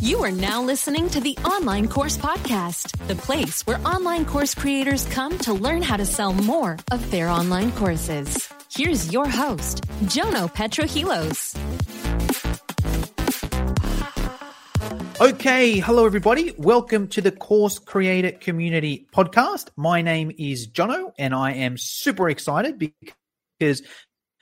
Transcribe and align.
You 0.00 0.22
are 0.22 0.30
now 0.30 0.62
listening 0.62 1.10
to 1.10 1.20
the 1.20 1.36
Online 1.38 1.88
Course 1.88 2.16
Podcast, 2.16 2.96
the 3.08 3.16
place 3.16 3.66
where 3.66 3.80
online 3.84 4.24
course 4.26 4.54
creators 4.54 5.04
come 5.06 5.36
to 5.38 5.52
learn 5.52 5.82
how 5.82 5.96
to 5.96 6.06
sell 6.06 6.32
more 6.32 6.78
of 6.92 7.10
their 7.10 7.28
online 7.28 7.72
courses. 7.72 8.48
Here's 8.72 9.12
your 9.12 9.28
host, 9.28 9.82
Jono 10.04 10.54
Petrohilos. 10.54 11.56
Okay, 15.20 15.80
hello 15.80 16.06
everybody. 16.06 16.54
Welcome 16.56 17.08
to 17.08 17.20
the 17.20 17.32
Course 17.32 17.80
Creator 17.80 18.38
Community 18.38 19.08
Podcast. 19.12 19.70
My 19.74 20.00
name 20.00 20.30
is 20.38 20.68
Jono 20.68 21.10
and 21.18 21.34
I 21.34 21.54
am 21.54 21.76
super 21.76 22.30
excited 22.30 22.78
because 22.78 23.82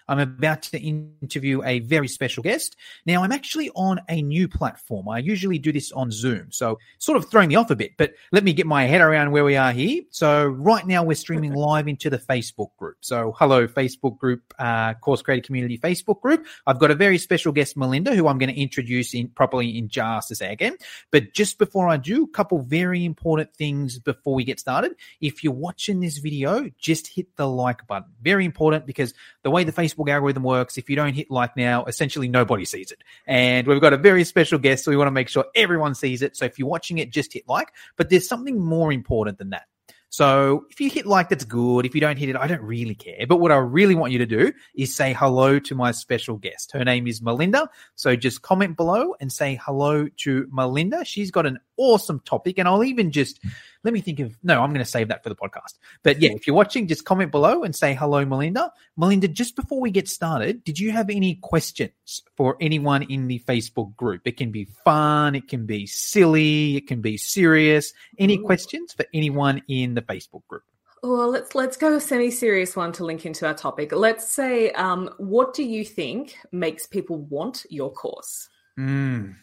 I'm 0.08 0.18
about 0.18 0.62
to 0.62 0.78
interview 0.78 1.62
a 1.64 1.80
very 1.80 2.08
special 2.08 2.42
guest. 2.42 2.76
Now, 3.06 3.22
I'm 3.22 3.32
actually 3.32 3.70
on 3.70 4.00
a 4.08 4.22
new 4.22 4.48
platform. 4.48 5.08
I 5.08 5.18
usually 5.18 5.58
do 5.58 5.72
this 5.72 5.92
on 5.92 6.10
Zoom, 6.10 6.48
so 6.50 6.78
sort 6.98 7.16
of 7.16 7.30
throwing 7.30 7.48
me 7.48 7.56
off 7.56 7.70
a 7.70 7.76
bit, 7.76 7.92
but 7.96 8.14
let 8.32 8.44
me 8.44 8.52
get 8.52 8.66
my 8.66 8.84
head 8.84 9.00
around 9.00 9.32
where 9.32 9.44
we 9.44 9.56
are 9.56 9.72
here. 9.72 10.02
So, 10.10 10.44
right 10.44 10.86
now, 10.86 11.02
we're 11.02 11.14
streaming 11.14 11.54
live 11.54 11.88
into 11.88 12.10
the 12.10 12.18
Facebook 12.18 12.76
group. 12.76 12.98
So, 13.00 13.34
hello, 13.38 13.66
Facebook 13.66 14.18
group, 14.18 14.54
uh, 14.58 14.94
Course 14.94 15.22
Creator 15.22 15.46
Community 15.46 15.78
Facebook 15.78 16.20
group. 16.20 16.46
I've 16.66 16.78
got 16.78 16.90
a 16.90 16.94
very 16.94 17.18
special 17.18 17.52
guest, 17.52 17.76
Melinda, 17.76 18.14
who 18.14 18.28
I'm 18.28 18.38
going 18.38 18.54
to 18.54 18.60
introduce 18.60 19.14
in 19.14 19.28
properly 19.28 19.76
in 19.76 19.88
just 19.88 20.30
a 20.30 20.34
second. 20.34 20.78
But 21.10 21.32
just 21.32 21.58
before 21.58 21.88
I 21.88 21.96
do, 21.96 22.24
a 22.24 22.28
couple 22.28 22.62
very 22.62 23.04
important 23.04 23.54
things 23.54 23.98
before 23.98 24.34
we 24.34 24.44
get 24.44 24.60
started. 24.60 24.92
If 25.20 25.42
you're 25.42 25.52
watching 25.52 26.00
this 26.00 26.18
video, 26.18 26.70
just 26.78 27.06
hit 27.06 27.34
the 27.36 27.48
like 27.48 27.86
button. 27.86 28.10
Very 28.22 28.44
important 28.44 28.86
because 28.86 29.14
the 29.42 29.50
way 29.50 29.64
the 29.64 29.72
Facebook 29.72 29.95
Facebook 29.96 30.10
algorithm 30.10 30.42
works. 30.42 30.78
If 30.78 30.88
you 30.90 30.96
don't 30.96 31.14
hit 31.14 31.30
like 31.30 31.56
now, 31.56 31.84
essentially 31.84 32.28
nobody 32.28 32.64
sees 32.64 32.90
it. 32.90 33.02
And 33.26 33.66
we've 33.66 33.80
got 33.80 33.92
a 33.92 33.98
very 33.98 34.24
special 34.24 34.58
guest, 34.58 34.84
so 34.84 34.90
we 34.90 34.96
want 34.96 35.08
to 35.08 35.12
make 35.12 35.28
sure 35.28 35.44
everyone 35.54 35.94
sees 35.94 36.22
it. 36.22 36.36
So 36.36 36.44
if 36.44 36.58
you're 36.58 36.68
watching 36.68 36.98
it, 36.98 37.10
just 37.10 37.32
hit 37.32 37.48
like. 37.48 37.72
But 37.96 38.10
there's 38.10 38.28
something 38.28 38.60
more 38.60 38.92
important 38.92 39.38
than 39.38 39.50
that. 39.50 39.64
So 40.08 40.64
if 40.70 40.80
you 40.80 40.88
hit 40.88 41.04
like, 41.04 41.28
that's 41.28 41.44
good. 41.44 41.84
If 41.84 41.94
you 41.94 42.00
don't 42.00 42.16
hit 42.16 42.28
it, 42.28 42.36
I 42.36 42.46
don't 42.46 42.62
really 42.62 42.94
care. 42.94 43.26
But 43.28 43.38
what 43.38 43.52
I 43.52 43.56
really 43.56 43.94
want 43.94 44.12
you 44.12 44.18
to 44.18 44.26
do 44.26 44.52
is 44.74 44.94
say 44.94 45.12
hello 45.12 45.58
to 45.58 45.74
my 45.74 45.90
special 45.90 46.36
guest. 46.36 46.72
Her 46.72 46.84
name 46.84 47.06
is 47.06 47.20
Melinda. 47.20 47.68
So 47.96 48.16
just 48.16 48.40
comment 48.40 48.76
below 48.76 49.14
and 49.20 49.30
say 49.30 49.60
hello 49.62 50.08
to 50.18 50.48
Melinda. 50.50 51.04
She's 51.04 51.30
got 51.30 51.44
an 51.44 51.58
awesome 51.76 52.20
topic. 52.20 52.58
And 52.58 52.68
I'll 52.68 52.84
even 52.84 53.12
just 53.12 53.40
let 53.84 53.94
me 53.94 54.00
think 54.00 54.20
of 54.20 54.36
no, 54.42 54.62
I'm 54.62 54.70
going 54.70 54.84
to 54.84 54.90
save 54.90 55.08
that 55.08 55.22
for 55.22 55.28
the 55.28 55.36
podcast. 55.36 55.74
But 56.02 56.20
yeah, 56.20 56.30
if 56.32 56.46
you're 56.46 56.56
watching, 56.56 56.88
just 56.88 57.04
comment 57.04 57.30
below 57.30 57.62
and 57.62 57.74
say 57.74 57.94
hello, 57.94 58.24
Melinda. 58.24 58.72
Melinda, 58.96 59.28
just 59.28 59.56
before 59.56 59.80
we 59.80 59.90
get 59.90 60.08
started, 60.08 60.64
did 60.64 60.78
you 60.78 60.90
have 60.92 61.08
any 61.08 61.36
questions 61.36 62.22
for 62.36 62.56
anyone 62.60 63.02
in 63.02 63.28
the 63.28 63.38
Facebook 63.40 63.94
group? 63.96 64.22
It 64.24 64.36
can 64.36 64.50
be 64.50 64.64
fun, 64.84 65.34
it 65.34 65.48
can 65.48 65.66
be 65.66 65.86
silly, 65.86 66.76
it 66.76 66.86
can 66.86 67.00
be 67.00 67.16
serious. 67.16 67.92
Any 68.18 68.38
questions 68.38 68.92
for 68.92 69.06
anyone 69.14 69.62
in 69.68 69.94
the 69.94 70.02
Facebook 70.02 70.46
group? 70.48 70.64
Well, 71.02 71.30
let's 71.30 71.54
let's 71.54 71.76
go 71.76 71.94
a 71.94 72.00
semi-serious 72.00 72.74
one 72.74 72.90
to 72.92 73.04
link 73.04 73.26
into 73.26 73.46
our 73.46 73.54
topic. 73.54 73.92
Let's 73.92 74.32
say, 74.32 74.72
um, 74.72 75.10
what 75.18 75.54
do 75.54 75.62
you 75.62 75.84
think 75.84 76.36
makes 76.50 76.86
people 76.86 77.18
want 77.18 77.64
your 77.70 77.92
course? 77.92 78.48
Mm, 78.78 79.36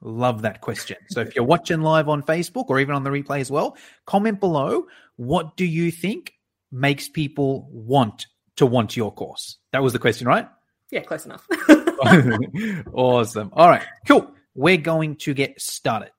Love 0.00 0.42
that 0.42 0.60
question. 0.60 0.96
So 1.10 1.20
if 1.20 1.34
you're 1.34 1.44
watching 1.44 1.82
live 1.82 2.08
on 2.08 2.22
Facebook 2.22 2.66
or 2.68 2.78
even 2.78 2.94
on 2.94 3.02
the 3.02 3.10
replay 3.10 3.40
as 3.40 3.50
well, 3.50 3.76
comment 4.06 4.38
below. 4.38 4.86
What 5.16 5.56
do 5.56 5.64
you 5.64 5.90
think 5.90 6.34
makes 6.70 7.08
people 7.08 7.68
want 7.72 8.26
to 8.56 8.66
want 8.66 8.96
your 8.96 9.12
course? 9.12 9.58
That 9.72 9.82
was 9.82 9.92
the 9.92 9.98
question, 9.98 10.28
right? 10.28 10.48
Yeah, 10.90 11.00
close 11.00 11.26
enough. 11.26 11.46
awesome. 12.92 13.50
All 13.52 13.68
right, 13.68 13.82
cool. 14.06 14.32
We're 14.54 14.76
going 14.76 15.16
to 15.16 15.34
get 15.34 15.60
started. 15.60 16.10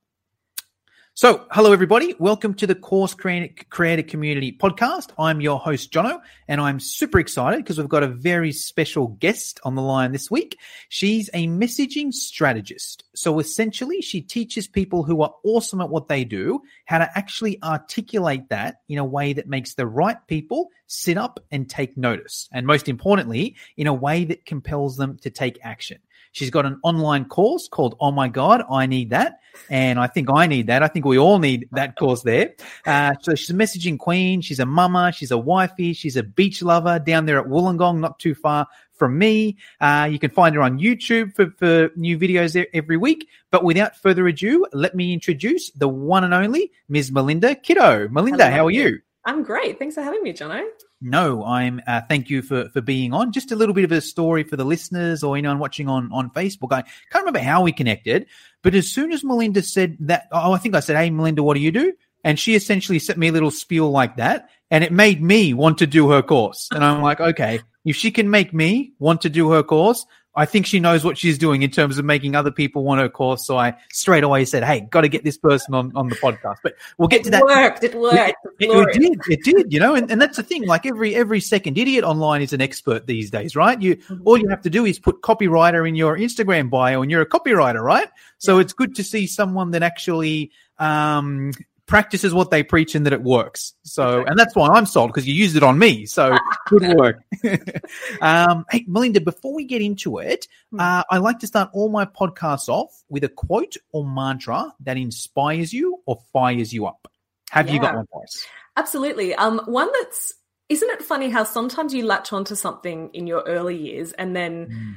So, 1.22 1.45
hello 1.52 1.73
everybody. 1.73 2.16
Welcome 2.17 2.53
to 2.53 2.66
the 2.66 2.75
Course 2.75 3.14
Creator 3.14 4.03
Community 4.03 4.53
podcast. 4.53 5.10
I'm 5.20 5.42
your 5.42 5.60
host, 5.60 5.92
Jono, 5.92 6.21
and 6.48 6.61
I'm 6.61 6.80
super 6.80 7.20
excited 7.20 7.58
because 7.58 7.77
we've 7.77 7.89
got 7.89 8.04
a 8.04 8.08
very 8.08 8.54
special 8.54 9.08
guest 9.08 9.60
on 9.66 9.76
the 9.76 9.82
line 9.82 10.14
this 10.14 10.32
week. 10.32 10.58
She's 10.88 11.30
a 11.33 11.48
messaging 11.48 12.14
strategist. 12.14 13.04
So, 13.16 13.38
essentially, 13.39 14.02
she 14.02 14.21
teaches 14.21 14.70
people 14.70 15.04
who 15.04 15.21
are 15.21 15.33
awesome 15.43 15.82
at 15.82 15.89
what 15.89 16.08
they 16.08 16.23
do 16.23 16.61
how 16.86 16.99
to 16.99 17.17
actually 17.17 17.61
articulate 17.61 18.48
that 18.48 18.77
in 18.88 18.98
a 18.98 19.04
way 19.04 19.33
that 19.33 19.49
makes 19.49 19.73
the 19.73 19.88
right 19.88 20.26
people 20.27 20.70
sit 20.88 21.17
up 21.17 21.42
and 21.52 21.70
take 21.70 21.98
notice. 21.98 22.48
And 22.54 22.66
most 22.66 22.88
importantly, 22.88 23.58
in 23.76 23.88
a 23.88 23.93
way 23.93 24.23
that 24.23 24.45
compels 24.45 24.95
them 24.95 25.17
to 25.17 25.30
take 25.30 25.60
action. 25.64 25.99
She's 26.32 26.50
got 26.50 26.66
an 26.66 26.80
online 26.84 27.26
course 27.26 27.67
called 27.67 27.95
Oh 28.00 28.12
My 28.12 28.28
God, 28.28 28.64
I 28.70 28.86
Need 28.86 29.10
That. 29.10 29.40
And 29.70 30.00
I 30.00 30.08
think 30.08 30.30
I 30.30 30.48
need 30.48 30.67
that. 30.67 30.84
I 30.84 30.88
think 30.88 31.06
we 31.06 31.17
all 31.17 31.40
need 31.40 31.67
that 31.72 31.95
course 31.95 32.22
there. 32.22 32.54
Uh, 32.86 33.14
so 33.22 33.36
she's 33.36 33.50
a 33.50 33.54
messaging 33.54 33.98
queen. 33.98 34.42
She's 34.42 34.60
a 34.60 34.66
mama. 34.66 35.12
She's 35.12 35.32
a 35.32 35.38
wifey. 35.38 35.94
She's 35.94 36.16
a 36.16 36.23
beach 36.23 36.62
lover 36.62 37.00
down 37.00 37.26
there 37.26 37.40
at 37.40 37.48
Wollongong, 37.48 38.00
not 38.00 38.20
too 38.20 38.36
far 38.36 38.67
from 38.94 39.17
me. 39.17 39.58
Uh, 39.82 40.08
you 40.10 40.20
can 40.20 40.30
find 40.30 40.56
her 40.56 40.62
on 40.62 40.80
YouTube 40.80 41.36
for, 41.36 41.50
for 41.58 41.90
new 41.95 42.17
videos 42.17 42.54
there 42.54 42.67
every 42.73 42.98
week. 42.98 43.28
But 43.52 43.64
without 43.64 43.98
further 43.98 44.28
ado, 44.28 44.66
let 44.72 44.96
me 44.96 45.14
introduce 45.14 45.72
the 45.72 45.88
one 45.88 46.23
and 46.23 46.34
only 46.34 46.72
Ms. 46.88 47.11
Melinda 47.11 47.56
Kitto. 47.56 48.08
Melinda, 48.10 48.46
Hello. 48.46 48.56
how 48.58 48.67
are 48.67 48.72
you? 48.72 49.00
I'm 49.26 49.44
great. 49.44 49.80
Thanks 49.80 49.96
for 49.96 50.02
having 50.02 50.23
me, 50.23 50.34
Jono. 50.34 50.64
No, 51.02 51.45
I'm. 51.45 51.82
Uh, 51.87 52.02
thank 52.10 52.30
you 52.30 52.42
for 52.42 52.67
for 52.70 52.82
being 52.82 53.14
on. 53.14 53.32
Just 53.32 53.52
a 53.52 53.55
little 53.55 53.73
bit 53.73 53.86
of 53.86 53.92
a 53.92 54.02
story 54.02 54.43
for 54.43 54.58
the 54.58 54.65
listeners 54.65 55.23
or 55.23 55.37
anyone 55.37 55.60
watching 55.60 55.87
on 55.87 56.11
on 56.11 56.30
Facebook. 56.32 56.73
I 56.73 56.82
can't 56.82 57.23
remember 57.23 57.39
how 57.39 57.64
we 57.64 57.71
connected, 57.71 58.27
but 58.64 58.76
as 58.76 58.92
soon 58.92 59.14
as 59.14 59.23
Melinda 59.23 59.61
said 59.61 59.95
that, 60.02 60.27
oh, 60.32 60.52
I 60.52 60.58
think 60.58 60.76
I 60.76 60.82
said, 60.82 60.98
"Hey, 60.98 61.10
Melinda, 61.10 61.42
what 61.42 61.54
do 61.54 61.61
you 61.61 61.71
do?" 61.71 61.93
And 62.26 62.37
she 62.37 62.54
essentially 62.54 62.99
sent 62.99 63.17
me 63.17 63.30
a 63.30 63.32
little 63.32 63.52
spiel 63.52 63.89
like 63.92 64.17
that, 64.17 64.49
and 64.71 64.83
it 64.83 64.92
made 64.92 65.21
me 65.21 65.54
want 65.54 65.77
to 65.77 65.87
do 65.87 66.10
her 66.10 66.21
course. 66.21 66.67
And 66.71 66.83
I'm 66.83 67.02
like, 67.02 67.21
okay, 67.21 67.61
if 67.86 67.95
she 67.95 68.11
can 68.11 68.30
make 68.30 68.54
me 68.54 68.93
want 68.99 69.21
to 69.21 69.30
do 69.30 69.52
her 69.52 69.64
course, 69.64 70.05
I 70.36 70.45
think 70.45 70.66
she 70.66 70.80
knows 70.80 71.04
what 71.04 71.17
she's 71.17 71.38
doing 71.38 71.64
in 71.64 71.72
terms 71.72 71.98
of 71.98 72.06
making 72.06 72.36
other 72.36 72.52
people 72.52 72.84
want 72.84 73.02
her 73.02 73.10
course. 73.10 73.45
So 73.45 73.58
I 73.58 73.76
straight 73.92 74.23
away 74.23 74.45
said, 74.45 74.64
"Hey, 74.64 74.82
got 74.82 75.02
to 75.02 75.10
get 75.10 75.23
this 75.23 75.38
person 75.38 75.73
on, 75.73 75.92
on 75.95 76.08
the 76.08 76.16
podcast." 76.16 76.58
But 76.64 76.76
we'll 76.98 77.08
get 77.08 77.23
to 77.23 77.32
that. 77.32 77.42
It 77.42 77.45
worked. 77.45 77.84
It 77.84 77.95
worked. 77.95 78.40
It, 78.60 78.70
it, 78.70 78.70
it, 78.70 79.00
did. 79.00 79.20
It 79.28 79.44
did. 79.44 79.73
You 79.73 79.80
know, 79.80 79.95
and, 79.95 80.10
and 80.12 80.22
that's 80.22 80.38
the 80.38 80.44
thing. 80.44 80.66
Like 80.66 80.86
every 80.86 81.16
every 81.16 81.40
second 81.40 81.78
idiot 81.78 82.04
online 82.04 82.42
is 82.42 82.54
an 82.54 82.62
expert 82.62 83.08
these 83.08 83.32
days, 83.32 83.56
right? 83.56 83.82
You 83.82 83.95
mm-hmm. 83.95 84.22
all 84.26 84.38
you 84.38 84.48
have 84.50 84.62
to 84.62 84.70
do 84.70 84.86
is 84.86 85.00
put 85.00 85.22
copywriter 85.22 85.88
in 85.88 85.95
your 85.95 86.17
Instagram 86.17 86.70
bio, 86.70 87.02
and 87.02 87.10
you're 87.10 87.22
a 87.22 87.30
copywriter, 87.30 87.82
right? 87.82 88.10
So 88.38 88.60
it's 88.60 88.73
good 88.73 88.96
to 88.96 89.04
see 89.04 89.26
someone 89.26 89.72
that 89.72 89.84
actually 89.84 90.52
um, 90.78 91.52
practices 91.89 92.33
what 92.36 92.52
they 92.52 92.61
preach 92.61 92.94
and 92.94 93.05
that 93.05 93.14
it 93.14 93.23
works. 93.23 93.73
So, 93.83 94.23
and 94.23 94.38
that's 94.38 94.55
why 94.55 94.67
I'm 94.70 94.86
sold 94.86 95.10
because 95.10 95.27
you 95.27 95.33
used 95.33 95.58
it 95.58 95.64
on 95.64 95.77
me. 95.77 96.05
So 96.05 96.38
good 96.67 96.95
work. 96.95 97.23
um, 98.22 98.64
hey, 98.70 98.86
Melinda, 98.88 99.20
before 99.20 99.54
we 99.55 99.66
get 99.66 99.82
into 99.82 100.20
it, 100.20 100.48
hmm. 100.72 100.80
uh, 100.80 101.04
I 101.10 101.17
like 101.17 101.39
to 101.39 101.48
start 101.48 101.72
all 101.73 101.89
my 101.89 102.05
podcasts 102.05 102.70
off 102.70 103.04
with 103.10 103.23
a 103.23 103.30
quote 103.30 103.76
or 103.92 104.05
mantra 104.05 104.72
that 104.82 104.98
inspires 104.98 105.73
you 105.73 105.99
or 106.05 106.20
fires 106.32 106.72
you 106.72 106.86
up. 106.86 107.11
Have 107.49 107.67
yeah. 107.67 107.73
you 107.73 107.80
got 107.82 107.95
one 107.95 108.05
for 108.11 108.23
us? 108.23 108.45
Absolutely. 108.78 109.33
Um, 109.33 109.60
one 109.66 109.89
that's 109.99 110.33
isn't 110.70 110.89
it 110.92 111.02
funny 111.02 111.32
how 111.32 111.44
sometimes 111.44 111.95
you 111.95 112.05
latch 112.05 112.32
onto 112.32 112.54
something 112.54 113.10
in 113.14 113.26
your 113.26 113.42
early 113.48 113.76
years 113.76 114.11
and 114.11 114.36
then 114.36 114.67
mm. 114.67 114.94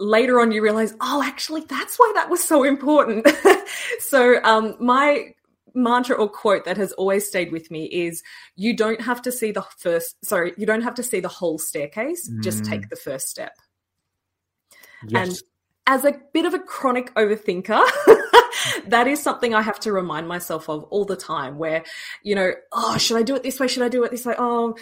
later 0.00 0.40
on 0.40 0.50
you 0.50 0.60
realize, 0.60 0.92
oh, 1.00 1.22
actually, 1.22 1.60
that's 1.60 1.96
why 1.96 2.10
that 2.16 2.28
was 2.28 2.42
so 2.42 2.64
important. 2.64 3.28
so 4.00 4.42
um, 4.42 4.74
my 4.80 5.32
mantra 5.74 6.16
or 6.16 6.28
quote 6.28 6.64
that 6.64 6.76
has 6.76 6.92
always 6.92 7.26
stayed 7.26 7.52
with 7.52 7.70
me 7.70 7.84
is 7.86 8.22
you 8.56 8.74
don't 8.76 9.00
have 9.00 9.22
to 9.22 9.32
see 9.32 9.50
the 9.52 9.64
first 9.78 10.22
sorry 10.24 10.52
you 10.56 10.66
don't 10.66 10.82
have 10.82 10.94
to 10.94 11.02
see 11.02 11.20
the 11.20 11.28
whole 11.28 11.58
staircase 11.58 12.28
mm. 12.28 12.42
just 12.42 12.64
take 12.64 12.88
the 12.88 12.96
first 12.96 13.28
step 13.28 13.52
yes. 15.08 15.28
and 15.28 15.38
as 15.86 16.04
a 16.04 16.20
bit 16.32 16.44
of 16.44 16.54
a 16.54 16.58
chronic 16.58 17.12
overthinker 17.14 17.84
that 18.86 19.06
is 19.06 19.22
something 19.22 19.54
i 19.54 19.62
have 19.62 19.80
to 19.80 19.92
remind 19.92 20.28
myself 20.28 20.68
of 20.68 20.84
all 20.84 21.04
the 21.04 21.16
time 21.16 21.58
where 21.58 21.82
you 22.22 22.34
know 22.34 22.52
oh 22.72 22.96
should 22.98 23.16
i 23.16 23.22
do 23.22 23.34
it 23.34 23.42
this 23.42 23.58
way 23.58 23.68
should 23.68 23.82
i 23.82 23.88
do 23.88 24.04
it 24.04 24.10
this 24.10 24.24
way 24.24 24.34
oh 24.38 24.74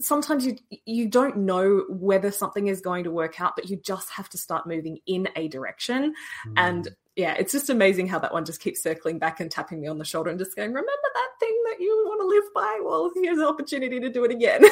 sometimes 0.00 0.44
you 0.44 0.56
you 0.84 1.08
don't 1.08 1.36
know 1.36 1.84
whether 1.88 2.30
something 2.30 2.66
is 2.66 2.80
going 2.80 3.04
to 3.04 3.10
work 3.10 3.40
out 3.40 3.54
but 3.56 3.68
you 3.70 3.76
just 3.76 4.10
have 4.10 4.28
to 4.28 4.38
start 4.38 4.66
moving 4.66 4.98
in 5.06 5.28
a 5.36 5.48
direction 5.48 6.14
mm. 6.46 6.52
and 6.56 6.88
yeah, 7.16 7.32
it's 7.32 7.50
just 7.50 7.70
amazing 7.70 8.08
how 8.08 8.18
that 8.18 8.32
one 8.34 8.44
just 8.44 8.60
keeps 8.60 8.82
circling 8.82 9.18
back 9.18 9.40
and 9.40 9.50
tapping 9.50 9.80
me 9.80 9.88
on 9.88 9.96
the 9.96 10.04
shoulder 10.04 10.28
and 10.28 10.38
just 10.38 10.54
going, 10.54 10.68
remember 10.68 10.90
that 11.14 11.28
thing 11.40 11.62
that 11.64 11.80
you 11.80 12.04
want 12.06 12.20
to 12.20 12.26
live 12.26 12.44
by? 12.54 12.80
Well, 12.84 13.10
here's 13.14 13.38
an 13.38 13.44
opportunity 13.44 13.98
to 14.00 14.10
do 14.10 14.24
it 14.24 14.30
again. 14.30 14.62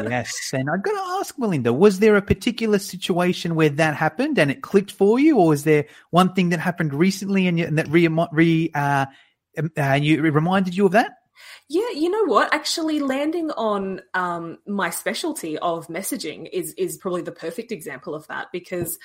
yes. 0.10 0.50
And 0.52 0.68
I've 0.68 0.82
got 0.82 0.90
to 0.90 1.20
ask 1.20 1.38
Melinda, 1.38 1.72
was 1.72 2.00
there 2.00 2.16
a 2.16 2.22
particular 2.22 2.80
situation 2.80 3.54
where 3.54 3.68
that 3.68 3.94
happened 3.94 4.40
and 4.40 4.50
it 4.50 4.60
clicked 4.62 4.90
for 4.90 5.20
you? 5.20 5.38
Or 5.38 5.48
was 5.48 5.62
there 5.62 5.86
one 6.10 6.34
thing 6.34 6.48
that 6.48 6.58
happened 6.58 6.92
recently 6.92 7.46
and, 7.46 7.60
you, 7.60 7.66
and 7.66 7.78
that 7.78 7.88
re, 7.88 8.08
re 8.32 8.70
uh, 8.74 9.06
uh, 9.78 9.92
you, 9.92 10.20
reminded 10.20 10.76
you 10.76 10.86
of 10.86 10.92
that? 10.92 11.12
Yeah, 11.68 11.90
you 11.94 12.10
know 12.10 12.24
what? 12.24 12.52
Actually, 12.52 13.00
landing 13.00 13.50
on 13.52 14.02
um, 14.12 14.58
my 14.66 14.90
specialty 14.90 15.58
of 15.58 15.86
messaging 15.88 16.48
is 16.52 16.74
is 16.74 16.98
probably 16.98 17.22
the 17.22 17.32
perfect 17.32 17.72
example 17.72 18.14
of 18.14 18.26
that 18.26 18.48
because 18.52 18.98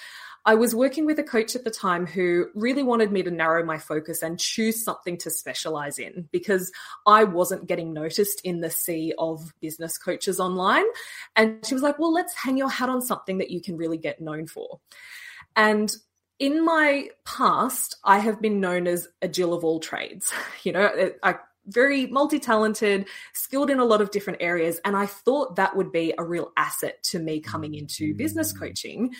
I 0.45 0.55
was 0.55 0.73
working 0.73 1.05
with 1.05 1.19
a 1.19 1.23
coach 1.23 1.55
at 1.55 1.63
the 1.63 1.71
time 1.71 2.05
who 2.05 2.47
really 2.55 2.83
wanted 2.83 3.11
me 3.11 3.23
to 3.23 3.31
narrow 3.31 3.63
my 3.63 3.77
focus 3.77 4.21
and 4.21 4.39
choose 4.39 4.83
something 4.83 5.17
to 5.19 5.29
specialize 5.29 5.99
in 5.99 6.27
because 6.31 6.71
I 7.05 7.25
wasn't 7.25 7.67
getting 7.67 7.93
noticed 7.93 8.41
in 8.43 8.61
the 8.61 8.69
sea 8.69 9.13
of 9.17 9.53
business 9.61 9.97
coaches 9.97 10.39
online. 10.39 10.85
And 11.35 11.65
she 11.65 11.73
was 11.73 11.83
like, 11.83 11.99
well, 11.99 12.13
let's 12.13 12.33
hang 12.35 12.57
your 12.57 12.69
hat 12.69 12.89
on 12.89 13.01
something 13.01 13.37
that 13.39 13.51
you 13.51 13.61
can 13.61 13.77
really 13.77 13.97
get 13.97 14.21
known 14.21 14.47
for. 14.47 14.79
And 15.55 15.93
in 16.39 16.63
my 16.63 17.09
past, 17.25 17.97
I 18.03 18.19
have 18.19 18.41
been 18.41 18.61
known 18.61 18.87
as 18.87 19.09
a 19.21 19.27
Jill 19.27 19.53
of 19.53 19.63
all 19.63 19.79
trades. 19.79 20.31
You 20.63 20.73
know, 20.73 21.11
I 21.23 21.35
very 21.69 22.07
multi-talented, 22.07 23.07
skilled 23.33 23.69
in 23.69 23.79
a 23.79 23.85
lot 23.85 24.01
of 24.01 24.11
different 24.11 24.41
areas, 24.41 24.79
and 24.83 24.95
I 24.95 25.05
thought 25.05 25.55
that 25.55 25.75
would 25.75 25.91
be 25.91 26.13
a 26.17 26.23
real 26.23 26.51
asset 26.57 27.01
to 27.03 27.19
me 27.19 27.39
coming 27.39 27.75
into 27.75 28.13
business 28.13 28.51
coaching. 28.51 29.13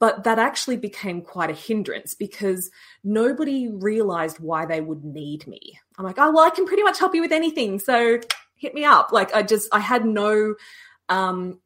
But 0.00 0.22
that 0.24 0.38
actually 0.38 0.76
became 0.76 1.22
quite 1.22 1.50
a 1.50 1.54
hindrance 1.54 2.14
because 2.14 2.70
nobody 3.02 3.68
realized 3.68 4.38
why 4.38 4.64
they 4.64 4.80
would 4.80 5.04
need 5.04 5.44
me. 5.48 5.80
I'm 5.98 6.04
like, 6.04 6.18
oh 6.18 6.30
well, 6.30 6.44
I 6.44 6.50
can 6.50 6.66
pretty 6.66 6.84
much 6.84 7.00
help 7.00 7.16
you 7.16 7.20
with 7.20 7.32
anything, 7.32 7.80
so 7.80 8.20
hit 8.54 8.74
me 8.74 8.84
up. 8.84 9.10
Like 9.10 9.34
I 9.34 9.42
just 9.42 9.68
I 9.72 9.80
had 9.80 10.04
no 10.04 10.54
um 11.08 11.58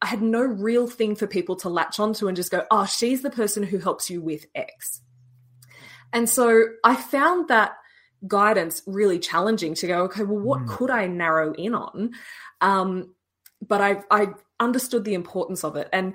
I 0.00 0.06
had 0.06 0.22
no 0.22 0.42
real 0.42 0.86
thing 0.88 1.14
for 1.14 1.26
people 1.26 1.56
to 1.56 1.68
latch 1.68 2.00
onto 2.00 2.26
and 2.26 2.36
just 2.36 2.50
go, 2.50 2.64
oh, 2.70 2.86
she's 2.86 3.22
the 3.22 3.30
person 3.30 3.62
who 3.62 3.78
helps 3.78 4.10
you 4.10 4.20
with 4.20 4.46
X. 4.54 5.00
And 6.12 6.28
so 6.28 6.64
I 6.84 6.96
found 6.96 7.48
that 7.48 7.76
guidance 8.26 8.82
really 8.86 9.18
challenging 9.18 9.74
to 9.74 9.86
go, 9.86 10.02
okay, 10.04 10.22
well, 10.22 10.38
what 10.38 10.60
mm. 10.60 10.68
could 10.68 10.90
I 10.90 11.06
narrow 11.06 11.52
in 11.54 11.74
on? 11.74 12.12
Um, 12.60 13.14
but 13.66 13.80
I, 13.80 14.02
I 14.10 14.28
understood 14.60 15.04
the 15.04 15.14
importance 15.14 15.64
of 15.64 15.76
it. 15.76 15.88
And 15.92 16.14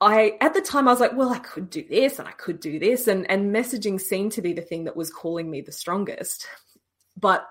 I, 0.00 0.36
at 0.40 0.54
the 0.54 0.62
time, 0.62 0.88
I 0.88 0.92
was 0.92 1.00
like, 1.00 1.16
well, 1.16 1.32
I 1.32 1.38
could 1.38 1.70
do 1.70 1.84
this 1.88 2.18
and 2.18 2.26
I 2.26 2.32
could 2.32 2.60
do 2.60 2.78
this. 2.78 3.06
And, 3.06 3.30
and 3.30 3.54
messaging 3.54 4.00
seemed 4.00 4.32
to 4.32 4.42
be 4.42 4.52
the 4.52 4.62
thing 4.62 4.84
that 4.84 4.96
was 4.96 5.10
calling 5.10 5.50
me 5.50 5.60
the 5.60 5.72
strongest. 5.72 6.46
But 7.18 7.46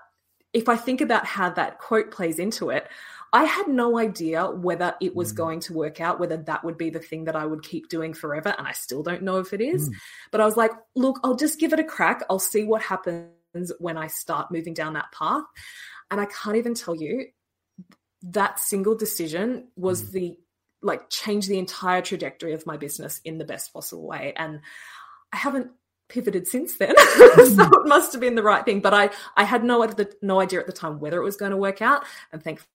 if 0.52 0.68
I 0.68 0.76
think 0.76 1.00
about 1.00 1.26
how 1.26 1.50
that 1.50 1.78
quote 1.78 2.10
plays 2.10 2.38
into 2.38 2.70
it, 2.70 2.88
I 3.32 3.44
had 3.44 3.68
no 3.68 3.98
idea 3.98 4.46
whether 4.46 4.94
it 5.00 5.14
was 5.14 5.32
mm. 5.32 5.36
going 5.36 5.60
to 5.60 5.72
work 5.72 6.00
out, 6.00 6.18
whether 6.18 6.36
that 6.36 6.64
would 6.64 6.76
be 6.76 6.90
the 6.90 6.98
thing 6.98 7.24
that 7.24 7.36
I 7.36 7.46
would 7.46 7.62
keep 7.62 7.88
doing 7.88 8.12
forever. 8.12 8.54
And 8.56 8.66
I 8.66 8.72
still 8.72 9.02
don't 9.02 9.22
know 9.22 9.38
if 9.38 9.52
it 9.52 9.60
is. 9.60 9.88
Mm. 9.88 9.94
But 10.30 10.40
I 10.40 10.46
was 10.46 10.56
like, 10.56 10.72
look, 10.96 11.20
I'll 11.22 11.36
just 11.36 11.60
give 11.60 11.72
it 11.72 11.80
a 11.80 11.84
crack. 11.84 12.24
I'll 12.28 12.38
see 12.38 12.64
what 12.64 12.82
happens 12.82 13.72
when 13.78 13.96
I 13.96 14.08
start 14.08 14.50
moving 14.50 14.74
down 14.74 14.94
that 14.94 15.12
path. 15.12 15.44
And 16.10 16.20
I 16.20 16.26
can't 16.26 16.56
even 16.56 16.74
tell 16.74 16.96
you 16.96 17.26
that 18.22 18.58
single 18.58 18.96
decision 18.96 19.68
was 19.76 20.02
mm. 20.02 20.12
the 20.12 20.38
like 20.82 21.10
change 21.10 21.46
the 21.46 21.58
entire 21.58 22.00
trajectory 22.00 22.54
of 22.54 22.66
my 22.66 22.76
business 22.76 23.20
in 23.24 23.38
the 23.38 23.44
best 23.44 23.72
possible 23.72 24.06
way. 24.06 24.32
And 24.36 24.60
I 25.32 25.36
haven't 25.36 25.70
pivoted 26.08 26.48
since 26.48 26.76
then. 26.78 26.96
so 26.98 27.36
mm. 27.36 27.84
it 27.84 27.88
must 27.88 28.12
have 28.12 28.20
been 28.20 28.34
the 28.34 28.42
right 28.42 28.64
thing. 28.64 28.80
But 28.80 28.94
I, 28.94 29.10
I 29.36 29.44
had 29.44 29.62
no, 29.62 29.88
no 30.20 30.40
idea 30.40 30.58
at 30.58 30.66
the 30.66 30.72
time 30.72 30.98
whether 30.98 31.20
it 31.20 31.24
was 31.24 31.36
going 31.36 31.52
to 31.52 31.56
work 31.56 31.80
out. 31.80 32.04
And 32.32 32.42
thankfully, 32.42 32.68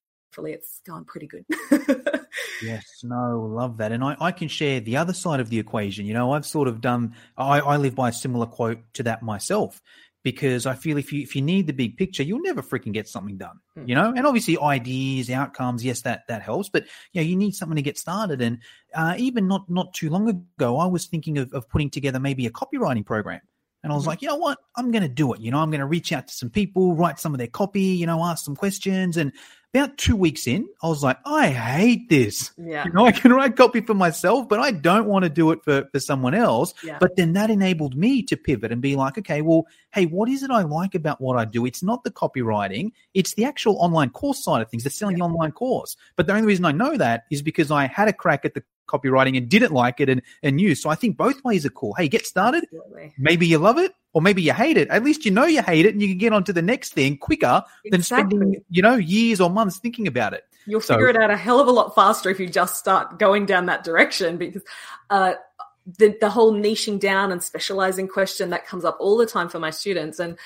it's 0.44 0.80
gone 0.86 1.04
pretty 1.04 1.26
good. 1.26 1.44
yes, 2.62 2.84
no, 3.02 3.48
love 3.50 3.78
that. 3.78 3.92
And 3.92 4.04
I, 4.04 4.16
I 4.20 4.32
can 4.32 4.48
share 4.48 4.80
the 4.80 4.98
other 4.98 5.12
side 5.12 5.40
of 5.40 5.48
the 5.48 5.58
equation. 5.58 6.06
You 6.06 6.14
know, 6.14 6.32
I've 6.32 6.46
sort 6.46 6.68
of 6.68 6.80
done, 6.80 7.14
I, 7.36 7.60
I 7.60 7.76
live 7.76 7.94
by 7.94 8.10
a 8.10 8.12
similar 8.12 8.46
quote 8.46 8.78
to 8.94 9.02
that 9.04 9.22
myself 9.22 9.80
because 10.26 10.66
I 10.66 10.74
feel 10.74 10.98
if 10.98 11.12
you 11.12 11.22
if 11.22 11.36
you 11.36 11.42
need 11.42 11.68
the 11.68 11.72
big 11.72 11.96
picture, 11.96 12.24
you'll 12.24 12.42
never 12.42 12.60
freaking 12.60 12.92
get 12.92 13.06
something 13.06 13.36
done. 13.36 13.60
Mm. 13.78 13.88
You 13.88 13.94
know, 13.94 14.12
and 14.16 14.26
obviously 14.26 14.58
ideas, 14.58 15.30
outcomes, 15.30 15.84
yes, 15.84 16.00
that 16.02 16.26
that 16.26 16.42
helps, 16.42 16.68
but 16.68 16.82
you 17.12 17.20
know, 17.20 17.28
you 17.28 17.36
need 17.36 17.54
something 17.54 17.76
to 17.76 17.82
get 17.82 17.96
started. 17.96 18.42
And 18.42 18.58
uh, 18.92 19.14
even 19.18 19.46
not 19.46 19.70
not 19.70 19.94
too 19.94 20.10
long 20.10 20.28
ago, 20.28 20.78
I 20.78 20.86
was 20.86 21.06
thinking 21.06 21.38
of, 21.38 21.52
of 21.52 21.68
putting 21.68 21.90
together 21.90 22.18
maybe 22.18 22.44
a 22.44 22.50
copywriting 22.50 23.06
program. 23.06 23.40
And 23.84 23.92
I 23.92 23.94
was 23.94 24.02
mm-hmm. 24.02 24.08
like, 24.08 24.22
you 24.22 24.26
know 24.26 24.34
what? 24.34 24.58
I'm 24.74 24.90
going 24.90 25.04
to 25.04 25.08
do 25.08 25.32
it. 25.32 25.40
You 25.40 25.52
know, 25.52 25.58
I'm 25.58 25.70
going 25.70 25.78
to 25.78 25.86
reach 25.86 26.10
out 26.10 26.26
to 26.26 26.34
some 26.34 26.50
people, 26.50 26.96
write 26.96 27.20
some 27.20 27.32
of 27.32 27.38
their 27.38 27.46
copy, 27.46 27.82
you 27.82 28.06
know, 28.06 28.24
ask 28.24 28.44
some 28.44 28.56
questions. 28.56 29.16
And 29.16 29.30
about 29.76 29.98
two 29.98 30.16
weeks 30.16 30.46
in, 30.46 30.68
I 30.82 30.88
was 30.88 31.02
like, 31.02 31.18
I 31.24 31.48
hate 31.48 32.08
this. 32.08 32.52
Yeah. 32.56 32.84
You 32.84 32.92
know, 32.92 33.06
I 33.06 33.12
can 33.12 33.32
write 33.32 33.56
copy 33.56 33.80
for 33.80 33.94
myself, 33.94 34.48
but 34.48 34.58
I 34.58 34.70
don't 34.70 35.06
want 35.06 35.24
to 35.24 35.28
do 35.28 35.50
it 35.50 35.62
for, 35.62 35.88
for 35.92 36.00
someone 36.00 36.34
else. 36.34 36.74
Yeah. 36.82 36.98
But 37.00 37.16
then 37.16 37.34
that 37.34 37.50
enabled 37.50 37.96
me 37.96 38.22
to 38.24 38.36
pivot 38.36 38.72
and 38.72 38.80
be 38.80 38.96
like, 38.96 39.18
okay, 39.18 39.42
well, 39.42 39.66
hey, 39.92 40.06
what 40.06 40.28
is 40.28 40.42
it 40.42 40.50
I 40.50 40.62
like 40.62 40.94
about 40.94 41.20
what 41.20 41.38
I 41.38 41.44
do? 41.44 41.66
It's 41.66 41.82
not 41.82 42.04
the 42.04 42.10
copywriting, 42.10 42.92
it's 43.14 43.34
the 43.34 43.44
actual 43.44 43.76
online 43.76 44.10
course 44.10 44.42
side 44.42 44.62
of 44.62 44.70
things, 44.70 44.84
the 44.84 44.90
selling 44.90 45.16
yeah. 45.16 45.24
the 45.24 45.32
online 45.32 45.52
course. 45.52 45.96
But 46.16 46.26
the 46.26 46.34
only 46.34 46.46
reason 46.46 46.64
I 46.64 46.72
know 46.72 46.96
that 46.96 47.24
is 47.30 47.42
because 47.42 47.70
I 47.70 47.86
had 47.86 48.08
a 48.08 48.12
crack 48.12 48.44
at 48.44 48.54
the 48.54 48.62
copywriting 48.86 49.36
and 49.36 49.48
didn't 49.48 49.72
like 49.72 50.00
it 50.00 50.08
and, 50.08 50.22
and 50.42 50.56
knew. 50.56 50.74
So 50.74 50.90
I 50.90 50.94
think 50.94 51.16
both 51.16 51.42
ways 51.44 51.66
are 51.66 51.70
cool. 51.70 51.94
Hey, 51.94 52.08
get 52.08 52.26
started. 52.26 52.64
Absolutely. 52.64 53.14
Maybe 53.18 53.46
you 53.46 53.58
love 53.58 53.78
it 53.78 53.92
or 54.12 54.22
maybe 54.22 54.42
you 54.42 54.52
hate 54.52 54.76
it. 54.76 54.88
At 54.88 55.04
least 55.04 55.24
you 55.24 55.30
know 55.30 55.44
you 55.44 55.62
hate 55.62 55.86
it 55.86 55.92
and 55.92 56.02
you 56.02 56.08
can 56.08 56.18
get 56.18 56.32
on 56.32 56.44
to 56.44 56.52
the 56.52 56.62
next 56.62 56.94
thing 56.94 57.18
quicker 57.18 57.62
exactly. 57.84 57.90
than 57.90 58.02
spending, 58.02 58.64
you 58.70 58.82
know, 58.82 58.96
years 58.96 59.40
or 59.40 59.50
months 59.50 59.78
thinking 59.78 60.06
about 60.06 60.32
it. 60.32 60.44
You'll 60.66 60.80
so, 60.80 60.94
figure 60.94 61.08
it 61.08 61.16
out 61.16 61.30
a 61.30 61.36
hell 61.36 61.60
of 61.60 61.68
a 61.68 61.70
lot 61.70 61.94
faster 61.94 62.30
if 62.30 62.40
you 62.40 62.48
just 62.48 62.76
start 62.76 63.18
going 63.18 63.46
down 63.46 63.66
that 63.66 63.84
direction 63.84 64.36
because 64.36 64.62
uh, 65.10 65.34
the, 65.98 66.16
the 66.20 66.30
whole 66.30 66.52
niching 66.52 66.98
down 66.98 67.30
and 67.30 67.42
specializing 67.42 68.08
question 68.08 68.50
that 68.50 68.66
comes 68.66 68.84
up 68.84 68.96
all 69.00 69.16
the 69.16 69.26
time 69.26 69.48
for 69.48 69.58
my 69.58 69.70
students. 69.70 70.18
And 70.18 70.36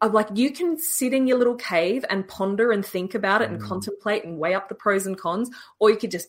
I'm 0.00 0.12
like, 0.12 0.28
you 0.34 0.50
can 0.50 0.78
sit 0.78 1.14
in 1.14 1.26
your 1.26 1.38
little 1.38 1.54
cave 1.54 2.04
and 2.10 2.28
ponder 2.28 2.70
and 2.70 2.84
think 2.84 3.14
about 3.14 3.40
it 3.40 3.50
and 3.50 3.60
mm. 3.60 3.66
contemplate 3.66 4.24
and 4.24 4.38
weigh 4.38 4.54
up 4.54 4.68
the 4.68 4.74
pros 4.74 5.06
and 5.06 5.16
cons, 5.16 5.50
or 5.78 5.90
you 5.90 5.96
could 5.96 6.10
just 6.10 6.28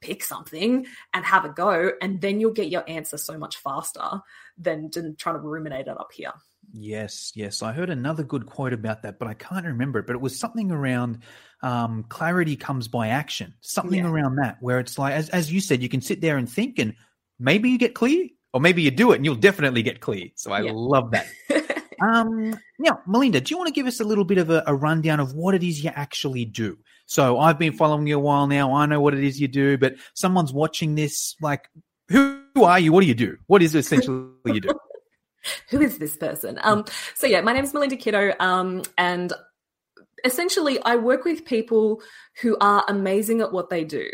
pick 0.00 0.22
something 0.22 0.86
and 1.14 1.24
have 1.24 1.44
a 1.44 1.48
go 1.48 1.92
and 2.00 2.20
then 2.20 2.40
you'll 2.40 2.52
get 2.52 2.70
your 2.70 2.88
answer 2.88 3.18
so 3.18 3.36
much 3.38 3.56
faster 3.56 4.22
than, 4.58 4.90
trying 5.16 5.34
to 5.34 5.40
ruminate 5.40 5.86
it 5.86 6.00
up 6.00 6.10
here 6.12 6.32
yes 6.72 7.32
yes 7.34 7.62
i 7.62 7.72
heard 7.72 7.90
another 7.90 8.22
good 8.22 8.46
quote 8.46 8.72
about 8.72 9.02
that 9.02 9.18
but 9.18 9.26
i 9.26 9.34
can't 9.34 9.66
remember 9.66 9.98
it 9.98 10.06
but 10.06 10.14
it 10.14 10.20
was 10.20 10.38
something 10.38 10.70
around 10.70 11.18
um, 11.62 12.04
clarity 12.08 12.56
comes 12.56 12.88
by 12.88 13.08
action 13.08 13.52
something 13.60 14.04
yeah. 14.04 14.10
around 14.10 14.36
that 14.36 14.56
where 14.60 14.78
it's 14.78 14.98
like 14.98 15.12
as, 15.12 15.28
as 15.30 15.52
you 15.52 15.60
said 15.60 15.82
you 15.82 15.88
can 15.88 16.00
sit 16.00 16.20
there 16.20 16.36
and 16.36 16.48
think 16.48 16.78
and 16.78 16.94
maybe 17.38 17.70
you 17.70 17.78
get 17.78 17.94
clear 17.94 18.28
or 18.52 18.60
maybe 18.60 18.82
you 18.82 18.90
do 18.90 19.12
it 19.12 19.16
and 19.16 19.24
you'll 19.24 19.34
definitely 19.34 19.82
get 19.82 20.00
clear 20.00 20.28
so 20.36 20.52
i 20.52 20.60
yeah. 20.60 20.70
love 20.72 21.10
that 21.10 21.26
um, 22.00 22.58
now 22.78 23.00
melinda 23.06 23.40
do 23.40 23.52
you 23.52 23.58
want 23.58 23.68
to 23.68 23.74
give 23.74 23.86
us 23.86 24.00
a 24.00 24.04
little 24.04 24.24
bit 24.24 24.38
of 24.38 24.50
a, 24.50 24.62
a 24.66 24.74
rundown 24.74 25.20
of 25.20 25.34
what 25.34 25.54
it 25.54 25.62
is 25.62 25.82
you 25.84 25.90
actually 25.94 26.44
do 26.44 26.76
so 27.10 27.40
I've 27.40 27.58
been 27.58 27.72
following 27.72 28.06
you 28.06 28.14
a 28.14 28.20
while 28.20 28.46
now. 28.46 28.72
I 28.72 28.86
know 28.86 29.00
what 29.00 29.14
it 29.14 29.24
is 29.24 29.40
you 29.40 29.48
do, 29.48 29.76
but 29.76 29.96
someone's 30.14 30.52
watching 30.52 30.94
this. 30.94 31.34
Like, 31.42 31.68
who 32.06 32.40
are 32.62 32.78
you? 32.78 32.92
What 32.92 33.00
do 33.00 33.08
you 33.08 33.16
do? 33.16 33.36
What 33.48 33.64
is 33.64 33.74
essentially 33.74 34.28
you 34.46 34.60
do? 34.60 34.70
who 35.70 35.80
is 35.80 35.98
this 35.98 36.16
person? 36.16 36.60
Um, 36.62 36.84
so 37.16 37.26
yeah, 37.26 37.40
my 37.40 37.52
name 37.52 37.64
is 37.64 37.74
Melinda 37.74 37.96
Kitto, 37.96 38.32
um, 38.38 38.82
and 38.96 39.32
essentially 40.24 40.78
I 40.82 40.96
work 40.96 41.24
with 41.24 41.44
people 41.44 42.02
who 42.42 42.56
are 42.60 42.84
amazing 42.88 43.40
at 43.40 43.52
what 43.52 43.70
they 43.70 43.84
do, 43.84 44.08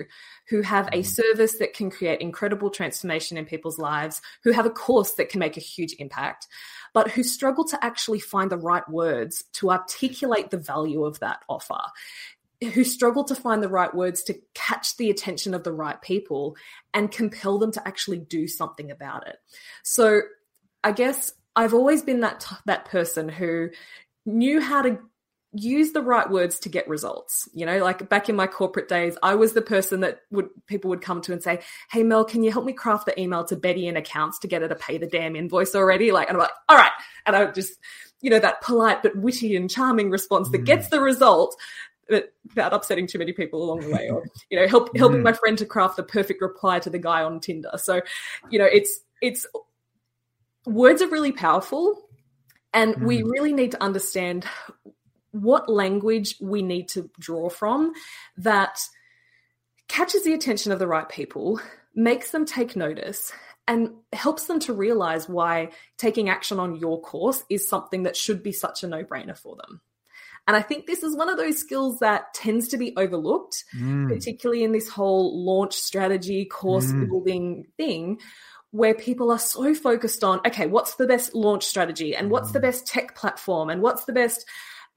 who 0.49 0.63
have 0.63 0.89
a 0.89 0.99
mm-hmm. 0.99 1.03
service 1.03 1.59
that 1.59 1.75
can 1.75 1.91
create 1.91 2.21
incredible 2.21 2.71
transformation 2.71 3.37
in 3.37 3.45
people's 3.47 3.79
lives, 3.79 4.21
who 4.45 4.53
have 4.53 4.67
a 4.67 4.71
course 4.71 5.15
that 5.15 5.29
can 5.29 5.41
make 5.41 5.57
a 5.57 5.61
huge 5.61 5.95
impact, 5.99 6.47
but 6.93 7.11
who 7.11 7.23
struggle 7.23 7.65
to 7.65 7.85
actually 7.85 8.21
find 8.21 8.51
the 8.51 8.57
right 8.57 8.89
words 8.89 9.45
to 9.55 9.71
articulate 9.71 10.51
the 10.51 10.59
value 10.59 11.05
of 11.05 11.21
that 11.21 11.41
offer 11.49 11.81
who 12.73 12.85
struggle 12.85 13.25
to 13.25 13.35
find 13.35 13.63
the 13.63 13.69
right 13.69 13.95
words 13.95 14.23
to 14.23 14.35
catch 14.55 14.97
the 14.97 15.11
attention 15.11 15.53
of 15.53 15.63
the 15.63 15.73
right 15.73 16.01
people 16.01 16.57
and 16.95 17.13
compel 17.13 17.59
them 17.59 17.71
to 17.73 17.87
actually 17.87 18.19
do 18.19 18.49
something 18.49 18.91
about 18.91 19.27
it. 19.27 19.37
So 19.83 20.23
I 20.83 20.93
guess 20.93 21.33
I've 21.55 21.75
always 21.75 22.03
been 22.03 22.21
that 22.21 22.47
that 22.67 22.87
person 22.87 23.29
who 23.29 23.71
knew 24.25 24.61
how 24.61 24.83
to 24.83 24.99
use 25.53 25.93
the 25.93 26.03
right 26.03 26.29
words 26.29 26.59
to 26.61 26.69
get 26.69 26.89
results. 26.89 27.49
You 27.53 27.67
know, 27.67 27.79
like 27.79 28.09
back 28.09 28.29
in 28.29 28.37
my 28.37 28.47
corporate 28.47 28.89
days, 28.89 29.17
I 29.23 29.35
was 29.35 29.53
the 29.53 29.63
person 29.63 30.01
that 30.01 30.21
would 30.31 30.49
people 30.67 30.91
would 30.91 31.03
come 31.03 31.21
to 31.23 31.33
and 31.33 31.43
say, 31.43 31.61
"Hey 31.91 32.03
Mel, 32.03 32.25
can 32.25 32.43
you 32.43 32.53
help 32.53 32.65
me 32.65 32.73
craft 32.73 33.07
the 33.07 33.21
email 33.21 33.45
to 33.45 33.57
Betty 33.57 33.87
in 33.87 33.97
accounts 33.97 34.39
to 34.41 34.49
get 34.49 34.63
her 34.63 34.69
to 34.69 34.75
pay 34.75 34.99
the 34.99 35.07
damn 35.07 35.37
invoice 35.37 35.75
already?" 35.75 36.13
Like, 36.13 36.29
and 36.29 36.37
I'm 36.37 36.43
like, 36.43 36.53
"All 36.69 36.77
right," 36.77 36.93
and 37.27 37.37
I 37.37 37.45
would 37.45 37.55
just 37.55 37.75
you 38.21 38.31
know 38.31 38.39
that 38.39 38.63
polite 38.63 39.03
but 39.03 39.17
witty 39.17 39.57
and 39.57 39.71
charming 39.71 40.11
response 40.11 40.49
that 40.51 40.65
gets 40.65 40.87
mm. 40.87 40.91
the 40.91 41.01
result 41.01 41.57
without 42.09 42.73
upsetting 42.73 43.07
too 43.07 43.19
many 43.19 43.33
people 43.33 43.63
along 43.63 43.81
the 43.81 43.91
way, 43.91 44.09
or 44.09 44.25
you 44.51 44.59
know, 44.59 44.67
help 44.67 44.97
helping 44.97 45.21
mm. 45.21 45.25
my 45.25 45.33
friend 45.33 45.59
to 45.59 45.67
craft 45.67 45.97
the 45.97 46.03
perfect 46.03 46.41
reply 46.41 46.79
to 46.79 46.91
the 46.91 46.99
guy 46.99 47.23
on 47.23 47.41
Tinder. 47.41 47.71
So, 47.77 48.01
you 48.51 48.59
know, 48.59 48.67
it's 48.67 49.01
it's 49.21 49.47
words 50.67 51.03
are 51.03 51.09
really 51.09 51.33
powerful, 51.33 52.09
and 52.73 52.95
mm. 52.95 53.07
we 53.07 53.23
really 53.23 53.53
need 53.53 53.73
to 53.73 53.83
understand 53.83 54.47
what 55.43 55.69
language 55.69 56.37
we 56.41 56.63
need 56.63 56.89
to 56.89 57.11
draw 57.19 57.49
from 57.49 57.93
that 58.39 58.81
catches 59.89 60.25
the 60.25 60.35
attention 60.35 60.73
of 60.73 60.79
the 60.79 60.87
right 60.87 61.09
people, 61.09 61.61
makes 61.95 62.31
them 62.31 62.45
take 62.45 62.77
notice, 62.77 63.33
and 63.69 63.91
helps 64.13 64.45
them 64.45 64.61
to 64.61 64.73
realize 64.73 65.29
why 65.29 65.71
taking 65.99 66.29
action 66.29 66.61
on 66.61 66.77
your 66.77 67.01
course 67.01 67.45
is 67.49 67.69
something 67.69 68.05
that 68.05 68.17
should 68.17 68.43
be 68.43 68.53
such 68.53 68.85
a 68.85 68.87
no 68.87 69.03
brainer 69.03 69.37
for 69.37 69.57
them. 69.57 69.81
And 70.49 70.57
I 70.57 70.63
think 70.63 70.87
this 70.87 71.03
is 71.03 71.17
one 71.17 71.29
of 71.29 71.37
those 71.37 71.59
skills 71.59 71.99
that 71.99 72.33
tends 72.33 72.69
to 72.69 72.79
be 72.79 72.97
overlooked, 72.97 73.65
mm. 73.77 74.09
particularly 74.09 74.63
in 74.63 74.71
this 74.71 74.89
whole 74.89 75.45
launch 75.45 75.75
strategy, 75.75 76.45
course 76.45 76.87
mm. 76.87 77.09
building 77.09 77.67
thing, 77.77 78.21
where 78.71 78.95
people 78.95 79.33
are 79.33 79.39
so 79.39 79.75
focused 79.75 80.23
on, 80.23 80.41
okay, 80.47 80.67
what's 80.69 80.95
the 80.95 81.07
best 81.07 81.35
launch 81.35 81.65
strategy 81.65 82.15
and 82.15 82.31
what's 82.31 82.53
the 82.53 82.61
best 82.61 82.87
tech 82.87 83.17
platform 83.17 83.71
and 83.71 83.83
what's 83.83 84.05
the 84.05 84.13
best. 84.13 84.47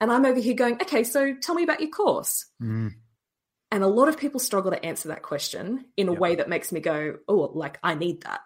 And 0.02 0.12
I'm 0.12 0.26
over 0.26 0.40
here 0.40 0.54
going, 0.54 0.76
okay, 0.82 1.04
so 1.04 1.34
tell 1.42 1.56
me 1.56 1.64
about 1.64 1.82
your 1.82 1.90
course. 1.90 2.46
Mm. 2.62 2.94
And 3.72 3.84
a 3.84 3.88
lot 3.88 4.08
of 4.08 4.18
people 4.18 4.40
struggle 4.40 4.72
to 4.72 4.84
answer 4.84 5.10
that 5.10 5.22
question 5.22 5.86
in 5.98 6.08
a 6.08 6.12
Yep. 6.14 6.20
way 6.20 6.36
that 6.36 6.50
makes 6.50 6.72
me 6.72 6.80
go, 6.80 7.18
oh, 7.28 7.52
like 7.54 7.78
I 7.84 7.96
need 7.96 8.22
that. 8.24 8.42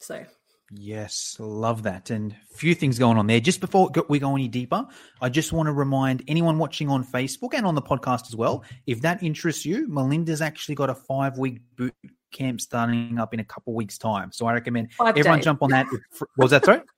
So, 0.00 0.24
Yes, 0.72 1.36
love 1.38 1.84
that. 1.84 2.10
And 2.10 2.32
a 2.32 2.56
few 2.56 2.74
things 2.74 2.98
going 2.98 3.18
on 3.18 3.28
there. 3.28 3.38
Just 3.38 3.60
before 3.60 3.88
we 4.08 4.18
go 4.18 4.34
any 4.34 4.48
deeper, 4.48 4.84
I 5.20 5.28
just 5.28 5.52
want 5.52 5.68
to 5.68 5.72
remind 5.72 6.24
anyone 6.26 6.58
watching 6.58 6.88
on 6.88 7.04
Facebook 7.04 7.54
and 7.54 7.64
on 7.64 7.76
the 7.76 7.82
podcast 7.82 8.26
as 8.26 8.34
well, 8.34 8.64
if 8.84 9.00
that 9.02 9.22
interests 9.22 9.64
you, 9.64 9.86
Melinda's 9.86 10.42
actually 10.42 10.74
got 10.74 10.90
a 10.90 10.94
five 10.96 11.38
week 11.38 11.60
boot 11.76 11.94
camp 12.32 12.60
starting 12.60 13.16
up 13.18 13.32
in 13.32 13.38
a 13.38 13.44
couple 13.44 13.74
weeks' 13.74 13.96
time. 13.96 14.32
So 14.32 14.46
I 14.46 14.54
recommend 14.54 14.92
Five 14.94 15.16
everyone 15.16 15.38
days. 15.38 15.44
jump 15.44 15.62
on 15.62 15.70
that. 15.70 15.86
What 16.18 16.28
was 16.36 16.50
that, 16.50 16.64
sorry? 16.64 16.80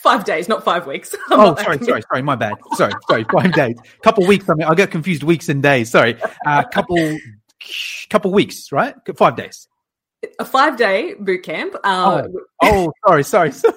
five 0.00 0.24
days, 0.24 0.48
not 0.48 0.64
five 0.64 0.86
weeks. 0.86 1.14
I'm 1.30 1.40
oh, 1.40 1.56
sorry, 1.56 1.78
sorry, 1.78 2.02
sorry, 2.02 2.22
my 2.22 2.36
bad. 2.36 2.54
Sorry, 2.74 2.92
sorry, 3.08 3.24
five 3.32 3.52
days. 3.52 3.76
Couple 4.02 4.26
weeks. 4.26 4.48
I 4.48 4.54
mean, 4.54 4.68
I 4.68 4.74
got 4.74 4.90
confused 4.90 5.22
weeks 5.22 5.48
and 5.48 5.62
days. 5.62 5.90
Sorry. 5.90 6.16
Uh, 6.46 6.64
couple, 6.64 7.18
couple 8.10 8.32
weeks, 8.32 8.72
right? 8.72 8.94
Five 9.16 9.36
days. 9.36 9.68
A 10.38 10.44
five 10.44 10.76
day 10.76 11.14
boot 11.18 11.42
camp. 11.42 11.74
Uh, 11.82 12.22
Oh, 12.62 12.92
sorry, 13.06 13.24
sorry, 13.24 13.50
sorry. 13.52 13.74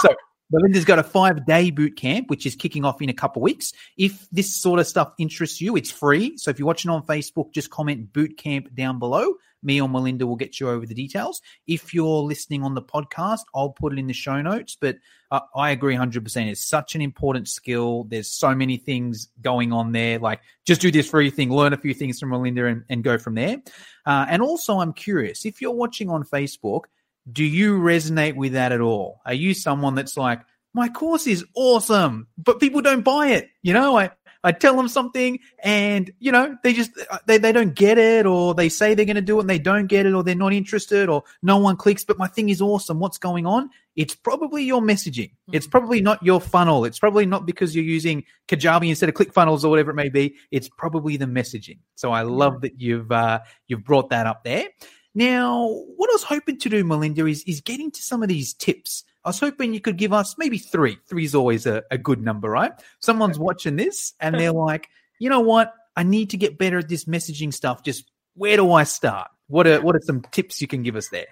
so 0.00 0.14
Belinda's 0.50 0.84
got 0.84 1.00
a 1.00 1.02
five 1.02 1.44
day 1.44 1.70
boot 1.70 1.96
camp, 1.96 2.30
which 2.30 2.46
is 2.46 2.54
kicking 2.54 2.84
off 2.84 3.02
in 3.02 3.08
a 3.08 3.12
couple 3.14 3.40
of 3.40 3.44
weeks. 3.44 3.72
If 3.96 4.28
this 4.30 4.54
sort 4.54 4.78
of 4.78 4.86
stuff 4.86 5.12
interests 5.18 5.60
you, 5.60 5.76
it's 5.76 5.90
free. 5.90 6.36
So 6.36 6.50
if 6.50 6.58
you're 6.58 6.66
watching 6.66 6.90
on 6.90 7.04
Facebook, 7.04 7.52
just 7.52 7.70
comment 7.70 8.12
boot 8.12 8.36
camp 8.38 8.72
down 8.74 8.98
below. 8.98 9.34
Me 9.64 9.80
or 9.80 9.88
Melinda 9.88 10.26
will 10.26 10.36
get 10.36 10.60
you 10.60 10.68
over 10.68 10.86
the 10.86 10.94
details. 10.94 11.40
If 11.66 11.94
you're 11.94 12.22
listening 12.22 12.62
on 12.62 12.74
the 12.74 12.82
podcast, 12.82 13.40
I'll 13.54 13.70
put 13.70 13.92
it 13.92 13.98
in 13.98 14.06
the 14.06 14.12
show 14.12 14.40
notes. 14.42 14.76
But 14.80 14.98
uh, 15.30 15.40
I 15.56 15.70
agree 15.70 15.96
100%. 15.96 16.50
It's 16.50 16.64
such 16.64 16.94
an 16.94 17.00
important 17.00 17.48
skill. 17.48 18.04
There's 18.04 18.30
so 18.30 18.54
many 18.54 18.76
things 18.76 19.28
going 19.40 19.72
on 19.72 19.92
there. 19.92 20.18
Like 20.18 20.40
just 20.64 20.80
do 20.80 20.90
this 20.90 21.08
free 21.08 21.30
thing, 21.30 21.50
learn 21.50 21.72
a 21.72 21.78
few 21.78 21.94
things 21.94 22.20
from 22.20 22.30
Melinda 22.30 22.66
and, 22.66 22.84
and 22.88 23.02
go 23.02 23.18
from 23.18 23.34
there. 23.34 23.62
Uh, 24.06 24.26
and 24.28 24.42
also, 24.42 24.78
I'm 24.78 24.92
curious 24.92 25.44
if 25.44 25.60
you're 25.60 25.72
watching 25.72 26.10
on 26.10 26.24
Facebook, 26.24 26.82
do 27.30 27.42
you 27.42 27.78
resonate 27.78 28.36
with 28.36 28.52
that 28.52 28.72
at 28.72 28.80
all? 28.80 29.20
Are 29.24 29.34
you 29.34 29.54
someone 29.54 29.94
that's 29.94 30.16
like, 30.16 30.40
my 30.74 30.88
course 30.88 31.26
is 31.26 31.44
awesome, 31.54 32.26
but 32.36 32.60
people 32.60 32.82
don't 32.82 33.02
buy 33.02 33.28
it? 33.28 33.48
You 33.62 33.72
know, 33.72 33.96
I, 33.96 34.10
I 34.44 34.52
tell 34.52 34.76
them 34.76 34.88
something 34.88 35.40
and, 35.62 36.12
you 36.20 36.30
know, 36.30 36.56
they 36.62 36.74
just, 36.74 36.90
uh, 37.10 37.18
they, 37.26 37.38
they 37.38 37.50
don't 37.50 37.74
get 37.74 37.98
it 37.98 38.26
or 38.26 38.54
they 38.54 38.68
say 38.68 38.94
they're 38.94 39.06
going 39.06 39.16
to 39.16 39.22
do 39.22 39.38
it 39.38 39.40
and 39.40 39.50
they 39.50 39.58
don't 39.58 39.86
get 39.86 40.06
it 40.06 40.12
or 40.12 40.22
they're 40.22 40.34
not 40.34 40.52
interested 40.52 41.08
or 41.08 41.24
no 41.42 41.56
one 41.56 41.76
clicks, 41.76 42.04
but 42.04 42.18
my 42.18 42.28
thing 42.28 42.50
is 42.50 42.60
awesome. 42.60 43.00
What's 43.00 43.18
going 43.18 43.46
on? 43.46 43.70
It's 43.96 44.14
probably 44.14 44.62
your 44.62 44.82
messaging. 44.82 45.30
Hmm. 45.48 45.54
It's 45.54 45.66
probably 45.66 46.00
not 46.00 46.22
your 46.22 46.40
funnel. 46.40 46.84
It's 46.84 46.98
probably 46.98 47.26
not 47.26 47.46
because 47.46 47.74
you're 47.74 47.84
using 47.84 48.24
Kajabi 48.46 48.88
instead 48.88 49.08
of 49.08 49.14
ClickFunnels 49.14 49.64
or 49.64 49.70
whatever 49.70 49.90
it 49.90 49.94
may 49.94 50.10
be. 50.10 50.36
It's 50.50 50.68
probably 50.68 51.16
the 51.16 51.26
messaging. 51.26 51.78
So 51.94 52.12
I 52.12 52.22
hmm. 52.22 52.30
love 52.30 52.60
that 52.60 52.80
you've, 52.80 53.10
uh, 53.10 53.40
you've 53.66 53.84
brought 53.84 54.10
that 54.10 54.26
up 54.26 54.44
there. 54.44 54.66
Now, 55.14 55.68
what 55.96 56.10
I 56.10 56.12
was 56.12 56.24
hoping 56.24 56.58
to 56.58 56.68
do, 56.68 56.82
Melinda, 56.82 57.24
is 57.26 57.44
is 57.44 57.60
getting 57.60 57.90
to 57.92 58.02
some 58.02 58.22
of 58.22 58.28
these 58.28 58.52
tips. 58.52 59.04
I 59.24 59.30
was 59.30 59.40
hoping 59.40 59.72
you 59.72 59.80
could 59.80 59.96
give 59.96 60.12
us 60.12 60.36
maybe 60.36 60.58
three. 60.58 60.98
Three 61.08 61.24
is 61.24 61.34
always 61.34 61.66
a, 61.66 61.82
a 61.90 61.96
good 61.96 62.20
number, 62.20 62.50
right? 62.50 62.72
Someone's 63.00 63.38
watching 63.38 63.76
this 63.76 64.12
and 64.20 64.34
they're 64.38 64.52
like, 64.52 64.88
you 65.18 65.30
know 65.30 65.40
what? 65.40 65.72
I 65.96 66.02
need 66.02 66.30
to 66.30 66.36
get 66.36 66.58
better 66.58 66.78
at 66.78 66.88
this 66.88 67.04
messaging 67.04 67.52
stuff. 67.54 67.82
Just 67.82 68.10
where 68.34 68.56
do 68.56 68.72
I 68.72 68.84
start? 68.84 69.28
What 69.46 69.66
are 69.66 69.80
what 69.80 69.94
are 69.94 70.00
some 70.02 70.22
tips 70.32 70.60
you 70.60 70.66
can 70.66 70.82
give 70.82 70.96
us 70.96 71.08
there? 71.08 71.26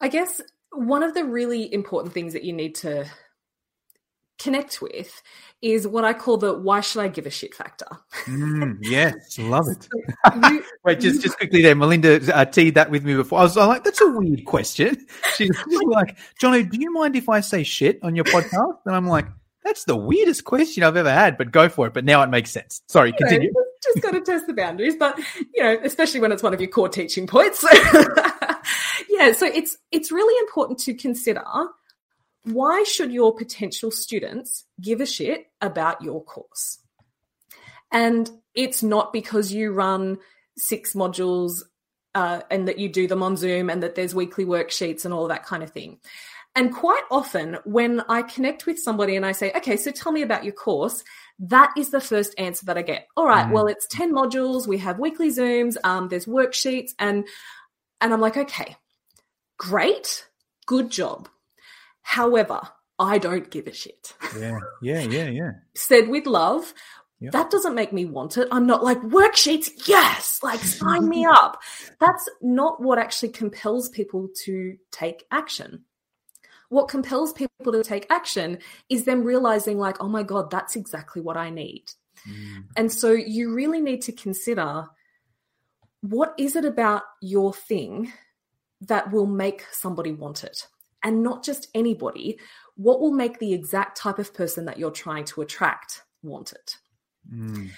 I 0.00 0.08
guess 0.08 0.40
one 0.72 1.02
of 1.02 1.14
the 1.14 1.24
really 1.24 1.72
important 1.72 2.12
things 2.12 2.32
that 2.32 2.44
you 2.44 2.52
need 2.52 2.74
to 2.76 3.06
connect 4.42 4.80
with 4.82 5.22
is 5.60 5.86
what 5.86 6.04
I 6.04 6.12
call 6.12 6.38
the 6.38 6.52
why 6.52 6.80
should 6.80 7.02
I 7.02 7.08
give 7.08 7.24
a 7.26 7.30
shit 7.30 7.54
factor. 7.54 7.86
Mm, 8.24 8.78
yes, 8.82 9.38
love 9.38 9.66
it. 9.68 9.88
You- 10.50 10.64
Wait, 10.84 11.00
just 11.00 11.22
just 11.22 11.36
quickly 11.38 11.62
there, 11.62 11.74
Melinda 11.76 12.34
uh, 12.34 12.44
teed 12.44 12.74
that 12.74 12.90
with 12.90 13.04
me 13.04 13.14
before. 13.14 13.38
I 13.38 13.42
was, 13.42 13.56
I 13.56 13.60
was 13.60 13.68
like, 13.68 13.84
that's 13.84 14.00
a 14.00 14.10
weird 14.10 14.44
question. 14.44 15.06
She's 15.36 15.50
just 15.50 15.86
like, 15.86 16.16
Johnny, 16.40 16.64
do 16.64 16.78
you 16.80 16.92
mind 16.92 17.14
if 17.16 17.28
I 17.28 17.40
say 17.40 17.62
shit 17.62 18.00
on 18.02 18.16
your 18.16 18.24
podcast? 18.24 18.78
And 18.86 18.96
I'm 18.96 19.06
like, 19.06 19.26
that's 19.64 19.84
the 19.84 19.96
weirdest 19.96 20.44
question 20.44 20.82
I've 20.82 20.96
ever 20.96 21.12
had, 21.12 21.38
but 21.38 21.52
go 21.52 21.68
for 21.68 21.86
it. 21.86 21.94
But 21.94 22.04
now 22.04 22.22
it 22.22 22.30
makes 22.30 22.50
sense. 22.50 22.82
Sorry, 22.88 23.10
you 23.10 23.12
know, 23.12 23.18
continue. 23.18 23.52
just 23.84 24.02
got 24.02 24.10
to 24.12 24.20
test 24.20 24.48
the 24.48 24.54
boundaries, 24.54 24.96
but 24.96 25.16
you 25.54 25.62
know, 25.62 25.78
especially 25.84 26.18
when 26.20 26.32
it's 26.32 26.42
one 26.42 26.52
of 26.52 26.60
your 26.60 26.70
core 26.70 26.88
teaching 26.88 27.26
points. 27.28 27.64
yeah, 29.08 29.32
so 29.32 29.46
it's 29.46 29.76
it's 29.92 30.10
really 30.10 30.36
important 30.40 30.80
to 30.80 30.94
consider 30.94 31.44
why 32.44 32.82
should 32.82 33.12
your 33.12 33.34
potential 33.34 33.90
students 33.90 34.64
give 34.80 35.00
a 35.00 35.06
shit 35.06 35.46
about 35.60 36.02
your 36.02 36.22
course? 36.24 36.78
And 37.90 38.30
it's 38.54 38.82
not 38.82 39.12
because 39.12 39.52
you 39.52 39.72
run 39.72 40.18
six 40.56 40.94
modules 40.94 41.62
uh, 42.14 42.40
and 42.50 42.68
that 42.68 42.78
you 42.78 42.88
do 42.88 43.06
them 43.06 43.22
on 43.22 43.36
Zoom 43.36 43.70
and 43.70 43.82
that 43.82 43.94
there's 43.94 44.14
weekly 44.14 44.44
worksheets 44.44 45.04
and 45.04 45.14
all 45.14 45.28
that 45.28 45.44
kind 45.44 45.62
of 45.62 45.70
thing. 45.70 45.98
And 46.54 46.74
quite 46.74 47.04
often, 47.10 47.56
when 47.64 48.02
I 48.08 48.22
connect 48.22 48.66
with 48.66 48.78
somebody 48.78 49.16
and 49.16 49.24
I 49.24 49.32
say, 49.32 49.52
okay, 49.56 49.76
so 49.78 49.90
tell 49.90 50.12
me 50.12 50.20
about 50.20 50.44
your 50.44 50.52
course, 50.52 51.02
that 51.38 51.72
is 51.78 51.90
the 51.90 52.00
first 52.00 52.34
answer 52.36 52.66
that 52.66 52.76
I 52.76 52.82
get. 52.82 53.06
All 53.16 53.26
right, 53.26 53.46
Mm. 53.46 53.52
well, 53.52 53.66
it's 53.66 53.86
10 53.86 54.12
modules, 54.12 54.66
we 54.66 54.76
have 54.78 54.98
weekly 54.98 55.30
Zooms, 55.30 55.76
um, 55.82 56.08
there's 56.08 56.26
worksheets, 56.26 56.90
and 56.98 57.26
and 58.02 58.12
I'm 58.12 58.20
like, 58.20 58.36
okay, 58.36 58.76
great, 59.58 60.26
good 60.66 60.90
job. 60.90 61.28
However, 62.02 62.60
I 62.98 63.18
don't 63.18 63.50
give 63.50 63.66
a 63.66 63.72
shit. 63.72 64.14
Yeah, 64.38 64.58
yeah, 64.82 65.00
yeah, 65.00 65.28
yeah. 65.28 65.50
Said 65.74 66.08
with 66.08 66.26
love, 66.26 66.72
Yep. 67.20 67.32
that 67.34 67.50
doesn't 67.52 67.76
make 67.76 67.92
me 67.92 68.04
want 68.04 68.36
it. 68.36 68.48
I'm 68.50 68.66
not 68.66 68.82
like, 68.82 69.00
worksheets, 69.02 69.86
yes, 69.86 70.40
like 70.42 70.58
sign 70.58 71.08
me 71.08 71.24
up. 71.30 71.60
That's 72.00 72.28
not 72.40 72.82
what 72.82 72.98
actually 72.98 73.28
compels 73.28 73.88
people 73.88 74.28
to 74.44 74.76
take 74.90 75.24
action. 75.30 75.84
What 76.68 76.88
compels 76.88 77.32
people 77.32 77.70
to 77.72 77.84
take 77.84 78.06
action 78.10 78.58
is 78.88 79.04
them 79.04 79.22
realizing, 79.22 79.78
like, 79.78 79.98
oh 80.00 80.08
my 80.08 80.24
God, 80.24 80.50
that's 80.50 80.74
exactly 80.74 81.22
what 81.22 81.36
I 81.36 81.50
need. 81.50 81.84
Mm, 82.28 82.64
And 82.76 82.92
so 82.92 83.12
you 83.12 83.54
really 83.54 83.80
need 83.80 84.02
to 84.02 84.12
consider 84.12 84.86
what 86.00 86.34
is 86.38 86.56
it 86.56 86.64
about 86.64 87.02
your 87.20 87.52
thing 87.52 88.12
that 88.80 89.12
will 89.12 89.26
make 89.26 89.64
somebody 89.70 90.10
want 90.12 90.42
it? 90.42 90.66
And 91.02 91.22
not 91.22 91.44
just 91.44 91.68
anybody, 91.74 92.38
what 92.76 93.00
will 93.00 93.12
make 93.12 93.38
the 93.38 93.52
exact 93.52 93.96
type 93.96 94.18
of 94.18 94.32
person 94.32 94.66
that 94.66 94.78
you're 94.78 94.90
trying 94.90 95.24
to 95.26 95.42
attract 95.42 96.02
want 96.22 96.52
it? 96.52 96.76
mm, 97.32 97.70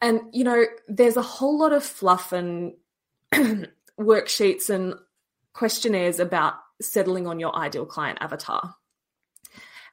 And, 0.00 0.20
you 0.32 0.44
know, 0.44 0.64
there's 0.88 1.16
a 1.16 1.22
whole 1.22 1.58
lot 1.58 1.72
of 1.72 1.84
fluff 1.84 2.32
and 2.32 2.74
worksheets 4.00 4.68
and 4.68 4.94
questionnaires 5.52 6.18
about 6.18 6.54
settling 6.80 7.26
on 7.26 7.38
your 7.38 7.54
ideal 7.54 7.86
client 7.86 8.18
avatar. 8.20 8.74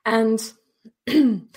And 0.06 0.42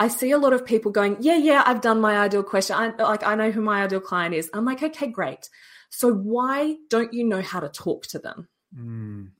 I 0.00 0.08
see 0.08 0.32
a 0.32 0.38
lot 0.38 0.52
of 0.52 0.66
people 0.66 0.90
going, 0.90 1.16
yeah, 1.20 1.36
yeah, 1.36 1.62
I've 1.64 1.80
done 1.80 2.00
my 2.00 2.18
ideal 2.18 2.42
question. 2.42 2.76
I 2.76 2.88
like 3.02 3.24
I 3.24 3.34
know 3.36 3.50
who 3.50 3.60
my 3.60 3.84
ideal 3.84 4.00
client 4.00 4.34
is. 4.34 4.50
I'm 4.52 4.64
like, 4.64 4.82
okay, 4.82 5.06
great. 5.06 5.48
So 5.90 6.12
why 6.12 6.76
don't 6.90 7.14
you 7.14 7.24
know 7.24 7.40
how 7.40 7.60
to 7.60 7.68
talk 7.68 8.06
to 8.08 8.18
them? 8.18 8.48
mm. 8.76 9.30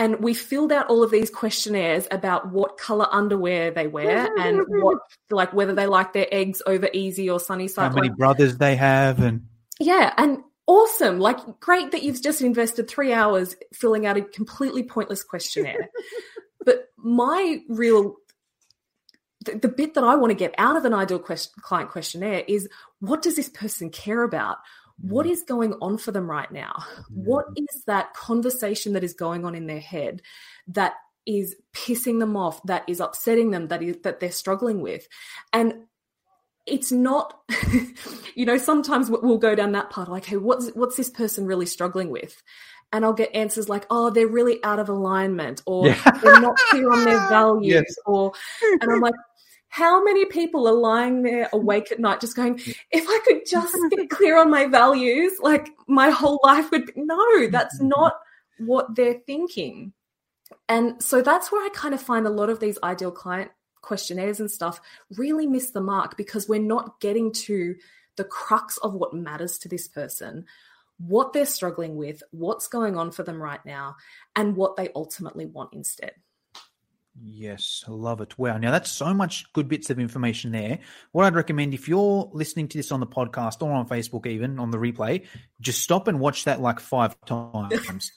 And 0.00 0.20
we 0.20 0.32
filled 0.32 0.72
out 0.72 0.86
all 0.86 1.02
of 1.02 1.10
these 1.10 1.28
questionnaires 1.28 2.08
about 2.10 2.50
what 2.50 2.78
color 2.78 3.06
underwear 3.12 3.70
they 3.70 3.86
wear 3.86 4.28
mm-hmm, 4.28 4.40
and 4.40 4.60
mm-hmm. 4.60 4.82
what 4.82 4.98
like 5.28 5.52
whether 5.52 5.74
they 5.74 5.86
like 5.86 6.14
their 6.14 6.26
eggs 6.32 6.62
over 6.64 6.88
easy 6.94 7.28
or 7.28 7.38
sunny 7.38 7.68
side. 7.68 7.90
How 7.90 7.96
many 7.96 8.08
brothers 8.08 8.56
they 8.56 8.76
have 8.76 9.20
and 9.20 9.46
yeah, 9.78 10.14
and 10.16 10.38
awesome. 10.66 11.18
Like 11.18 11.60
great 11.60 11.90
that 11.90 12.02
you've 12.02 12.22
just 12.22 12.40
invested 12.40 12.88
3 12.88 13.12
hours 13.12 13.56
filling 13.74 14.06
out 14.06 14.16
a 14.16 14.22
completely 14.22 14.84
pointless 14.84 15.22
questionnaire. 15.22 15.90
but 16.64 16.86
my 16.96 17.58
real 17.68 18.16
the, 19.44 19.56
the 19.56 19.68
bit 19.68 19.92
that 19.94 20.04
I 20.04 20.16
want 20.16 20.30
to 20.30 20.34
get 20.34 20.54
out 20.56 20.78
of 20.78 20.86
an 20.86 20.94
ideal 20.94 21.18
quest- 21.18 21.60
client 21.60 21.90
questionnaire 21.90 22.42
is 22.48 22.70
what 23.00 23.20
does 23.20 23.36
this 23.36 23.50
person 23.50 23.90
care 23.90 24.22
about? 24.22 24.56
What 25.02 25.26
is 25.26 25.42
going 25.42 25.74
on 25.80 25.98
for 25.98 26.12
them 26.12 26.30
right 26.30 26.50
now? 26.50 26.84
What 27.08 27.46
is 27.56 27.84
that 27.86 28.12
conversation 28.14 28.92
that 28.94 29.04
is 29.04 29.14
going 29.14 29.44
on 29.44 29.54
in 29.54 29.66
their 29.66 29.80
head 29.80 30.22
that 30.68 30.94
is 31.26 31.54
pissing 31.72 32.18
them 32.18 32.36
off, 32.36 32.62
that 32.64 32.84
is 32.88 33.00
upsetting 33.00 33.50
them, 33.50 33.68
that 33.68 33.82
is 33.82 33.96
that 34.02 34.20
they're 34.20 34.30
struggling 34.32 34.80
with? 34.80 35.06
And 35.52 35.84
it's 36.66 36.92
not, 36.92 37.40
you 38.34 38.44
know, 38.46 38.58
sometimes 38.58 39.10
we- 39.10 39.18
we'll 39.22 39.38
go 39.38 39.54
down 39.54 39.72
that 39.72 39.90
path, 39.90 40.08
like, 40.08 40.26
hey, 40.26 40.36
what's 40.36 40.68
what's 40.70 40.96
this 40.96 41.10
person 41.10 41.46
really 41.46 41.66
struggling 41.66 42.10
with? 42.10 42.42
And 42.92 43.04
I'll 43.04 43.12
get 43.12 43.34
answers 43.34 43.68
like, 43.68 43.86
oh, 43.88 44.10
they're 44.10 44.26
really 44.26 44.62
out 44.64 44.80
of 44.80 44.88
alignment, 44.88 45.62
or 45.64 45.86
Yeah. 45.86 46.10
they're 46.22 46.40
not 46.40 46.56
clear 46.68 46.90
on 46.92 47.04
their 47.04 47.18
values, 47.28 47.66
Yes. 47.72 47.94
or 48.04 48.32
and 48.80 48.92
I'm 48.92 49.00
like, 49.00 49.14
how 49.70 50.02
many 50.02 50.24
people 50.26 50.66
are 50.66 50.74
lying 50.74 51.22
there 51.22 51.48
awake 51.52 51.92
at 51.92 52.00
night 52.00 52.20
just 52.20 52.36
going, 52.36 52.60
if 52.90 53.04
I 53.08 53.20
could 53.24 53.42
just 53.46 53.76
get 53.90 54.10
clear 54.10 54.36
on 54.36 54.50
my 54.50 54.66
values, 54.66 55.32
like 55.40 55.70
my 55.86 56.10
whole 56.10 56.40
life 56.42 56.70
would 56.72 56.86
be 56.86 56.92
no, 56.96 57.16
mm-hmm. 57.16 57.52
that's 57.52 57.80
not 57.80 58.14
what 58.58 58.94
they're 58.96 59.20
thinking. 59.26 59.92
And 60.68 61.00
so 61.00 61.22
that's 61.22 61.52
where 61.52 61.64
I 61.64 61.68
kind 61.72 61.94
of 61.94 62.02
find 62.02 62.26
a 62.26 62.30
lot 62.30 62.50
of 62.50 62.58
these 62.58 62.78
ideal 62.82 63.12
client 63.12 63.52
questionnaires 63.80 64.40
and 64.40 64.50
stuff 64.50 64.80
really 65.16 65.46
miss 65.46 65.70
the 65.70 65.80
mark 65.80 66.16
because 66.16 66.48
we're 66.48 66.60
not 66.60 67.00
getting 67.00 67.32
to 67.32 67.76
the 68.16 68.24
crux 68.24 68.76
of 68.78 68.92
what 68.92 69.14
matters 69.14 69.56
to 69.58 69.68
this 69.68 69.86
person, 69.86 70.46
what 70.98 71.32
they're 71.32 71.46
struggling 71.46 71.94
with, 71.94 72.24
what's 72.32 72.66
going 72.66 72.96
on 72.96 73.12
for 73.12 73.22
them 73.22 73.40
right 73.40 73.64
now, 73.64 73.96
and 74.34 74.56
what 74.56 74.76
they 74.76 74.88
ultimately 74.96 75.46
want 75.46 75.72
instead. 75.72 76.12
Yes, 77.22 77.84
I 77.86 77.90
love 77.90 78.20
it. 78.20 78.38
Wow. 78.38 78.56
Now 78.56 78.70
that's 78.70 78.90
so 78.90 79.12
much 79.12 79.52
good 79.52 79.68
bits 79.68 79.90
of 79.90 79.98
information 79.98 80.52
there. 80.52 80.78
What 81.12 81.26
I'd 81.26 81.34
recommend 81.34 81.74
if 81.74 81.88
you're 81.88 82.30
listening 82.32 82.68
to 82.68 82.78
this 82.78 82.90
on 82.92 83.00
the 83.00 83.06
podcast 83.06 83.62
or 83.62 83.72
on 83.72 83.88
Facebook, 83.88 84.26
even 84.26 84.58
on 84.58 84.70
the 84.70 84.78
replay, 84.78 85.26
just 85.60 85.82
stop 85.82 86.08
and 86.08 86.18
watch 86.18 86.44
that 86.44 86.60
like 86.60 86.80
five 86.80 87.14
times 87.26 88.12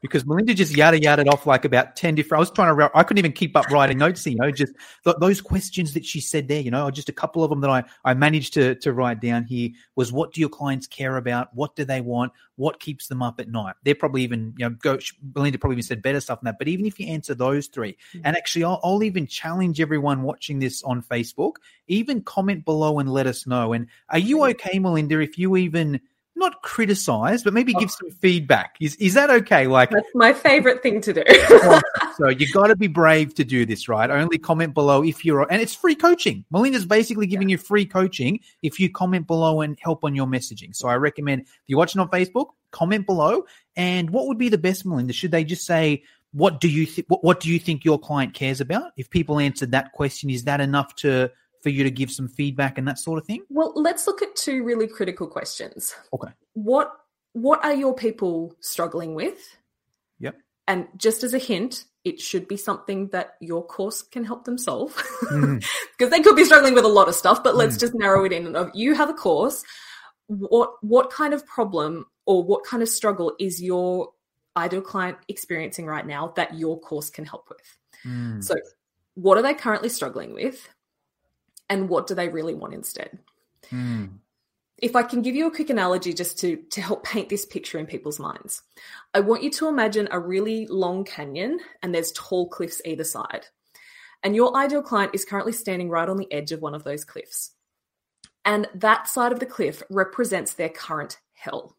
because 0.00 0.24
Melinda 0.26 0.54
just 0.54 0.76
yada 0.76 1.00
yada 1.00 1.24
off 1.28 1.46
like 1.46 1.64
about 1.64 1.96
10 1.96 2.14
different. 2.14 2.38
I 2.38 2.40
was 2.40 2.50
trying 2.50 2.76
to, 2.76 2.90
I 2.94 3.02
couldn't 3.02 3.18
even 3.18 3.32
keep 3.32 3.56
up 3.56 3.68
writing 3.70 3.98
notes, 3.98 4.26
you 4.26 4.36
know, 4.36 4.50
just 4.50 4.72
those 5.20 5.40
questions 5.40 5.94
that 5.94 6.04
she 6.04 6.20
said 6.20 6.48
there, 6.48 6.60
you 6.60 6.70
know, 6.70 6.90
just 6.90 7.08
a 7.08 7.12
couple 7.12 7.42
of 7.42 7.50
them 7.50 7.60
that 7.62 7.70
I, 7.70 7.84
I 8.04 8.14
managed 8.14 8.54
to, 8.54 8.74
to 8.76 8.92
write 8.92 9.20
down 9.20 9.44
here 9.44 9.70
was 9.96 10.12
what 10.12 10.32
do 10.32 10.40
your 10.40 10.48
clients 10.48 10.86
care 10.86 11.16
about? 11.16 11.54
What 11.54 11.76
do 11.76 11.84
they 11.84 12.00
want? 12.00 12.32
What 12.56 12.80
keeps 12.80 13.08
them 13.08 13.22
up 13.22 13.40
at 13.40 13.48
night? 13.48 13.74
They're 13.84 13.94
probably 13.94 14.22
even, 14.22 14.54
you 14.56 14.68
know, 14.68 14.76
go, 14.80 14.98
Melinda 15.34 15.58
probably 15.58 15.74
even 15.74 15.84
said 15.84 16.02
better 16.02 16.20
stuff 16.20 16.40
than 16.40 16.46
that. 16.46 16.58
But 16.58 16.68
even 16.68 16.86
if 16.86 16.98
you 16.98 17.06
answer 17.08 17.34
those 17.34 17.68
3 17.68 17.92
mm-hmm. 17.92 18.20
and 18.24 18.36
actually, 18.36 18.64
I'll, 18.64 18.80
I'll 18.82 19.02
even 19.02 19.26
challenge 19.26 19.80
everyone 19.80 20.22
watching 20.22 20.58
this 20.58 20.82
on 20.82 21.02
Facebook, 21.02 21.54
even 21.86 22.22
comment 22.22 22.64
below 22.64 22.98
and 22.98 23.10
let 23.12 23.26
us 23.26 23.46
know. 23.46 23.72
And 23.72 23.86
are 24.08 24.18
you 24.18 24.44
okay, 24.46 24.78
Melinda, 24.78 25.20
if 25.20 25.38
you 25.38 25.56
even, 25.56 26.00
not 26.38 26.62
criticize, 26.62 27.42
but 27.42 27.52
maybe 27.52 27.74
oh. 27.76 27.80
give 27.80 27.90
oh. 27.90 27.96
some 28.00 28.10
feedback. 28.10 28.76
Is 28.80 28.94
is 28.96 29.14
that 29.14 29.30
okay? 29.30 29.66
Like 29.66 29.90
that's 29.90 30.08
my 30.14 30.32
favorite 30.32 30.82
thing 30.82 31.00
to 31.02 31.12
do. 31.12 31.22
Oh, 31.28 31.80
so 32.16 32.28
you 32.28 32.50
got 32.52 32.68
to 32.68 32.76
be 32.76 32.86
brave 32.86 33.34
to 33.34 33.44
do 33.44 33.66
this, 33.66 33.88
right? 33.88 34.10
Only 34.10 34.38
comment 34.38 34.74
below 34.74 35.02
if 35.02 35.24
you're, 35.24 35.50
and 35.50 35.60
it's 35.60 35.74
free 35.74 35.94
coaching. 35.94 36.44
Melinda's 36.50 36.86
basically 36.86 37.26
giving 37.26 37.48
yeah. 37.48 37.54
you 37.54 37.58
free 37.58 37.84
coaching 37.84 38.40
if 38.62 38.80
you 38.80 38.90
comment 38.90 39.26
below 39.26 39.60
and 39.60 39.78
help 39.80 40.04
on 40.04 40.14
your 40.14 40.26
messaging. 40.26 40.74
So 40.74 40.88
I 40.88 40.94
recommend 40.94 41.42
if 41.42 41.48
you're 41.66 41.78
watching 41.78 42.00
on 42.00 42.08
Facebook, 42.08 42.50
comment 42.70 43.06
below. 43.06 43.44
And 43.76 44.10
what 44.10 44.26
would 44.28 44.38
be 44.38 44.48
the 44.48 44.58
best, 44.58 44.86
Melinda? 44.86 45.12
Should 45.12 45.30
they 45.30 45.44
just 45.44 45.66
say? 45.66 46.02
What 46.32 46.60
do 46.60 46.68
you 46.68 46.84
think? 46.84 47.06
What, 47.08 47.24
what 47.24 47.40
do 47.40 47.50
you 47.50 47.58
think 47.58 47.86
your 47.86 47.98
client 47.98 48.34
cares 48.34 48.60
about? 48.60 48.92
If 48.98 49.08
people 49.08 49.38
answered 49.38 49.70
that 49.72 49.92
question, 49.92 50.28
is 50.28 50.44
that 50.44 50.60
enough 50.60 50.94
to 50.96 51.30
for 51.68 51.74
you 51.74 51.84
to 51.84 51.90
give 51.90 52.10
some 52.10 52.28
feedback 52.28 52.78
and 52.78 52.88
that 52.88 52.98
sort 52.98 53.18
of 53.18 53.26
thing? 53.26 53.42
Well, 53.50 53.72
let's 53.76 54.06
look 54.06 54.22
at 54.22 54.34
two 54.34 54.64
really 54.64 54.86
critical 54.86 55.26
questions. 55.26 55.94
Okay. 56.14 56.32
What 56.54 56.92
what 57.34 57.62
are 57.62 57.74
your 57.74 57.94
people 57.94 58.56
struggling 58.60 59.14
with? 59.14 59.38
Yep. 60.18 60.36
And 60.66 60.88
just 60.96 61.22
as 61.24 61.34
a 61.34 61.38
hint, 61.38 61.84
it 62.04 62.20
should 62.20 62.48
be 62.48 62.56
something 62.56 63.08
that 63.08 63.34
your 63.40 63.64
course 63.66 64.00
can 64.00 64.24
help 64.24 64.44
them 64.44 64.56
solve. 64.56 64.96
Because 65.30 65.60
mm. 66.00 66.10
they 66.10 66.20
could 66.22 66.36
be 66.36 66.44
struggling 66.44 66.74
with 66.74 66.84
a 66.84 66.88
lot 66.88 67.08
of 67.08 67.14
stuff, 67.14 67.42
but 67.44 67.54
let's 67.54 67.76
mm. 67.76 67.80
just 67.80 67.94
narrow 67.94 68.24
it 68.24 68.32
in. 68.32 68.56
You 68.72 68.94
have 68.94 69.10
a 69.10 69.14
course. 69.14 69.62
What 70.28 70.70
what 70.80 71.10
kind 71.10 71.34
of 71.34 71.46
problem 71.46 72.06
or 72.24 72.42
what 72.42 72.64
kind 72.64 72.82
of 72.82 72.88
struggle 72.88 73.34
is 73.38 73.62
your 73.62 74.12
ideal 74.56 74.80
client 74.80 75.18
experiencing 75.28 75.84
right 75.84 76.06
now 76.06 76.32
that 76.36 76.54
your 76.54 76.80
course 76.80 77.10
can 77.10 77.26
help 77.26 77.50
with? 77.50 77.76
Mm. 78.06 78.42
So 78.42 78.54
what 79.14 79.36
are 79.36 79.42
they 79.42 79.52
currently 79.52 79.90
struggling 79.90 80.32
with? 80.32 80.66
And 81.68 81.88
what 81.88 82.06
do 82.06 82.14
they 82.14 82.28
really 82.28 82.54
want 82.54 82.74
instead? 82.74 83.18
Mm. 83.70 84.18
If 84.78 84.94
I 84.94 85.02
can 85.02 85.22
give 85.22 85.34
you 85.34 85.48
a 85.48 85.54
quick 85.54 85.70
analogy 85.70 86.12
just 86.12 86.38
to, 86.40 86.56
to 86.70 86.80
help 86.80 87.04
paint 87.04 87.28
this 87.28 87.44
picture 87.44 87.78
in 87.78 87.86
people's 87.86 88.20
minds, 88.20 88.62
I 89.12 89.20
want 89.20 89.42
you 89.42 89.50
to 89.50 89.68
imagine 89.68 90.08
a 90.10 90.20
really 90.20 90.66
long 90.68 91.04
canyon 91.04 91.58
and 91.82 91.94
there's 91.94 92.12
tall 92.12 92.48
cliffs 92.48 92.80
either 92.84 93.04
side. 93.04 93.46
And 94.22 94.34
your 94.36 94.56
ideal 94.56 94.82
client 94.82 95.14
is 95.14 95.24
currently 95.24 95.52
standing 95.52 95.90
right 95.90 96.08
on 96.08 96.16
the 96.16 96.32
edge 96.32 96.52
of 96.52 96.60
one 96.60 96.74
of 96.74 96.84
those 96.84 97.04
cliffs. 97.04 97.52
And 98.44 98.68
that 98.74 99.08
side 99.08 99.32
of 99.32 99.40
the 99.40 99.46
cliff 99.46 99.82
represents 99.90 100.54
their 100.54 100.68
current 100.68 101.18
hell. 101.34 101.76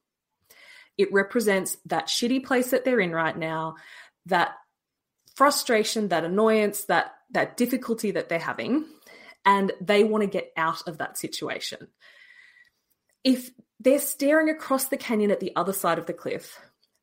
It 0.98 1.12
represents 1.12 1.78
that 1.86 2.08
shitty 2.08 2.44
place 2.44 2.72
that 2.72 2.84
they're 2.84 3.00
in 3.00 3.12
right 3.12 3.38
now, 3.38 3.76
that 4.26 4.56
frustration, 5.36 6.10
that 6.10 6.26
annoyance, 6.26 6.84
that 6.86 7.14
that 7.32 7.58
difficulty 7.58 8.12
that 8.12 8.28
they're 8.28 8.40
having 8.40 8.86
and 9.46 9.72
they 9.82 10.04
want 10.04 10.24
to 10.24 10.30
get 10.30 10.52
out 10.58 10.88
of 10.88 10.98
that 10.98 11.18
situation. 11.18 11.88
If 13.24 13.52
they're 13.80 14.00
staring 14.00 14.50
across 14.50 14.86
the 14.86 14.98
canyon 14.98 15.32
at 15.32 15.40
the 15.40 15.56
other 15.56 15.74
side 15.74 16.00
of 16.00 16.06
the 16.06 16.14
cliff, 16.14 16.60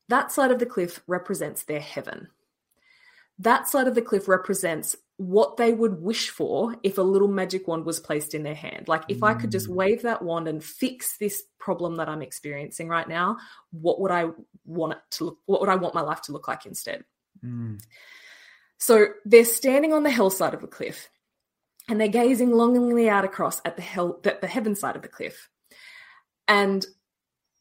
that 0.09 0.31
side 0.31 0.51
of 0.51 0.59
the 0.59 0.65
cliff 0.65 1.01
represents 1.07 1.63
their 1.63 1.79
heaven. 1.79 2.29
That 3.39 3.67
side 3.67 3.87
of 3.87 3.95
the 3.95 4.01
cliff 4.01 4.27
represents 4.27 4.95
what 5.17 5.57
they 5.57 5.73
would 5.73 6.01
wish 6.01 6.29
for 6.29 6.75
if 6.83 6.97
a 6.97 7.03
little 7.03 7.27
magic 7.27 7.67
wand 7.67 7.85
was 7.85 7.99
placed 7.99 8.35
in 8.35 8.43
their 8.43 8.55
hand. 8.55 8.87
Like 8.87 9.03
if 9.09 9.23
I 9.23 9.33
could 9.33 9.51
just 9.51 9.67
mm. 9.67 9.73
wave 9.73 10.03
that 10.03 10.21
wand 10.21 10.47
and 10.47 10.63
fix 10.63 11.17
this 11.17 11.43
problem 11.59 11.95
that 11.95 12.07
I'm 12.07 12.21
experiencing 12.21 12.87
right 12.87 13.07
now, 13.07 13.37
what 13.71 13.99
would 13.99 14.11
I 14.11 14.29
want 14.65 14.93
it 14.93 14.99
to 15.11 15.25
look 15.25 15.37
what 15.45 15.59
would 15.59 15.69
I 15.69 15.75
want 15.75 15.95
my 15.95 16.01
life 16.01 16.21
to 16.23 16.31
look 16.31 16.47
like 16.47 16.65
instead? 16.65 17.03
Mm. 17.43 17.81
So 18.77 19.07
they're 19.25 19.45
standing 19.45 19.91
on 19.91 20.03
the 20.03 20.11
hillside 20.11 20.53
of 20.53 20.63
a 20.63 20.67
cliff 20.67 21.09
and 21.87 21.99
they're 21.99 22.07
gazing 22.07 22.51
longingly 22.51 23.09
out 23.09 23.25
across 23.25 23.61
at 23.65 23.75
the 23.75 23.81
hell 23.81 24.19
at 24.25 24.41
the 24.41 24.47
heaven 24.47 24.75
side 24.75 24.95
of 24.95 25.01
the 25.01 25.07
cliff. 25.07 25.49
And 26.47 26.85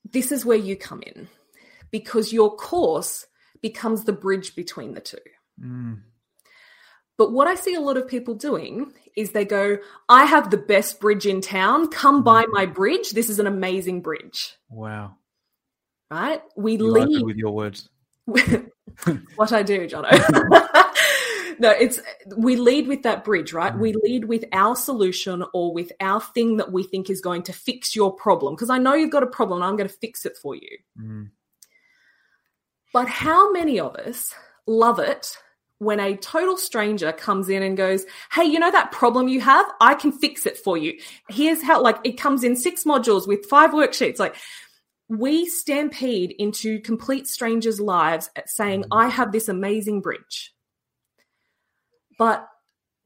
this 0.05 0.33
is 0.33 0.45
where 0.45 0.57
you 0.57 0.77
come 0.77 1.03
in 1.03 1.29
because 1.91 2.33
your 2.33 2.55
course 2.57 3.27
becomes 3.63 4.05
the 4.05 4.13
bridge 4.13 4.55
between 4.55 4.95
the 4.95 5.01
two. 5.01 5.19
Mm. 5.61 6.03
But 7.19 7.33
what 7.33 7.49
I 7.49 7.55
see 7.55 7.75
a 7.75 7.81
lot 7.81 7.97
of 7.97 8.09
people 8.09 8.35
doing 8.35 8.93
is 9.17 9.31
they 9.31 9.45
go, 9.45 9.79
I 10.09 10.25
have 10.25 10.51
the 10.51 10.59
best 10.59 11.01
bridge 11.01 11.27
in 11.27 11.41
town. 11.41 11.89
Come 11.89 12.23
buy 12.23 12.45
mm. 12.45 12.53
my 12.53 12.67
bridge. 12.67 13.11
This 13.11 13.31
is 13.31 13.39
an 13.39 13.47
amazing 13.47 14.03
bridge. 14.03 14.55
Wow. 14.69 15.17
Right? 16.11 16.43
We 16.57 16.77
you 16.77 16.91
lead 16.91 17.25
with 17.25 17.37
your 17.37 17.53
words. 17.53 17.89
what 18.27 19.53
I 19.53 19.63
do, 19.63 19.89
Jono. 19.89 20.11
no, 21.59 21.71
it's 21.71 22.01
we 22.37 22.57
lead 22.57 22.89
with 22.89 23.03
that 23.03 23.25
bridge, 23.25 23.53
right? 23.53 23.75
Mm. 23.75 23.79
We 23.79 23.95
lead 24.03 24.25
with 24.27 24.45
our 24.53 24.77
solution 24.77 25.45
or 25.53 25.73
with 25.73 25.93
our 26.01 26.21
thing 26.21 26.57
that 26.59 26.73
we 26.73 26.83
think 26.83 27.11
is 27.11 27.21
going 27.21 27.43
to 27.45 27.53
fix 27.53 27.95
your 27.95 28.13
problem. 28.13 28.55
Because 28.55 28.71
I 28.71 28.79
know 28.79 28.95
you've 28.95 29.11
got 29.11 29.23
a 29.23 29.29
problem, 29.29 29.63
I'm 29.63 29.77
going 29.77 29.89
to 29.89 29.95
fix 29.95 30.27
it 30.27 30.37
for 30.37 30.55
you. 30.55 30.79
Mm. 31.01 31.31
But 32.93 33.09
how 33.09 33.53
many 33.53 33.79
of 33.79 33.95
us 33.97 34.35
love 34.67 34.99
it 34.99 35.37
when 35.79 36.01
a 36.01 36.17
total 36.17 36.57
stranger 36.57 37.13
comes 37.13 37.49
in 37.49 37.63
and 37.63 37.77
goes, 37.77 38.07
Hey, 38.33 38.45
you 38.45 38.59
know 38.59 38.71
that 38.71 38.93
problem 38.93 39.29
you 39.29 39.41
have? 39.41 39.67
I 39.81 39.95
can 39.95 40.13
fix 40.13 40.47
it 40.47 40.57
for 40.57 40.79
you. 40.79 40.99
Here's 41.29 41.63
how, 41.63 41.83
like, 41.83 41.99
it 42.05 42.19
comes 42.19 42.45
in 42.45 42.57
six 42.57 42.85
modules 42.85 43.29
with 43.29 43.47
five 43.47 43.71
worksheets. 43.71 44.19
Like, 44.19 44.37
we 45.09 45.47
stampede 45.47 46.35
into 46.39 46.81
complete 46.81 47.29
strangers' 47.29 47.81
lives 47.81 48.31
saying, 48.47 48.83
mm. 48.85 48.89
I 48.91 49.09
have 49.09 49.33
this 49.33 49.49
amazing 49.49 50.01
bridge. 50.01 50.53
But 52.19 52.49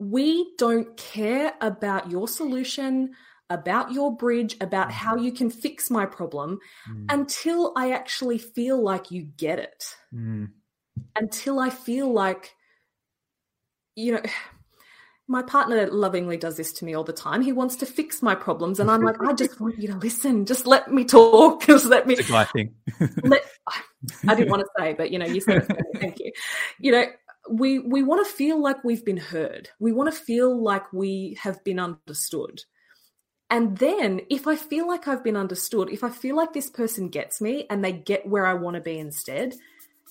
we 0.00 0.54
don't 0.56 0.96
care 0.96 1.52
about 1.60 2.10
your 2.10 2.26
solution, 2.26 3.10
about 3.50 3.92
your 3.92 4.16
bridge, 4.16 4.56
about 4.60 4.88
mm. 4.88 4.92
how 4.92 5.16
you 5.16 5.32
can 5.32 5.50
fix 5.50 5.90
my 5.90 6.06
problem 6.06 6.58
mm. 6.90 7.06
until 7.10 7.72
I 7.76 7.92
actually 7.92 8.38
feel 8.38 8.80
like 8.80 9.10
you 9.10 9.22
get 9.22 9.58
it. 9.58 9.84
Mm. 10.14 10.50
Until 11.16 11.58
I 11.58 11.70
feel 11.70 12.10
like, 12.10 12.54
you 13.94 14.12
know, 14.12 14.22
my 15.28 15.42
partner 15.42 15.86
lovingly 15.86 16.36
does 16.36 16.56
this 16.56 16.72
to 16.72 16.84
me 16.84 16.94
all 16.94 17.04
the 17.04 17.12
time. 17.12 17.42
He 17.42 17.52
wants 17.52 17.76
to 17.76 17.86
fix 17.86 18.20
my 18.20 18.34
problems, 18.34 18.80
and 18.80 18.90
I'm 18.90 19.02
like, 19.02 19.22
I 19.22 19.32
just 19.32 19.60
want 19.60 19.78
you 19.78 19.86
to 19.88 19.96
listen. 19.98 20.44
Just 20.44 20.66
let 20.66 20.90
me 20.92 21.04
talk. 21.04 21.62
Just 21.66 21.86
let 21.86 22.06
me. 22.06 22.14
It's 22.14 22.28
a 22.28 22.32
guy 22.32 22.44
thing. 22.44 22.74
let, 23.22 23.42
I 24.26 24.34
didn't 24.34 24.50
want 24.50 24.62
to 24.62 24.68
say, 24.76 24.92
but 24.94 25.12
you 25.12 25.20
know, 25.20 25.26
you 25.26 25.40
said 25.40 25.68
Thank 26.00 26.18
you. 26.18 26.32
You 26.80 26.92
know, 26.92 27.04
we 27.48 27.78
we 27.78 28.02
want 28.02 28.26
to 28.26 28.32
feel 28.32 28.60
like 28.60 28.84
we've 28.84 29.04
been 29.04 29.16
heard. 29.16 29.68
We 29.78 29.92
want 29.92 30.12
to 30.12 30.18
feel 30.18 30.62
like 30.62 30.92
we 30.92 31.38
have 31.40 31.62
been 31.64 31.78
understood. 31.78 32.62
And 33.48 33.76
then 33.78 34.20
if 34.30 34.46
I 34.46 34.54
feel 34.54 34.86
like 34.86 35.08
I've 35.08 35.24
been 35.24 35.36
understood, 35.36 35.90
if 35.90 36.04
I 36.04 36.10
feel 36.10 36.36
like 36.36 36.52
this 36.52 36.70
person 36.70 37.08
gets 37.08 37.40
me 37.40 37.66
and 37.68 37.84
they 37.84 37.92
get 37.92 38.28
where 38.28 38.46
I 38.46 38.54
want 38.54 38.76
to 38.76 38.80
be 38.80 38.96
instead, 38.96 39.54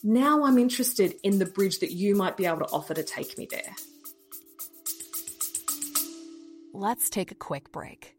now 0.03 0.43
I'm 0.43 0.57
interested 0.57 1.15
in 1.23 1.39
the 1.39 1.45
bridge 1.45 1.79
that 1.79 1.91
you 1.91 2.15
might 2.15 2.35
be 2.35 2.45
able 2.45 2.59
to 2.59 2.65
offer 2.65 2.93
to 2.93 3.03
take 3.03 3.37
me 3.37 3.47
there. 3.49 3.75
Let's 6.73 7.09
take 7.09 7.31
a 7.31 7.35
quick 7.35 7.71
break. 7.71 8.18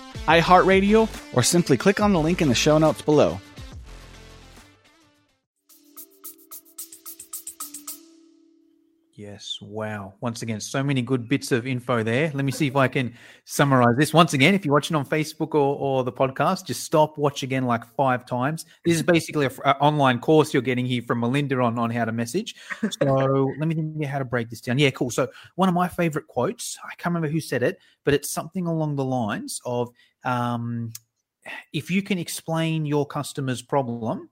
iHeartRadio, 0.27 1.09
or 1.33 1.43
simply 1.43 1.77
click 1.77 1.99
on 1.99 2.13
the 2.13 2.19
link 2.19 2.41
in 2.41 2.49
the 2.49 2.55
show 2.55 2.77
notes 2.77 3.01
below. 3.01 3.39
Yes. 9.21 9.59
Wow. 9.61 10.15
Once 10.19 10.41
again, 10.41 10.59
so 10.59 10.81
many 10.81 11.03
good 11.03 11.29
bits 11.29 11.51
of 11.51 11.67
info 11.67 12.01
there. 12.01 12.31
Let 12.33 12.43
me 12.43 12.51
see 12.51 12.65
if 12.65 12.75
I 12.75 12.87
can 12.87 13.13
summarize 13.45 13.95
this. 13.95 14.15
Once 14.15 14.33
again, 14.33 14.55
if 14.55 14.65
you're 14.65 14.73
watching 14.73 14.95
on 14.95 15.05
Facebook 15.05 15.53
or, 15.53 15.77
or 15.77 16.03
the 16.03 16.11
podcast, 16.11 16.65
just 16.65 16.83
stop, 16.83 17.19
watch 17.19 17.43
again 17.43 17.67
like 17.67 17.85
five 17.85 18.25
times. 18.25 18.65
This 18.83 18.95
is 18.95 19.03
basically 19.03 19.45
an 19.45 19.75
online 19.79 20.17
course 20.19 20.55
you're 20.55 20.63
getting 20.63 20.87
here 20.87 21.03
from 21.03 21.19
Melinda 21.19 21.61
on, 21.61 21.77
on 21.77 21.91
how 21.91 22.05
to 22.05 22.11
message. 22.11 22.55
So 22.99 23.53
let 23.59 23.67
me 23.67 23.75
think 23.75 24.03
how 24.05 24.17
to 24.17 24.25
break 24.25 24.49
this 24.49 24.59
down. 24.59 24.79
Yeah, 24.79 24.89
cool. 24.89 25.11
So 25.11 25.27
one 25.53 25.69
of 25.69 25.75
my 25.75 25.87
favorite 25.87 26.25
quotes, 26.25 26.79
I 26.83 26.95
can't 26.95 27.13
remember 27.13 27.31
who 27.31 27.39
said 27.39 27.61
it, 27.61 27.77
but 28.03 28.15
it's 28.15 28.31
something 28.31 28.65
along 28.65 28.95
the 28.95 29.05
lines 29.05 29.61
of 29.65 29.91
um, 30.23 30.91
if 31.73 31.89
you 31.89 32.01
can 32.01 32.17
explain 32.17 32.85
your 32.85 33.05
customer's 33.05 33.61
problem 33.61 34.29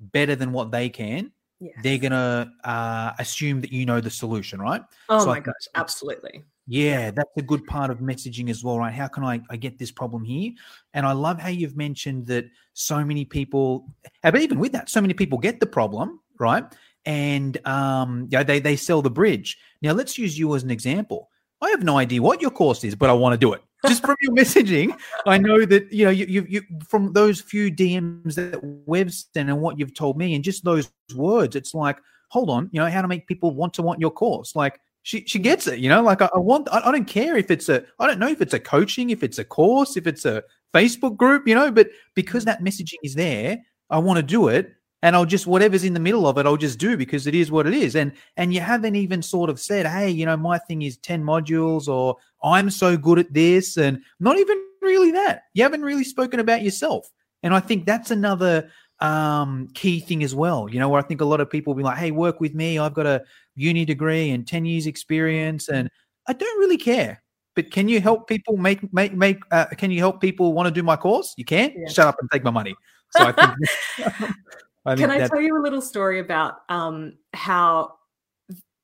better 0.00 0.34
than 0.34 0.52
what 0.52 0.70
they 0.70 0.88
can, 0.88 1.32
Yes. 1.60 1.74
they're 1.82 1.98
gonna 1.98 2.52
uh, 2.62 3.12
assume 3.18 3.60
that 3.62 3.72
you 3.72 3.84
know 3.84 4.00
the 4.00 4.10
solution, 4.10 4.60
right? 4.60 4.82
Oh 5.08 5.18
So 5.18 5.26
my 5.26 5.40
gosh, 5.40 5.54
absolutely. 5.74 6.44
Yeah, 6.68 7.10
that's 7.10 7.30
a 7.36 7.42
good 7.42 7.66
part 7.66 7.90
of 7.90 7.98
messaging 7.98 8.50
as 8.50 8.62
well, 8.62 8.78
right? 8.78 8.92
How 8.92 9.08
can 9.08 9.24
I, 9.24 9.40
I 9.50 9.56
get 9.56 9.78
this 9.78 9.90
problem 9.90 10.22
here? 10.22 10.52
And 10.94 11.06
I 11.06 11.12
love 11.12 11.40
how 11.40 11.48
you've 11.48 11.76
mentioned 11.76 12.26
that 12.26 12.44
so 12.74 13.02
many 13.04 13.24
people, 13.24 13.88
but 14.22 14.36
even 14.36 14.58
with 14.58 14.72
that, 14.72 14.88
so 14.90 15.00
many 15.00 15.14
people 15.14 15.38
get 15.38 15.60
the 15.60 15.66
problem, 15.66 16.20
right? 16.38 16.64
And 17.06 17.66
um, 17.66 18.28
yeah, 18.30 18.42
they 18.42 18.60
they 18.60 18.76
sell 18.76 19.00
the 19.02 19.10
bridge. 19.10 19.58
Now 19.82 19.92
let's 19.92 20.18
use 20.18 20.38
you 20.38 20.54
as 20.54 20.62
an 20.62 20.70
example. 20.70 21.30
I 21.60 21.70
have 21.70 21.82
no 21.82 21.98
idea 21.98 22.22
what 22.22 22.40
your 22.40 22.50
course 22.50 22.84
is, 22.84 22.94
but 22.94 23.10
I 23.10 23.14
want 23.14 23.32
to 23.32 23.38
do 23.38 23.52
it. 23.54 23.62
Just 23.86 24.04
from 24.04 24.16
your 24.20 24.32
messaging, 24.32 24.98
I 25.26 25.38
know 25.38 25.64
that 25.64 25.92
you 25.92 26.04
know 26.04 26.10
you, 26.10 26.26
you 26.26 26.46
you 26.48 26.62
from 26.88 27.12
those 27.12 27.40
few 27.40 27.70
DMs 27.70 28.34
that 28.34 28.60
we've 28.86 29.12
sent 29.12 29.48
and 29.48 29.60
what 29.60 29.78
you've 29.78 29.94
told 29.94 30.18
me, 30.18 30.34
and 30.34 30.42
just 30.42 30.64
those 30.64 30.90
words, 31.14 31.54
it's 31.54 31.74
like, 31.74 31.98
hold 32.28 32.50
on, 32.50 32.68
you 32.72 32.80
know, 32.80 32.90
how 32.90 33.02
to 33.02 33.08
make 33.08 33.26
people 33.26 33.54
want 33.54 33.74
to 33.74 33.82
want 33.82 34.00
your 34.00 34.10
course. 34.10 34.56
Like 34.56 34.80
she 35.02 35.24
she 35.26 35.38
gets 35.38 35.66
it, 35.66 35.78
you 35.78 35.88
know. 35.88 36.02
Like 36.02 36.22
I, 36.22 36.28
I 36.34 36.38
want, 36.38 36.68
I, 36.70 36.80
I 36.80 36.92
don't 36.92 37.06
care 37.06 37.36
if 37.36 37.50
it's 37.50 37.68
a, 37.68 37.84
I 37.98 38.06
don't 38.06 38.18
know 38.18 38.28
if 38.28 38.40
it's 38.40 38.54
a 38.54 38.60
coaching, 38.60 39.10
if 39.10 39.22
it's 39.22 39.38
a 39.38 39.44
course, 39.44 39.96
if 39.96 40.06
it's 40.06 40.24
a 40.24 40.42
Facebook 40.74 41.16
group, 41.16 41.46
you 41.46 41.54
know. 41.54 41.70
But 41.70 41.90
because 42.14 42.44
that 42.44 42.62
messaging 42.62 42.98
is 43.02 43.14
there, 43.14 43.58
I 43.90 43.98
want 43.98 44.18
to 44.18 44.22
do 44.22 44.48
it, 44.48 44.74
and 45.02 45.16
I'll 45.16 45.24
just 45.24 45.46
whatever's 45.46 45.84
in 45.84 45.94
the 45.94 46.00
middle 46.00 46.26
of 46.26 46.36
it, 46.38 46.46
I'll 46.46 46.56
just 46.56 46.78
do 46.78 46.96
because 46.96 47.26
it 47.26 47.34
is 47.34 47.50
what 47.50 47.66
it 47.66 47.74
is. 47.74 47.96
And 47.96 48.12
and 48.36 48.52
you 48.52 48.60
haven't 48.60 48.96
even 48.96 49.22
sort 49.22 49.50
of 49.50 49.60
said, 49.60 49.86
hey, 49.86 50.10
you 50.10 50.26
know, 50.26 50.36
my 50.36 50.58
thing 50.58 50.82
is 50.82 50.96
ten 50.98 51.22
modules, 51.22 51.88
or 51.88 52.16
I'm 52.42 52.70
so 52.70 52.96
good 52.96 53.18
at 53.18 53.32
this, 53.32 53.76
and 53.76 54.02
not 54.20 54.38
even 54.38 54.62
really 54.82 55.10
that. 55.12 55.44
You 55.54 55.62
haven't 55.62 55.82
really 55.82 56.04
spoken 56.04 56.40
about 56.40 56.62
yourself, 56.62 57.10
and 57.42 57.54
I 57.54 57.60
think 57.60 57.86
that's 57.86 58.10
another 58.10 58.70
um 59.00 59.68
key 59.74 60.00
thing 60.00 60.24
as 60.24 60.34
well 60.34 60.68
you 60.68 60.80
know 60.80 60.88
where 60.88 61.00
i 61.00 61.04
think 61.04 61.20
a 61.20 61.24
lot 61.24 61.40
of 61.40 61.48
people 61.48 61.72
will 61.72 61.78
be 61.78 61.84
like 61.84 61.98
hey 61.98 62.10
work 62.10 62.40
with 62.40 62.52
me. 62.52 62.80
I've 62.80 62.94
got 62.94 63.06
a 63.06 63.22
uni 63.54 63.84
degree 63.84 64.30
and 64.30 64.44
10 64.44 64.64
years 64.64 64.88
experience 64.88 65.68
and 65.68 65.88
i 66.26 66.32
don't 66.32 66.58
really 66.58 66.76
care. 66.76 67.22
But 67.54 67.70
can 67.70 67.88
you 67.88 68.00
help 68.00 68.28
people 68.28 68.56
make 68.56 68.92
make 68.92 69.14
make 69.14 69.38
uh, 69.52 69.66
can 69.66 69.90
you 69.92 69.98
help 70.00 70.20
people 70.20 70.52
want 70.52 70.66
to 70.66 70.72
do 70.72 70.82
my 70.82 70.96
course? 70.96 71.32
You 71.36 71.44
can 71.44 71.72
Yeah. 71.76 71.88
shut 71.88 72.08
up 72.08 72.16
and 72.20 72.28
take 72.32 72.42
my 72.42 72.50
money. 72.50 72.74
So 73.10 73.24
i 73.24 73.32
think, 73.32 73.52
I 74.86 74.96
think 74.96 75.00
Can 75.00 75.10
I 75.10 75.26
tell 75.26 75.40
you 75.40 75.56
a 75.56 75.62
little 75.62 75.80
story 75.80 76.18
about 76.18 76.62
um, 76.68 77.14
how 77.34 77.97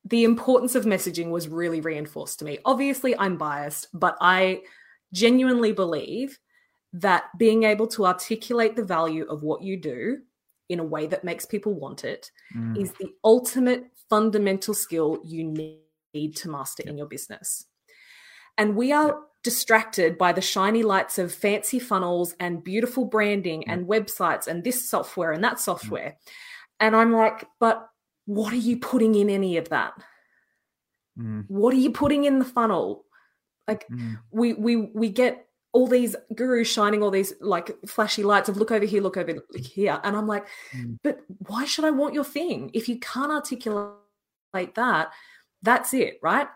the 0.05 0.25
importance 0.25 0.75
of 0.75 0.85
messaging 0.85 1.31
was 1.31 1.49
really 1.49 1.81
reinforced 1.81 2.39
to 2.41 2.45
me? 2.45 2.59
Obviously, 2.65 3.17
I'm 3.19 3.37
biased, 3.37 3.89
but 3.93 4.17
I 4.21 4.63
genuinely 5.13 5.73
believe 5.73 6.39
that 6.93 7.25
being 7.39 7.65
able 7.65 7.87
to 7.89 8.07
articulate 8.07 8.77
the 8.77 8.85
value 8.85 9.25
of 9.25 9.43
what 9.43 9.63
you 9.63 9.77
do 9.77 10.19
in 10.69 10.79
a 10.79 10.85
way 10.85 11.07
that 11.07 11.25
makes 11.25 11.45
people 11.45 11.75
want 11.75 12.05
it 12.05 12.31
Mm, 12.55 12.81
is 12.81 12.93
the 12.93 13.13
ultimate 13.25 13.85
fundamental 14.09 14.75
skill 14.75 15.21
you 15.25 15.45
need 15.45 16.37
to 16.37 16.51
master 16.51 16.83
in 16.87 16.97
your 16.97 17.07
business. 17.07 17.67
And 18.57 18.77
we 18.77 18.93
are 18.93 19.19
distracted 19.43 20.17
by 20.17 20.33
the 20.33 20.41
shiny 20.41 20.83
lights 20.83 21.19
of 21.19 21.35
fancy 21.35 21.79
funnels 21.79 22.35
and 22.41 22.65
beautiful 22.65 23.05
branding 23.05 23.69
and 23.69 23.87
websites 23.87 24.47
and 24.47 24.63
this 24.63 24.89
software 24.89 25.33
and 25.33 25.43
that 25.45 25.61
software. 25.61 26.17
And 26.81 26.95
I'm 26.97 27.13
like, 27.13 27.47
but 27.61 27.89
what 28.27 28.53
are 28.53 28.57
you 28.57 28.79
putting 28.79 29.15
in 29.15 29.29
any 29.31 29.57
of 29.57 29.69
that? 29.71 29.95
mm, 31.19 31.45
What 31.49 31.75
are 31.75 31.79
you 31.79 31.91
putting 31.91 32.25
in 32.25 32.39
the 32.39 32.45
funnel? 32.45 33.05
Like 33.69 33.89
mm, 33.91 34.19
we 34.31 34.55
we 34.55 34.77
we 34.77 35.09
get 35.09 35.47
all 35.73 35.87
these 35.89 36.15
gurus 36.37 36.69
shining 36.69 37.03
all 37.03 37.11
these 37.11 37.35
like 37.41 37.75
flashy 37.87 38.23
lights 38.23 38.49
of 38.49 38.57
look 38.57 38.71
over 38.71 38.85
here, 38.85 39.03
look 39.03 39.17
over 39.17 39.35
here. 39.57 40.01
And 40.05 40.17
I'm 40.17 40.27
like, 40.27 40.47
Mm. 40.75 40.99
but 41.03 41.21
why 41.49 41.65
should 41.65 41.85
I 41.85 41.91
want 41.91 42.15
your 42.15 42.25
thing? 42.25 42.71
If 42.75 42.89
you 42.89 42.99
can't 43.01 43.33
articulate 43.33 43.95
that, 44.77 45.11
that's 45.63 45.93
it, 45.95 46.19
right? 46.23 46.47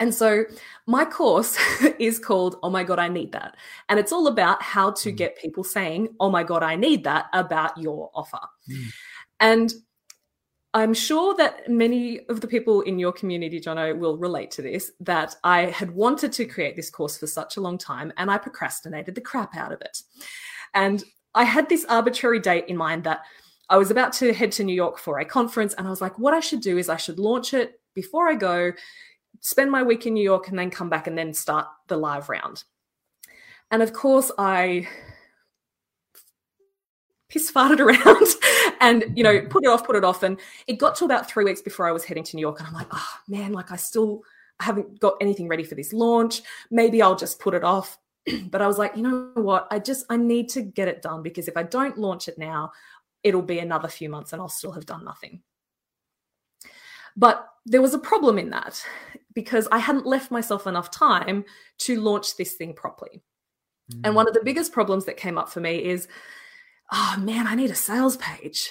And 0.00 0.12
so 0.14 0.44
my 0.86 1.04
course 1.04 1.56
is 1.98 2.18
called 2.18 2.56
Oh 2.62 2.70
My 2.70 2.84
God, 2.84 2.98
I 2.98 3.08
Need 3.08 3.32
That. 3.32 3.56
And 3.88 3.98
it's 3.98 4.12
all 4.12 4.26
about 4.26 4.62
how 4.62 4.90
to 4.92 5.12
Mm. 5.12 5.16
get 5.16 5.38
people 5.38 5.64
saying, 5.64 6.08
Oh 6.20 6.30
my 6.30 6.42
God, 6.44 6.62
I 6.62 6.76
need 6.76 7.04
that 7.04 7.26
about 7.32 7.78
your 7.78 8.10
offer. 8.14 8.40
Mm. 8.70 8.92
And 9.40 9.74
I'm 10.74 10.92
sure 10.92 11.36
that 11.36 11.70
many 11.70 12.26
of 12.28 12.40
the 12.40 12.48
people 12.48 12.80
in 12.80 12.98
your 12.98 13.12
community, 13.12 13.60
Jono, 13.60 13.96
will 13.96 14.18
relate 14.18 14.50
to 14.52 14.62
this. 14.62 14.90
That 14.98 15.36
I 15.44 15.66
had 15.66 15.92
wanted 15.92 16.32
to 16.32 16.44
create 16.44 16.74
this 16.74 16.90
course 16.90 17.16
for 17.16 17.28
such 17.28 17.56
a 17.56 17.60
long 17.60 17.78
time 17.78 18.12
and 18.16 18.28
I 18.28 18.38
procrastinated 18.38 19.14
the 19.14 19.20
crap 19.20 19.56
out 19.56 19.72
of 19.72 19.80
it. 19.80 20.02
And 20.74 21.04
I 21.34 21.44
had 21.44 21.68
this 21.68 21.84
arbitrary 21.88 22.40
date 22.40 22.64
in 22.66 22.76
mind 22.76 23.04
that 23.04 23.22
I 23.70 23.76
was 23.76 23.92
about 23.92 24.12
to 24.14 24.32
head 24.34 24.50
to 24.52 24.64
New 24.64 24.74
York 24.74 24.98
for 24.98 25.20
a 25.20 25.24
conference. 25.24 25.74
And 25.74 25.86
I 25.86 25.90
was 25.90 26.00
like, 26.00 26.18
what 26.18 26.34
I 26.34 26.40
should 26.40 26.60
do 26.60 26.76
is 26.76 26.88
I 26.88 26.96
should 26.96 27.20
launch 27.20 27.54
it 27.54 27.80
before 27.94 28.28
I 28.28 28.34
go, 28.34 28.72
spend 29.40 29.70
my 29.70 29.82
week 29.82 30.06
in 30.06 30.14
New 30.14 30.24
York, 30.24 30.48
and 30.48 30.58
then 30.58 30.70
come 30.70 30.90
back 30.90 31.06
and 31.06 31.16
then 31.16 31.32
start 31.32 31.68
the 31.86 31.96
live 31.96 32.28
round. 32.28 32.64
And 33.70 33.80
of 33.80 33.92
course, 33.92 34.32
I 34.38 34.88
piss 37.28 37.50
farted 37.50 37.80
around 37.80 38.76
and 38.80 39.16
you 39.16 39.22
know 39.22 39.34
mm-hmm. 39.34 39.48
put 39.48 39.64
it 39.64 39.68
off 39.68 39.84
put 39.84 39.96
it 39.96 40.04
off. 40.04 40.22
And 40.22 40.38
it 40.66 40.74
got 40.74 40.94
to 40.96 41.04
about 41.04 41.28
three 41.28 41.44
weeks 41.44 41.62
before 41.62 41.86
i 41.86 41.92
was 41.92 42.04
heading 42.04 42.24
to 42.24 42.36
new 42.36 42.42
york 42.42 42.58
and 42.58 42.68
i'm 42.68 42.74
like 42.74 42.88
oh 42.92 43.08
man 43.28 43.52
like 43.52 43.72
i 43.72 43.76
still 43.76 44.22
haven't 44.60 45.00
got 45.00 45.16
anything 45.20 45.48
ready 45.48 45.64
for 45.64 45.74
this 45.74 45.92
launch. 45.92 46.42
Maybe 46.70 47.02
i'll 47.02 47.16
just 47.16 47.40
put 47.40 47.54
it 47.54 47.64
off. 47.64 47.98
But 48.50 48.62
i 48.62 48.66
was 48.66 48.78
like 48.78 48.96
you 48.96 49.02
know 49.02 49.30
what? 49.34 49.66
I 49.70 49.78
just 49.78 50.06
i 50.10 50.16
need 50.16 50.48
to 50.50 50.62
get 50.62 50.88
it 50.88 51.02
done 51.02 51.22
because 51.22 51.48
if 51.48 51.56
i 51.56 51.62
don't 51.62 51.98
launch 51.98 52.28
it 52.28 52.38
now 52.38 52.72
it'll 53.22 53.42
be 53.42 53.58
another 53.58 53.88
few 53.88 54.08
months 54.08 54.32
and 54.32 54.40
i'll 54.40 54.48
still 54.48 54.72
have 54.72 54.86
done 54.86 55.04
nothing. 55.04 55.42
But 57.16 57.48
there 57.64 57.80
was 57.80 57.94
a 57.94 57.98
problem 57.98 58.38
in 58.38 58.50
that 58.50 58.84
because 59.34 59.66
i 59.72 59.78
hadn't 59.78 60.06
left 60.06 60.30
myself 60.30 60.66
enough 60.66 60.90
time 60.90 61.44
to 61.78 62.00
launch 62.00 62.36
this 62.36 62.54
thing 62.54 62.74
properly. 62.74 63.22
And 63.92 64.12
mm. 64.12 64.14
one 64.14 64.28
of 64.28 64.34
the 64.34 64.44
biggest 64.44 64.72
problems 64.72 65.04
that 65.04 65.16
came 65.16 65.36
up 65.36 65.48
for 65.48 65.60
me 65.60 65.84
is 65.84 66.08
oh 66.94 67.16
man, 67.18 67.46
I 67.46 67.54
need 67.54 67.70
a 67.70 67.74
sales 67.74 68.16
page. 68.16 68.70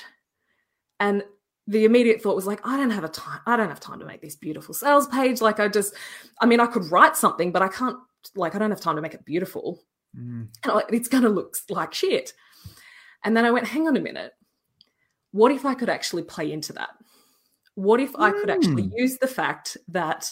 And 0.99 1.23
the 1.67 1.85
immediate 1.85 2.21
thought 2.21 2.35
was 2.35 2.47
like, 2.47 2.65
I 2.65 2.77
don't 2.77 2.89
have 2.91 3.03
a 3.03 3.09
time, 3.09 3.41
I 3.45 3.55
don't 3.57 3.69
have 3.69 3.79
time 3.79 3.99
to 3.99 4.05
make 4.05 4.21
this 4.21 4.35
beautiful 4.35 4.73
sales 4.73 5.07
page. 5.07 5.41
Like 5.41 5.59
I 5.59 5.67
just, 5.67 5.93
I 6.41 6.45
mean, 6.45 6.59
I 6.59 6.65
could 6.67 6.89
write 6.91 7.15
something, 7.17 7.51
but 7.51 7.61
I 7.61 7.67
can't, 7.67 7.97
like, 8.35 8.55
I 8.55 8.59
don't 8.59 8.69
have 8.71 8.81
time 8.81 8.95
to 8.95 9.01
make 9.01 9.13
it 9.13 9.25
beautiful. 9.25 9.81
Mm, 10.17 10.47
And 10.63 10.71
I'm 10.71 10.81
it's 10.89 11.07
gonna 11.09 11.29
look 11.29 11.55
like 11.69 11.93
shit. 11.93 12.33
And 13.23 13.35
then 13.35 13.45
I 13.45 13.51
went, 13.51 13.67
hang 13.67 13.87
on 13.87 13.97
a 13.97 14.01
minute. 14.01 14.33
What 15.31 15.51
if 15.51 15.65
I 15.65 15.73
could 15.73 15.89
actually 15.89 16.23
play 16.23 16.51
into 16.51 16.73
that? 16.73 16.89
What 17.75 17.99
if 17.99 18.15
I 18.17 18.31
could 18.31 18.49
actually 18.49 18.83
Mm. 18.83 18.91
use 18.95 19.17
the 19.17 19.27
fact 19.27 19.77
that 19.87 20.31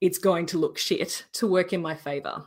it's 0.00 0.18
going 0.18 0.46
to 0.46 0.58
look 0.58 0.78
shit 0.78 1.26
to 1.34 1.46
work 1.46 1.72
in 1.72 1.82
my 1.82 1.94
favor? 1.94 2.44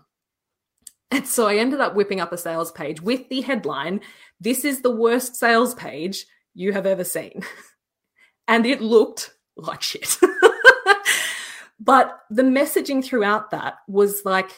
And 1.11 1.27
so 1.27 1.47
I 1.47 1.55
ended 1.55 1.79
up 1.79 1.95
whipping 1.95 2.19
up 2.19 2.31
a 2.31 2.37
sales 2.37 2.71
page 2.71 3.01
with 3.01 3.27
the 3.29 3.41
headline, 3.41 4.01
This 4.39 4.65
is 4.65 4.81
the 4.81 4.95
worst 4.95 5.35
sales 5.35 5.73
page 5.75 6.25
you 6.53 6.73
have 6.73 6.85
ever 6.85 7.03
seen. 7.03 7.41
and 8.47 8.65
it 8.65 8.81
looked 8.81 9.33
like 9.55 9.81
shit. 9.81 10.17
but 11.79 12.19
the 12.29 12.43
messaging 12.43 13.03
throughout 13.03 13.51
that 13.51 13.75
was 13.87 14.23
like, 14.25 14.51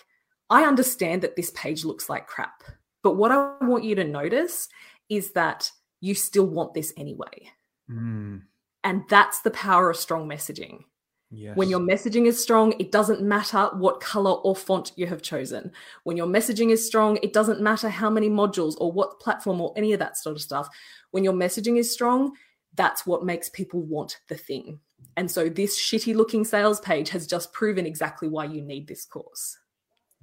I 0.50 0.64
understand 0.64 1.22
that 1.22 1.36
this 1.36 1.52
page 1.52 1.86
looks 1.86 2.10
like 2.10 2.28
crap. 2.28 2.64
But 3.04 3.16
what 3.16 3.32
I 3.32 3.54
want 3.62 3.84
you 3.84 3.96
to 3.96 4.04
notice 4.04 4.68
is 5.10 5.32
that 5.34 5.72
you 6.02 6.16
still 6.16 6.46
want 6.46 6.74
this 6.74 6.94
anyway. 6.98 7.52
mm, 7.90 8.42
And 8.84 9.04
that's 9.10 9.42
the 9.42 9.52
power 9.52 9.90
of 9.90 9.98
strong 9.98 10.28
messaging. 10.28 10.84
Yes. 11.32 11.56
When 11.56 11.70
your 11.70 11.80
messaging 11.80 12.26
is 12.26 12.42
strong, 12.42 12.74
it 12.80 12.92
doesn't 12.92 13.22
matter 13.22 13.70
what 13.74 14.00
color 14.00 14.32
or 14.32 14.56
font 14.56 14.92
you 14.96 15.06
have 15.06 15.22
chosen. 15.22 15.72
When 16.04 16.18
your 16.18 16.26
messaging 16.26 16.72
is 16.72 16.86
strong, 16.86 17.20
it 17.22 17.34
doesn't 17.34 17.62
matter 17.62 17.88
how 17.88 18.10
many 18.10 18.30
modules 18.30 18.76
or 18.80 18.92
what 18.92 19.20
platform 19.20 19.62
or 19.62 19.72
any 19.76 19.94
of 19.94 20.00
that 20.00 20.18
sort 20.18 20.36
of 20.36 20.42
stuff. 20.42 20.68
When 21.12 21.24
your 21.24 21.34
messaging 21.34 21.78
is 21.78 21.92
strong, 21.92 22.34
that's 22.74 23.06
what 23.06 23.26
makes 23.26 23.48
people 23.50 23.82
want 23.82 24.22
the 24.28 24.38
thing. 24.38 24.80
And 25.18 25.30
so 25.30 25.50
this 25.50 25.80
shitty 25.80 26.15
looking 26.15 26.44
sales 26.44 26.80
page 26.80 27.10
has 27.10 27.28
just 27.28 27.54
proven 27.54 27.86
exactly 27.86 28.28
why 28.28 28.46
you 28.46 28.62
need 28.62 28.88
this 28.88 29.06
course. 29.06 29.58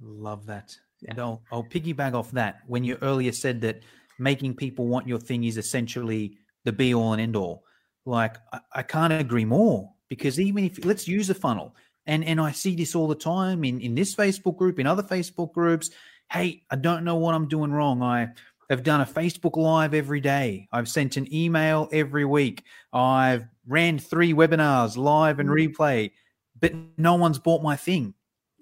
Love 0.01 0.45
that. 0.47 0.75
And 1.07 1.19
I'll, 1.19 1.41
I'll 1.51 1.63
piggyback 1.63 2.15
off 2.15 2.31
that. 2.31 2.61
When 2.67 2.83
you 2.83 2.97
earlier 3.01 3.31
said 3.31 3.61
that 3.61 3.81
making 4.19 4.55
people 4.55 4.87
want 4.87 5.07
your 5.07 5.19
thing 5.19 5.45
is 5.45 5.57
essentially 5.57 6.37
the 6.65 6.73
be 6.73 6.93
all 6.93 7.13
and 7.13 7.21
end 7.21 7.35
all, 7.35 7.63
like 8.05 8.37
I, 8.51 8.59
I 8.73 8.83
can't 8.83 9.13
agree 9.13 9.45
more 9.45 9.93
because 10.09 10.39
even 10.39 10.65
if 10.65 10.83
let's 10.85 11.07
use 11.07 11.29
a 11.29 11.35
funnel. 11.35 11.75
And 12.05 12.23
and 12.23 12.39
I 12.39 12.51
see 12.51 12.75
this 12.75 12.95
all 12.95 13.07
the 13.07 13.15
time 13.15 13.63
in 13.63 13.81
in 13.81 13.93
this 13.95 14.15
Facebook 14.15 14.57
group 14.57 14.79
in 14.79 14.87
other 14.87 15.03
Facebook 15.03 15.53
groups. 15.53 15.89
Hey 16.31 16.63
I 16.71 16.75
don't 16.77 17.03
know 17.03 17.15
what 17.17 17.35
I'm 17.35 17.47
doing 17.47 17.71
wrong. 17.71 18.01
I 18.01 18.29
have 18.69 18.83
done 18.83 19.01
a 19.01 19.05
Facebook 19.05 19.57
live 19.57 19.93
every 19.93 20.19
day. 20.21 20.67
I've 20.71 20.89
sent 20.89 21.17
an 21.17 21.33
email 21.33 21.89
every 21.91 22.25
week. 22.25 22.63
I've 22.93 23.45
ran 23.65 23.99
three 23.99 24.33
webinars 24.33 24.95
live 24.97 25.39
and 25.39 25.49
Mm. 25.49 25.73
replay 25.75 26.11
but 26.59 26.73
no 26.97 27.13
one's 27.15 27.37
bought 27.39 27.61
my 27.61 27.75
thing. 27.75 28.13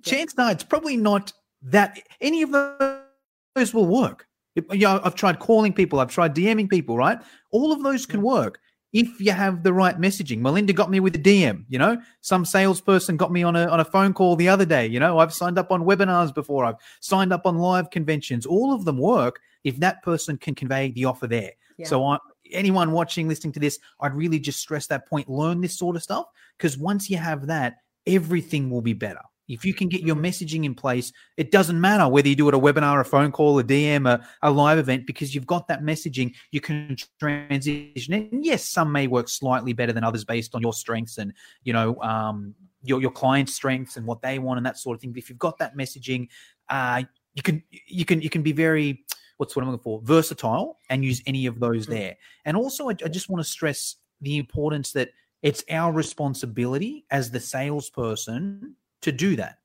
Yeah. 0.03 0.12
chance 0.17 0.36
no 0.38 0.47
it's 0.49 0.63
probably 0.63 0.97
not 0.97 1.31
that 1.62 1.99
any 2.21 2.41
of 2.41 2.51
those 2.51 3.73
will 3.73 3.86
work. 3.88 4.27
It- 4.55 4.65
you 4.73 4.81
know, 4.81 5.01
I've 5.03 5.15
tried 5.15 5.39
calling 5.39 5.71
people 5.73 5.99
I've 5.99 6.12
tried 6.12 6.34
DMing 6.36 6.69
people 6.69 6.97
right? 6.97 7.19
All 7.51 7.71
of 7.71 7.84
those 7.84 8.05
can 8.08 8.21
work 8.23 8.60
if 8.95 9.19
you 9.19 9.34
have 9.34 9.62
the 9.62 9.73
right 9.73 9.99
messaging. 9.99 10.39
Melinda 10.39 10.71
got 10.71 10.89
me 10.89 11.01
with 11.01 11.15
a 11.15 11.19
DM, 11.19 11.65
you 11.67 11.77
know, 11.77 12.01
some 12.21 12.45
salesperson 12.45 13.17
got 13.17 13.29
me 13.29 13.43
on 13.43 13.53
a 13.53 13.67
on 13.67 13.81
a 13.81 13.86
phone 13.86 14.13
call 14.13 14.38
the 14.38 14.47
other 14.47 14.65
day, 14.65 14.88
you 14.88 15.01
know, 15.01 15.19
I've 15.19 15.34
signed 15.34 15.60
up 15.60 15.69
on 15.69 15.84
webinars 15.84 16.34
before, 16.34 16.63
I've 16.63 16.77
signed 17.01 17.34
up 17.34 17.45
on 17.45 17.58
live 17.58 17.89
conventions. 17.89 18.45
All 18.45 18.73
of 18.73 18.86
them 18.86 18.97
work 18.97 19.41
if 19.65 19.75
that 19.81 20.01
person 20.01 20.38
can 20.38 20.55
convey 20.55 20.91
the 20.91 21.03
offer 21.03 21.27
there. 21.27 21.51
Yeah. 21.77 21.88
So 21.88 22.05
I 22.05 22.19
anyone 22.51 22.91
watching 22.91 23.27
listening 23.27 23.51
to 23.53 23.60
this, 23.60 23.79
I'd 23.99 24.15
really 24.15 24.39
just 24.39 24.60
stress 24.60 24.88
that 24.88 25.10
point, 25.10 25.27
learn 25.27 25.60
this 25.60 25.77
sort 25.77 25.97
of 25.97 26.03
stuff 26.03 26.27
because 26.58 26.77
once 26.77 27.10
you 27.10 27.17
have 27.17 27.47
that, 27.47 27.77
everything 28.08 28.69
will 28.69 28.81
be 28.81 28.93
better. 28.93 29.21
If 29.47 29.63
you 29.63 29.73
can 29.73 29.89
get 29.89 30.01
your 30.01 30.15
messaging 30.15 30.65
in 30.65 30.73
place, 30.73 31.12
it 31.38 31.51
doesn't 31.51 31.79
matter 31.79 32.08
whether 32.08 32.27
you 32.27 32.36
do 32.36 32.47
it 32.47 32.55
a 32.55 32.60
webinar, 32.60 32.99
a 32.99 33.03
phone 33.03 33.31
call, 33.31 33.60
a 33.60 33.63
DM, 33.63 34.10
a, 34.10 34.25
a 34.41 34.49
live 34.49 34.77
event, 34.77 35.05
because 35.05 35.36
you've 35.36 35.45
got 35.45 35.67
that 35.67 35.84
messaging, 35.84 36.34
you 36.51 36.62
can 36.62 36.95
transition 37.19 38.13
it. 38.13 38.31
And 38.31 38.43
yes, 38.43 38.65
some 38.65 38.91
may 38.91 39.08
work 39.08 39.29
slightly 39.29 39.73
better 39.73 39.93
than 39.93 40.03
others 40.03 40.23
based 40.23 40.55
on 40.55 40.62
your 40.62 40.73
strengths 40.73 41.17
and 41.17 41.34
you 41.63 41.73
know 41.73 42.01
um, 42.01 42.55
your 42.84 43.01
your 43.01 43.12
client's 43.12 43.53
strengths 43.53 43.97
and 43.97 44.05
what 44.05 44.21
they 44.21 44.39
want 44.39 44.58
and 44.58 44.65
that 44.65 44.77
sort 44.77 44.95
of 44.95 45.01
thing. 45.01 45.12
But 45.12 45.19
if 45.19 45.29
you've 45.29 45.39
got 45.39 45.60
that 45.60 45.77
messaging, 45.77 46.29
uh, 46.69 47.03
you 47.36 47.43
can 47.43 47.63
you 47.69 48.05
can 48.05 48.21
you 48.21 48.29
can 48.29 48.41
be 48.41 48.51
very 48.51 49.05
what's 49.38 49.55
what 49.55 49.63
I'm 49.63 49.69
looking 49.69 49.84
for 49.84 50.01
versatile 50.03 50.79
and 50.89 51.03
use 51.03 51.21
any 51.25 51.45
of 51.45 51.60
those 51.60 51.86
Mhm. 51.88 51.89
there. 51.89 52.17
And 52.45 52.55
also, 52.55 52.89
I, 52.89 52.95
I 53.03 53.10
just 53.10 53.29
want 53.29 53.43
to 53.43 53.49
stress 53.49 53.97
the 54.21 54.38
importance 54.38 54.93
that 54.93 55.10
it's 55.41 55.63
our 55.69 55.91
responsibility 55.91 57.05
as 57.12 57.29
the 57.29 57.39
salesperson 57.39 58.75
to 59.05 59.11
do 59.11 59.35
that 59.35 59.57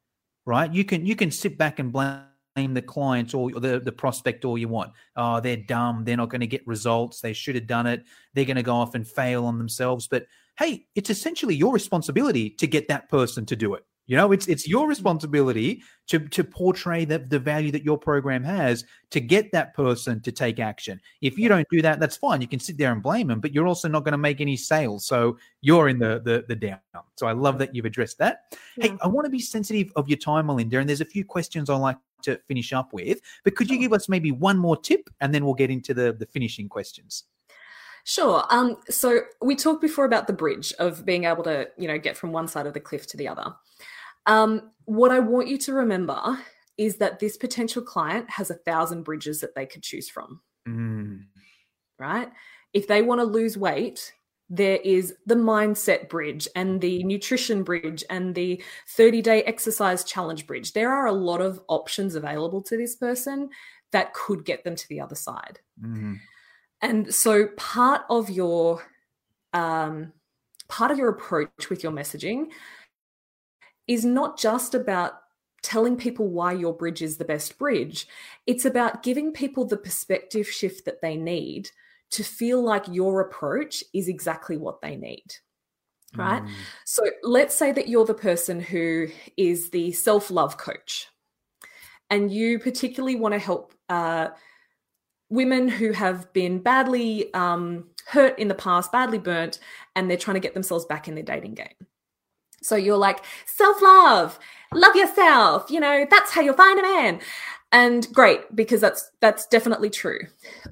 right? 0.47 0.73
You 0.73 0.85
can 0.85 1.07
you 1.07 1.17
can 1.17 1.31
sit 1.31 1.59
back 1.59 1.79
and 1.79 1.93
blame 1.93 2.25
the 2.57 2.83
clients 2.83 3.35
or 3.35 3.51
the, 3.53 3.81
the 3.81 3.93
prospect 3.93 4.45
all 4.45 4.59
you 4.59 4.69
want. 4.69 4.93
Oh 5.17 5.41
they're 5.41 5.57
dumb. 5.57 6.05
They're 6.05 6.17
not 6.17 6.29
going 6.29 6.41
to 6.41 6.47
get 6.47 6.67
results. 6.67 7.21
They 7.21 7.33
should 7.33 7.55
have 7.55 7.67
done 7.67 7.87
it. 7.87 8.05
They're 8.35 8.45
going 8.45 8.57
to 8.57 8.63
go 8.63 8.75
off 8.75 8.95
and 8.95 9.07
fail 9.07 9.47
on 9.47 9.59
themselves. 9.59 10.09
But 10.09 10.27
hey 10.59 10.87
it's 10.95 11.11
essentially 11.11 11.55
your 11.55 11.73
responsibility 11.73 12.51
to 12.51 12.67
get 12.67 12.89
that 12.89 13.09
person 13.09 13.47
to 13.47 13.57
do 13.57 13.75
it 13.75 13.85
you 14.11 14.17
know 14.17 14.33
it's 14.33 14.47
it's 14.49 14.67
your 14.67 14.89
responsibility 14.89 15.83
to 16.09 16.19
to 16.19 16.43
portray 16.43 17.05
the, 17.05 17.19
the 17.19 17.39
value 17.39 17.71
that 17.71 17.85
your 17.85 17.97
program 17.97 18.43
has 18.43 18.85
to 19.11 19.21
get 19.21 19.53
that 19.53 19.73
person 19.75 20.21
to 20.21 20.33
take 20.33 20.59
action 20.59 21.01
if 21.23 21.39
you 21.39 21.49
don't 21.49 21.67
do 21.71 21.81
that 21.81 22.01
that's 22.01 22.17
fine 22.17 22.41
you 22.41 22.49
can 22.49 22.59
sit 22.59 22.77
there 22.77 22.93
and 22.93 23.03
blame 23.03 23.29
them 23.29 23.41
but 23.41 23.55
you're 23.55 23.69
also 23.69 23.89
not 23.89 24.05
going 24.05 24.13
to 24.13 24.19
make 24.19 24.41
any 24.41 24.57
sales 24.57 25.07
so 25.07 25.39
you're 25.61 25.89
in 25.89 25.99
the 25.99 26.21
the, 26.25 26.45
the 26.49 26.57
down 26.57 26.81
so 27.15 27.29
i 27.29 27.33
love 27.33 27.57
that 27.57 27.73
you've 27.73 27.85
addressed 27.85 28.19
that 28.19 28.51
Hey, 28.81 28.97
I 29.03 29.09
want 29.09 29.27
to 29.27 29.31
be 29.31 29.41
sensitive 29.41 29.93
of 29.97 30.09
your 30.09 30.19
time, 30.19 30.47
Melinda, 30.47 30.79
and 30.79 30.89
there's 30.89 31.01
a 31.01 31.07
few 31.07 31.25
questions 31.25 31.69
I 31.69 31.77
like 31.77 31.99
to 32.23 32.39
finish 32.49 32.73
up 32.73 32.93
with. 32.93 33.21
But 33.45 33.55
could 33.55 33.71
you 33.71 33.79
give 33.79 33.93
us 33.93 34.09
maybe 34.09 34.33
one 34.33 34.57
more 34.57 34.77
tip, 34.77 35.11
and 35.21 35.35
then 35.35 35.45
we'll 35.45 35.55
get 35.55 35.71
into 35.71 35.93
the 35.93 36.13
the 36.13 36.27
finishing 36.27 36.69
questions? 36.69 37.25
Sure. 38.05 38.45
Um, 38.49 38.79
so 38.89 39.21
we 39.43 39.55
talked 39.55 39.83
before 39.83 40.07
about 40.07 40.27
the 40.27 40.33
bridge 40.33 40.73
of 40.79 41.05
being 41.05 41.25
able 41.25 41.45
to, 41.45 41.69
you 41.77 41.87
know, 41.87 41.99
get 41.99 42.17
from 42.17 42.33
one 42.33 42.49
side 42.49 42.67
of 42.67 42.73
the 42.73 42.81
cliff 42.81 43.07
to 43.09 43.17
the 43.19 43.29
other. 43.29 43.55
Um, 44.27 44.71
what 44.85 45.11
I 45.11 45.21
want 45.21 45.49
you 45.49 45.59
to 45.59 45.73
remember 45.75 46.39
is 46.77 46.97
that 46.97 47.19
this 47.19 47.37
potential 47.37 47.83
client 47.83 48.29
has 48.31 48.51
a 48.51 48.55
thousand 48.55 49.03
bridges 49.03 49.41
that 49.41 49.55
they 49.55 49.67
could 49.67 49.83
choose 49.83 50.09
from, 50.09 50.41
Mm, 50.69 51.25
right? 51.99 52.31
If 52.73 52.87
they 52.87 53.03
want 53.03 53.21
to 53.21 53.25
lose 53.25 53.57
weight, 53.59 54.13
there 54.49 54.79
is 54.83 55.15
the 55.27 55.37
mindset 55.37 56.09
bridge 56.09 56.49
and 56.57 56.81
the 56.81 57.05
nutrition 57.05 57.63
bridge 57.63 58.03
and 58.11 58.35
the 58.35 58.63
30 58.89 59.23
day 59.23 59.43
exercise 59.45 60.03
challenge 60.05 60.47
bridge. 60.47 60.73
There 60.73 60.91
are 60.91 61.07
a 61.07 61.13
lot 61.13 61.41
of 61.41 61.61
options 61.69 62.15
available 62.17 62.63
to 62.63 62.77
this 62.77 62.97
person 62.97 63.51
that 63.93 64.13
could 64.13 64.45
get 64.45 64.65
them 64.65 64.75
to 64.75 64.89
the 64.89 65.01
other 65.01 65.15
side. 65.15 65.61
mm, 65.81 66.19
And 66.83 67.15
so 67.15 67.49
part 67.57 68.03
of 68.11 68.29
your 68.31 68.83
um, 69.53 70.13
part 70.69 70.91
of 70.91 70.99
your 70.99 71.09
approach 71.11 71.69
with 71.71 71.83
your 71.83 71.93
messaging 71.93 72.47
is 73.91 74.05
not 74.05 74.39
just 74.39 74.73
about 74.73 75.15
telling 75.63 75.97
people 75.97 76.29
why 76.29 76.53
your 76.53 76.73
bridge 76.73 77.03
is 77.03 77.17
the 77.17 77.25
best 77.25 77.59
bridge. 77.59 78.07
It's 78.47 78.65
about 78.65 79.03
giving 79.03 79.33
people 79.33 79.65
the 79.65 79.77
perspective 79.77 80.49
shift 80.49 80.85
that 80.85 81.03
they 81.03 81.17
need 81.17 81.71
to 82.13 82.23
feel 82.23 82.63
like 82.63 82.85
your 82.89 83.21
approach 83.21 83.83
is 83.93 84.07
exactly 84.07 84.57
what 84.57 84.81
they 84.81 84.95
need. 84.95 85.27
Right? 86.17 86.43
mm, 86.43 86.51
So 86.85 87.03
let's 87.25 87.55
say 87.55 87.73
that 87.73 87.89
you're 87.89 88.05
the 88.05 88.15
person 88.15 88.61
who 88.61 89.09
is 89.37 89.71
the 89.71 89.91
self 89.91 90.31
love 90.31 90.57
coach, 90.57 91.09
and 92.09 92.33
you 92.33 92.61
particularly 92.61 93.17
want 93.17 93.35
to 93.35 93.41
help 93.41 93.75
uh, 93.89 94.29
women 95.31 95.69
who 95.69 95.91
have 95.93 96.33
been 96.33 96.61
badly 96.61 97.33
um, 97.35 97.91
hurt 98.07 98.39
in 98.39 98.47
the 98.47 98.55
past, 98.55 98.93
badly 98.93 99.19
burnt, 99.19 99.59
and 99.97 100.09
they're 100.09 100.17
trying 100.17 100.35
to 100.35 100.41
get 100.41 100.55
themselves 100.55 100.85
back 100.85 101.09
in 101.09 101.15
their 101.15 101.25
dating 101.25 101.55
game. 101.55 101.87
So 102.63 102.77
you're 102.77 102.97
like, 102.97 103.25
self 103.47 103.81
love, 103.81 104.39
love 104.75 104.95
yourself, 104.95 105.71
you 105.71 105.81
know, 105.81 106.07
that's 106.11 106.31
how 106.31 106.41
you'll 106.41 106.55
find 106.55 106.79
a 106.79 106.83
man. 106.83 107.21
And 107.73 108.13
great, 108.13 108.55
because 108.55 108.81
that's 108.81 109.11
that's 109.21 109.47
definitely 109.47 109.91
true. 109.91 110.21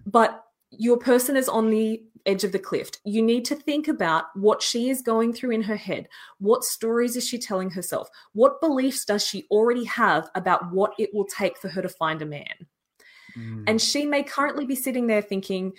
But 0.06 0.44
your 0.70 0.98
person 0.98 1.36
is 1.36 1.48
on 1.48 1.70
the 1.70 2.02
edge 2.26 2.44
of 2.44 2.52
the 2.52 2.58
cliff. 2.58 2.90
You 3.04 3.22
need 3.22 3.44
to 3.46 3.54
think 3.54 3.88
about 3.88 4.24
what 4.34 4.62
she 4.62 4.90
is 4.90 5.00
going 5.00 5.32
through 5.32 5.52
in 5.52 5.62
her 5.62 5.76
head. 5.76 6.08
What 6.38 6.64
stories 6.64 7.16
is 7.16 7.26
she 7.26 7.38
telling 7.38 7.70
herself? 7.70 8.08
What 8.32 8.60
beliefs 8.60 9.04
does 9.04 9.24
she 9.24 9.46
already 9.50 9.84
have 9.84 10.28
about 10.34 10.70
what 10.72 10.92
it 10.98 11.10
will 11.14 11.24
take 11.24 11.56
for 11.56 11.68
her 11.68 11.80
to 11.80 11.88
find 11.88 12.20
a 12.20 12.26
man? 12.26 12.66
mm. 13.36 13.64
And 13.66 13.80
she 13.80 14.04
may 14.04 14.22
currently 14.22 14.66
be 14.66 14.74
sitting 14.74 15.06
there 15.06 15.22
thinking, 15.22 15.72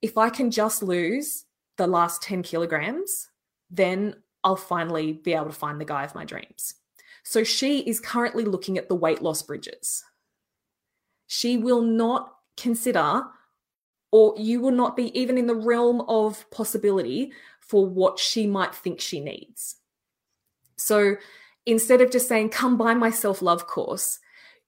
if 0.00 0.16
I 0.16 0.30
can 0.30 0.50
just 0.50 0.82
lose 0.82 1.44
the 1.76 1.86
last 1.86 2.22
10 2.22 2.42
kilograms, 2.42 3.28
then 3.70 4.14
I'll 4.46 4.54
finally 4.54 5.12
be 5.12 5.34
able 5.34 5.46
to 5.46 5.52
find 5.52 5.80
the 5.80 5.84
guy 5.84 6.04
of 6.04 6.14
my 6.14 6.24
dreams. 6.24 6.74
So 7.24 7.42
she 7.42 7.80
is 7.80 7.98
currently 7.98 8.44
looking 8.44 8.78
at 8.78 8.88
the 8.88 8.94
weight 8.94 9.20
loss 9.20 9.42
bridges. 9.42 10.04
She 11.26 11.56
will 11.56 11.82
not 11.82 12.32
consider, 12.56 13.24
or 14.12 14.34
you 14.38 14.60
will 14.60 14.70
not 14.70 14.96
be 14.96 15.06
even 15.18 15.36
in 15.36 15.48
the 15.48 15.54
realm 15.56 16.02
of 16.02 16.48
possibility 16.52 17.32
for 17.58 17.84
what 17.84 18.20
she 18.20 18.46
might 18.46 18.72
think 18.72 19.00
she 19.00 19.18
needs. 19.18 19.76
So 20.76 21.16
instead 21.66 22.00
of 22.00 22.12
just 22.12 22.28
saying, 22.28 22.50
come 22.50 22.76
buy 22.76 22.94
my 22.94 23.10
self 23.10 23.42
love 23.42 23.66
course, 23.66 24.20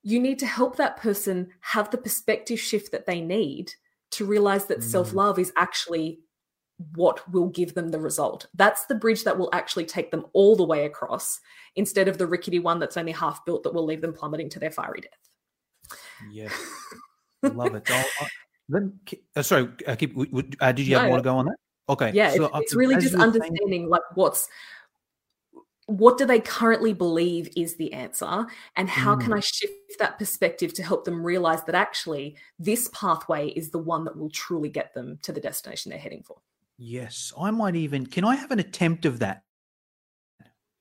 you 0.03 0.19
need 0.19 0.41
to 0.41 0.47
help 0.47 0.75
that 0.77 0.97
person 0.97 1.51
have 1.61 1.91
the 1.93 1.99
perspective 1.99 2.59
shift 2.59 2.91
that 2.91 3.07
they 3.07 3.21
need 3.21 3.73
to 4.11 4.25
realize 4.25 4.65
that 4.67 4.81
Mm. 4.81 4.91
self 4.91 5.15
love 5.15 5.39
is 5.39 5.53
actually 5.55 6.19
what 6.95 7.29
will 7.33 7.49
give 7.49 7.75
them 7.75 7.89
the 7.91 7.99
result. 7.99 8.47
That's 8.55 8.87
the 8.87 8.95
bridge 8.95 9.25
that 9.25 9.37
will 9.37 9.51
actually 9.53 9.85
take 9.85 10.11
them 10.11 10.27
all 10.33 10.55
the 10.57 10.65
way 10.65 10.85
across 10.87 11.41
instead 11.77 12.07
of 12.09 12.19
the 12.19 12.27
rickety 12.27 12.59
one 12.61 12.79
that's 12.79 12.97
only 12.97 13.13
half 13.13 13.45
built 13.45 13.63
that 13.65 13.75
will 13.75 13.85
leave 13.85 14.01
them 14.01 14.13
plummeting 14.13 14.49
to 14.51 14.59
their 14.61 14.71
fiery 14.71 15.01
death. 15.01 15.99
yes, 16.31 16.53
love 17.43 17.75
it. 17.75 17.91
I'll- 17.91 18.05
I- 18.21 18.29
then, 18.71 19.01
uh, 19.35 19.41
sorry, 19.43 19.71
uh, 19.87 19.97
keep. 19.97 20.15
Uh, 20.61 20.73
did 20.73 20.87
you 20.87 20.95
have 20.97 21.05
No. 21.05 21.09
more 21.09 21.17
to 21.19 21.23
go 21.25 21.37
on 21.39 21.47
that? 21.47 21.57
Okay, 21.89 22.13
Yeah, 22.13 22.33
so, 22.35 22.45
it's, 22.45 22.55
uh, 22.55 22.59
it's 22.59 22.75
really 22.75 22.97
just 22.97 23.07
were 23.15 23.21
saying- 23.21 23.23
understanding 23.23 23.89
like 23.89 24.03
what's 24.15 24.47
what 25.87 26.19
do 26.19 26.27
they 26.27 26.39
currently 26.39 26.93
believe 26.93 27.49
is 27.57 27.77
the 27.77 27.95
answer 27.95 28.47
and 28.77 28.91
how 28.91 29.17
can 29.17 29.31
Mm. 29.31 29.37
i 29.39 29.41
shift 29.41 29.73
that 29.99 30.19
perspective 30.19 30.75
to 30.75 30.83
help 30.83 31.07
them 31.07 31.25
realize 31.25 31.65
that 31.65 31.75
actually 31.75 32.37
this 32.59 32.91
pathway 32.93 33.49
is 33.49 33.71
the 33.71 33.79
one 33.79 34.05
that 34.05 34.15
will 34.19 34.29
truly 34.29 34.69
get 34.69 34.93
them 34.93 35.19
to 35.23 35.33
the 35.33 35.41
destination 35.41 35.89
they're 35.89 35.99
heading 35.99 36.23
for 36.23 36.43
Yes, 36.79 37.33
I 37.39 37.51
might 37.51 37.77
even. 37.77 38.07
Can 38.07 38.25
I 38.25 38.37
have 38.37 38.51
an 38.51 38.61
attempt 38.61 39.05
of 39.05 39.19
that? 39.19 39.43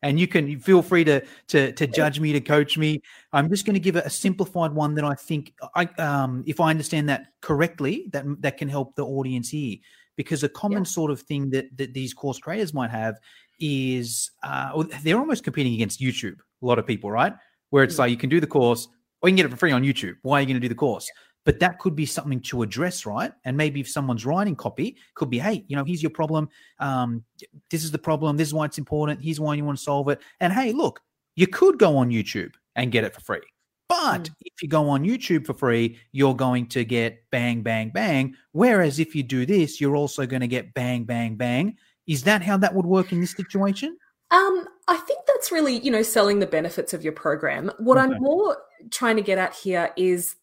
and 0.04 0.20
you 0.20 0.28
can 0.28 0.60
feel 0.60 0.82
free 0.82 1.04
to 1.04 1.24
to 1.48 1.72
to 1.74 1.88
judge 1.88 2.20
me 2.20 2.32
to 2.34 2.42
coach 2.42 2.78
me 2.78 3.02
i'm 3.34 3.50
just 3.50 3.66
going 3.66 3.74
to 3.74 3.80
give 3.80 3.96
it 3.96 4.06
a 4.06 4.10
simplified 4.10 4.72
one 4.72 4.94
that 4.94 5.06
i 5.06 5.14
think 5.14 5.54
i 5.76 5.86
um 5.98 6.44
if 6.48 6.60
i 6.60 6.70
understand 6.70 7.10
that 7.10 7.28
correctly 7.42 8.08
that 8.12 8.26
that 8.40 8.58
can 8.58 8.68
help 8.68 8.96
the 8.96 9.06
audience 9.06 9.50
here 9.50 9.78
because 10.16 10.44
a 10.44 10.50
common 10.50 10.80
yeah. 10.80 10.84
sort 10.84 11.12
of 11.12 11.22
thing 11.22 11.50
that 11.50 11.66
that 11.76 11.94
these 11.94 12.14
course 12.14 12.40
creators 12.40 12.74
might 12.74 12.92
have 12.92 13.16
is 13.60 14.32
uh 14.44 14.84
they're 15.04 15.20
almost 15.20 15.44
competing 15.44 15.74
against 15.74 16.00
youtube 16.00 16.38
a 16.62 16.66
lot 16.66 16.80
of 16.80 16.86
people 16.86 17.12
right 17.12 17.34
where 17.70 17.84
it's 17.84 17.96
mm-hmm. 17.96 18.02
like 18.02 18.12
you 18.12 18.18
can 18.18 18.30
do 18.30 18.40
the 18.40 18.48
course 18.48 18.88
or 19.22 19.30
you 19.30 19.32
can 19.32 19.38
get 19.38 19.46
it 19.46 19.50
for 19.50 19.58
free 19.58 19.72
on 19.72 19.84
youtube 19.84 20.16
why 20.22 20.38
are 20.38 20.42
you 20.42 20.48
going 20.48 20.56
to 20.56 20.62
do 20.62 20.70
the 20.70 20.76
course 20.76 21.08
yeah 21.08 21.22
but 21.48 21.62
that 21.62 21.80
could 21.80 21.96
be 21.96 22.06
something 22.06 22.42
to 22.42 22.62
address 22.62 23.06
right? 23.06 23.32
And 23.46 23.56
maybe 23.56 23.80
if 23.80 23.88
someone's 23.88 24.26
writing 24.26 24.54
copy 24.54 24.98
could 25.16 25.30
be 25.30 25.40
hey 25.40 25.64
you 25.70 25.78
know 25.78 25.86
here's 25.86 26.04
your 26.04 26.12
problem. 26.12 26.50
Um, 26.80 27.24
this 27.70 27.86
is 27.86 27.92
the 27.92 27.98
problem. 27.98 28.36
This 28.36 28.50
is 28.50 28.54
why 28.54 28.66
it's 28.66 28.78
important. 28.78 29.24
Here's 29.24 29.40
why 29.40 29.56
you 29.56 29.64
want 29.64 29.78
to 29.78 29.84
solve 29.84 30.10
it. 30.10 30.20
And 30.42 30.52
hey 30.52 30.74
look 30.74 31.02
you 31.38 31.48
could 31.48 31.80
go 31.80 31.96
on 31.96 32.10
youtube 32.10 32.52
and 32.76 32.92
get 32.92 33.06
it 33.06 33.16
for 33.16 33.22
free. 33.22 33.48
But 33.88 34.24
mm. 34.24 34.34
if 34.42 34.62
you 34.62 34.68
go 34.68 34.90
on 34.90 35.06
youtube 35.06 35.46
for 35.46 35.54
free 35.54 35.98
you're 36.12 36.36
going 36.36 36.68
to 36.68 36.84
get 36.84 37.24
bang 37.32 37.62
bang 37.62 37.92
bang. 37.92 38.36
Whereas 38.52 39.00
if 39.00 39.16
you 39.16 39.24
do 39.24 39.46
this 39.46 39.80
you're 39.80 39.96
also 39.96 40.26
going 40.26 40.42
to 40.42 40.48
get 40.48 40.74
bang 40.74 41.06
bang 41.06 41.36
bang. 41.36 41.78
Is 42.08 42.24
that 42.24 42.42
how 42.42 42.58
that 42.58 42.76
would 42.76 42.86
work 42.86 43.14
in 43.14 43.22
this 43.22 43.32
situation? 43.32 43.98
Um, 44.32 44.68
I 44.90 44.98
think 44.98 45.20
that's 45.28 45.52
really, 45.52 45.80
you 45.80 45.92
know, 45.92 46.02
selling 46.02 46.40
the 46.40 46.48
benefits 46.48 46.94
of 46.94 47.04
your 47.04 47.14
program. 47.14 47.72
What 47.80 47.98
okay. 47.98 48.14
I'm 48.14 48.22
more 48.22 48.58
trying 48.92 49.16
to 49.16 49.22
get 49.22 49.38
at 49.38 49.54
here 49.54 49.92
is 49.96 50.36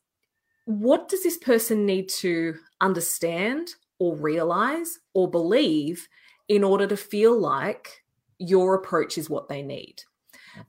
what 0.64 1.08
does 1.08 1.22
this 1.22 1.36
person 1.36 1.86
need 1.86 2.08
to 2.08 2.56
understand 2.80 3.74
or 3.98 4.16
realize 4.16 4.98
or 5.12 5.30
believe 5.30 6.08
in 6.48 6.64
order 6.64 6.86
to 6.86 6.96
feel 6.96 7.38
like 7.38 8.02
your 8.38 8.74
approach 8.74 9.18
is 9.18 9.30
what 9.30 9.48
they 9.48 9.62
need? 9.62 10.02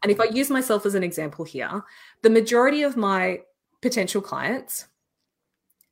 And 0.02 0.12
if 0.12 0.20
I 0.20 0.26
use 0.26 0.50
myself 0.50 0.86
as 0.86 0.96
an 0.96 1.04
example 1.04 1.46
here, 1.46 1.84
the 2.24 2.30
majority 2.30 2.84
of 2.84 2.98
my 2.98 3.42
potential 3.82 4.22
clients 4.22 4.88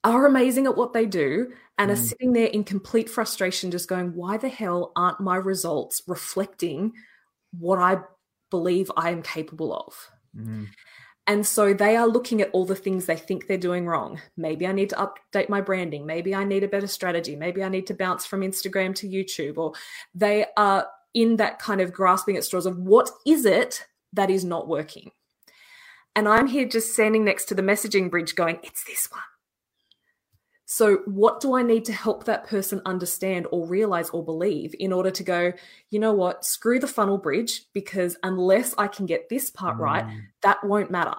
are 0.04 0.26
amazing 0.26 0.66
at 0.66 0.76
what 0.76 0.94
they 0.94 1.06
do 1.06 1.52
and 1.78 1.90
mm. 1.90 1.94
are 1.94 1.98
sitting 1.98 2.34
there 2.34 2.48
in 2.48 2.64
complete 2.64 3.10
frustration, 3.10 3.72
just 3.72 3.88
going, 3.88 4.16
why 4.16 4.38
the 4.38 4.50
hell 4.50 4.92
aren't 4.96 5.20
my 5.20 5.36
results 5.36 6.02
reflecting 6.08 6.92
what 7.58 7.80
I 7.80 8.00
believe 8.50 8.92
I 8.98 9.12
am 9.12 9.22
capable 9.22 9.74
of? 9.74 10.10
Mm. 10.36 10.68
And 11.26 11.48
so 11.48 11.74
they 11.74 11.96
are 11.96 12.08
looking 12.08 12.42
at 12.42 12.50
all 12.52 12.66
the 12.66 12.76
things 12.76 13.06
they 13.06 13.16
think 13.16 13.48
they're 13.48 13.58
doing 13.58 13.86
wrong. 13.86 14.20
Maybe 14.36 14.68
I 14.68 14.74
need 14.74 14.90
to 14.90 14.96
update 14.96 15.48
my 15.48 15.62
branding. 15.62 16.06
Maybe 16.06 16.36
I 16.36 16.44
need 16.44 16.64
a 16.64 16.68
better 16.68 16.88
strategy. 16.88 17.36
Maybe 17.36 17.64
I 17.64 17.70
need 17.70 17.88
to 17.88 17.94
bounce 17.94 18.26
from 18.26 18.42
Instagram 18.42 18.94
to 18.96 19.08
YouTube. 19.08 19.58
Or 19.58 19.74
they 20.14 20.46
are 20.58 20.88
in 21.14 21.38
that 21.38 21.60
kind 21.60 21.80
of 21.80 21.94
grasping 21.94 22.36
at 22.36 22.44
straws 22.44 22.66
of 22.66 22.78
what 22.78 23.10
is 23.26 23.46
it 23.46 23.86
that 24.12 24.30
is 24.30 24.44
not 24.44 24.68
working? 24.68 25.12
And 26.16 26.28
I'm 26.28 26.48
here 26.48 26.68
just 26.68 26.94
standing 26.94 27.24
next 27.24 27.46
to 27.46 27.56
the 27.56 27.62
messaging 27.62 28.12
bridge 28.12 28.36
going, 28.36 28.60
it's 28.62 28.84
this 28.84 29.10
one. 29.10 29.22
So, 30.74 31.04
what 31.06 31.40
do 31.40 31.54
I 31.54 31.62
need 31.62 31.86
to 31.86 31.94
help 31.94 32.24
that 32.24 32.48
person 32.48 32.82
understand 32.84 33.46
or 33.52 33.68
realize 33.68 34.10
or 34.10 34.26
believe 34.26 34.74
in 34.80 34.92
order 34.92 35.12
to 35.12 35.24
go, 35.24 35.54
you 35.92 36.00
know 36.00 36.14
what, 36.14 36.46
screw 36.46 36.80
the 36.80 36.88
funnel 36.88 37.20
bridge 37.20 37.66
because 37.74 38.18
unless 38.24 38.74
I 38.76 38.88
can 38.88 39.06
get 39.06 39.30
this 39.30 39.52
part 39.52 39.78
mm. 39.78 39.82
right, 39.82 40.04
that 40.42 40.64
won't 40.64 40.90
matter. 40.90 41.14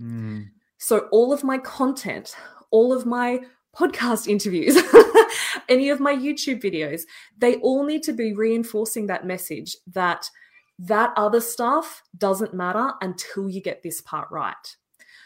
Mm. 0.00 0.50
So, 0.78 1.08
all 1.10 1.32
of 1.32 1.42
my 1.42 1.58
content, 1.58 2.36
all 2.70 2.92
of 2.92 3.04
my 3.04 3.40
podcast 3.76 4.28
interviews, 4.28 4.80
any 5.68 5.88
of 5.88 5.98
my 5.98 6.14
YouTube 6.14 6.62
videos, 6.62 7.02
they 7.36 7.56
all 7.56 7.84
need 7.84 8.04
to 8.04 8.12
be 8.12 8.32
reinforcing 8.32 9.08
that 9.08 9.26
message 9.26 9.76
that 9.88 10.30
that 10.78 11.12
other 11.16 11.40
stuff 11.40 12.04
doesn't 12.16 12.54
matter 12.54 12.92
until 13.00 13.50
you 13.50 13.60
get 13.60 13.82
this 13.82 14.00
part 14.00 14.28
right. 14.30 14.76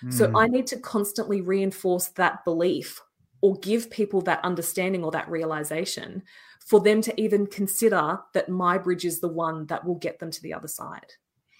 Mm. 0.03 0.11
So, 0.11 0.33
I 0.35 0.47
need 0.47 0.67
to 0.69 0.79
constantly 0.79 1.43
reinforce 1.43 2.09
that 2.17 2.47
belief 2.47 3.03
or 3.45 3.57
give 3.57 3.91
people 3.91 4.23
that 4.23 4.43
understanding 4.43 5.05
or 5.05 5.11
that 5.11 5.29
realization 5.29 6.23
for 6.61 6.81
them 6.81 7.03
to 7.03 7.21
even 7.21 7.47
consider 7.47 8.19
that 8.33 8.49
my 8.49 8.79
bridge 8.79 9.05
is 9.05 9.21
the 9.21 9.29
one 9.29 9.67
that 9.67 9.85
will 9.85 9.97
get 9.97 10.19
them 10.19 10.31
to 10.31 10.41
the 10.41 10.55
other 10.55 10.67
side. 10.67 11.13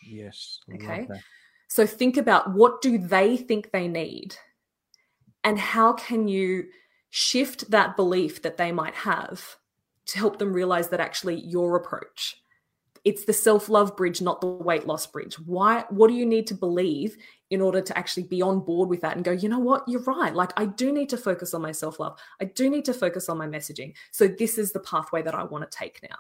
Yes. 0.03 0.61
Okay. 0.75 1.07
So 1.69 1.87
think 1.87 2.17
about 2.17 2.55
what 2.55 2.81
do 2.81 2.97
they 2.97 3.37
think 3.37 3.71
they 3.71 3.87
need 3.87 4.35
and 5.45 5.59
how 5.59 5.93
can 5.93 6.27
you 6.27 6.69
shift 7.11 7.71
that 7.71 7.97
belief 7.97 8.41
that 8.41 8.57
they 8.57 8.73
might 8.73 8.95
have 8.95 9.57
to 10.07 10.17
help 10.17 10.39
them 10.39 10.55
realize 10.55 10.89
that 10.89 11.01
actually 11.01 11.39
your 11.41 11.77
approach 11.77 12.37
it's 13.05 13.27
the 13.27 13.33
self-love 13.33 13.97
bridge 13.97 14.21
not 14.21 14.41
the 14.41 14.47
weight 14.47 14.87
loss 14.87 15.07
bridge 15.07 15.39
why 15.39 15.85
what 15.91 16.09
do 16.09 16.15
you 16.15 16.27
need 16.27 16.47
to 16.47 16.55
believe 16.55 17.17
in 17.55 17.61
order 17.61 17.81
to 17.81 17.97
actually 17.97 18.25
be 18.25 18.43
on 18.43 18.61
board 18.61 18.89
with 18.89 19.01
that 19.01 19.17
and 19.17 19.25
go 19.25 19.31
you 19.31 19.49
know 19.49 19.59
what 19.59 19.83
you're 19.89 20.03
right 20.03 20.35
like 20.35 20.53
i 20.59 20.67
do 20.67 20.93
need 20.93 21.09
to 21.09 21.17
focus 21.17 21.55
on 21.55 21.63
my 21.63 21.73
self-love 21.73 22.19
i 22.41 22.45
do 22.45 22.69
need 22.69 22.85
to 22.85 22.93
focus 22.93 23.29
on 23.29 23.39
my 23.39 23.47
messaging 23.47 23.95
so 24.11 24.27
this 24.27 24.59
is 24.59 24.73
the 24.73 24.81
pathway 24.81 25.23
that 25.23 25.35
i 25.35 25.43
want 25.43 25.69
to 25.69 25.79
take 25.79 26.01
now 26.03 26.17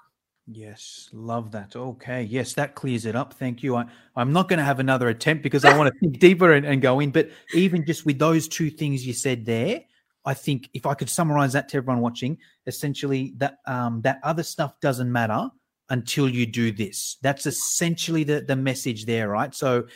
Yes, 0.46 1.08
love 1.14 1.52
that. 1.52 1.74
Okay, 1.74 2.22
yes, 2.22 2.52
that 2.52 2.74
clears 2.74 3.06
it 3.06 3.16
up. 3.16 3.32
Thank 3.32 3.62
you. 3.62 3.76
I, 3.76 3.86
I'm 4.14 4.30
not 4.30 4.46
going 4.46 4.58
to 4.58 4.64
have 4.64 4.78
another 4.78 5.08
attempt 5.08 5.42
because 5.42 5.64
I 5.64 5.74
want 5.74 5.90
to 5.90 5.98
think 6.00 6.18
deeper 6.18 6.52
and, 6.52 6.66
and 6.66 6.82
go 6.82 7.00
in. 7.00 7.10
But 7.12 7.30
even 7.54 7.86
just 7.86 8.04
with 8.04 8.18
those 8.18 8.46
two 8.46 8.68
things 8.68 9.06
you 9.06 9.14
said 9.14 9.46
there, 9.46 9.80
I 10.26 10.34
think 10.34 10.68
if 10.74 10.84
I 10.84 10.94
could 10.94 11.08
summarize 11.08 11.54
that 11.54 11.70
to 11.70 11.78
everyone 11.78 12.02
watching, 12.02 12.36
essentially 12.66 13.32
that 13.38 13.58
um, 13.66 14.02
that 14.02 14.20
other 14.22 14.42
stuff 14.42 14.78
doesn't 14.80 15.10
matter 15.10 15.48
until 15.88 16.28
you 16.28 16.46
do 16.46 16.72
this. 16.72 17.16
That's 17.22 17.46
essentially 17.46 18.24
the 18.24 18.42
the 18.42 18.56
message 18.56 19.06
there, 19.06 19.28
right? 19.28 19.54
So, 19.54 19.86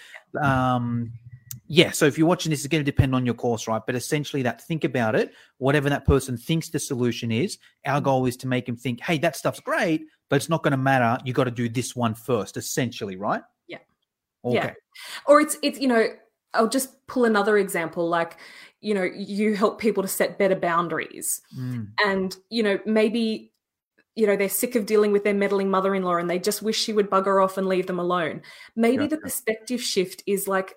um, 0.41 1.13
yeah. 1.69 1.91
So 1.91 2.07
if 2.07 2.17
you're 2.17 2.27
watching 2.27 2.51
this, 2.51 2.61
it's 2.61 2.69
going 2.69 2.85
to 2.85 2.91
depend 2.91 3.15
on 3.15 3.27
your 3.27 3.35
course, 3.35 3.69
right? 3.69 3.83
But 3.85 3.95
essentially, 3.95 4.43
that 4.43 4.67
think 4.67 4.85
about 4.85 5.15
it. 5.15 5.33
Whatever 5.59 5.91
that 5.91 6.07
person 6.07 6.37
thinks 6.37 6.71
the 6.71 6.79
solution 6.79 7.31
is, 7.31 7.59
our 7.85 8.01
goal 8.01 8.27
is 8.27 8.37
to 8.39 8.49
make 8.49 8.69
him 8.69 8.77
think, 8.77 9.01
"Hey, 9.01 9.19
that 9.19 9.37
stuff's 9.37 9.61
great, 9.61 10.07
but 10.31 10.37
it's 10.37 10.49
not 10.49 10.63
going 10.63 10.73
to 10.73 10.79
matter. 10.79 11.23
You 11.25 11.35
got 11.35 11.45
to 11.45 11.51
do 11.51 11.69
this 11.69 11.95
one 11.95 12.15
first. 12.15 12.57
Essentially, 12.57 13.17
right? 13.17 13.43
Yeah. 13.67 13.79
Okay. 14.45 14.57
Yeah. 14.57 14.73
Or 15.27 15.41
it's 15.41 15.57
it's 15.63 15.79
you 15.79 15.89
know. 15.89 16.09
I'll 16.55 16.69
just 16.69 17.07
pull 17.07 17.27
another 17.27 17.59
example 17.59 18.09
like 18.09 18.39
you 18.81 18.95
know 18.95 19.03
you 19.03 19.55
help 19.55 19.79
people 19.79 20.03
to 20.03 20.09
set 20.09 20.39
better 20.39 20.57
boundaries 20.57 21.43
mm. 21.57 21.87
and 22.03 22.37
you 22.49 22.63
know 22.63 22.79
maybe 22.87 23.53
you 24.15 24.27
know 24.27 24.35
they're 24.35 24.49
sick 24.49 24.75
of 24.75 24.87
dealing 24.87 25.13
with 25.13 25.25
their 25.25 25.35
meddling 25.35 25.71
mother-in-law 25.71 26.17
and 26.17 26.31
they 26.31 26.39
just 26.39 26.63
wish 26.63 26.81
she 26.81 26.95
would 26.95 27.11
bugger 27.11 27.45
off 27.45 27.59
and 27.59 27.67
leave 27.67 27.87
them 27.87 27.99
alone 27.99 28.41
maybe 28.77 29.07
the 29.07 29.19
perspective 29.19 29.81
shift 29.81 30.23
is 30.27 30.49
like 30.49 30.75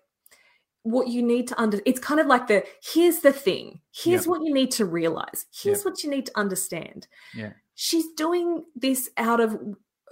what 0.83 1.07
you 1.07 1.21
need 1.21 1.47
to 1.47 1.61
under 1.61 1.79
it's 1.85 1.99
kind 1.99 2.19
of 2.19 2.27
like 2.27 2.47
the 2.47 2.63
here's 2.83 3.19
the 3.19 3.31
thing 3.31 3.79
here's 3.93 4.27
what 4.27 4.41
you 4.43 4.53
need 4.53 4.71
to 4.71 4.85
realize 4.85 5.45
here's 5.53 5.83
what 5.83 6.03
you 6.03 6.09
need 6.09 6.25
to 6.25 6.31
understand 6.35 7.07
yeah 7.35 7.51
she's 7.75 8.11
doing 8.13 8.63
this 8.75 9.09
out 9.17 9.39
of 9.39 9.59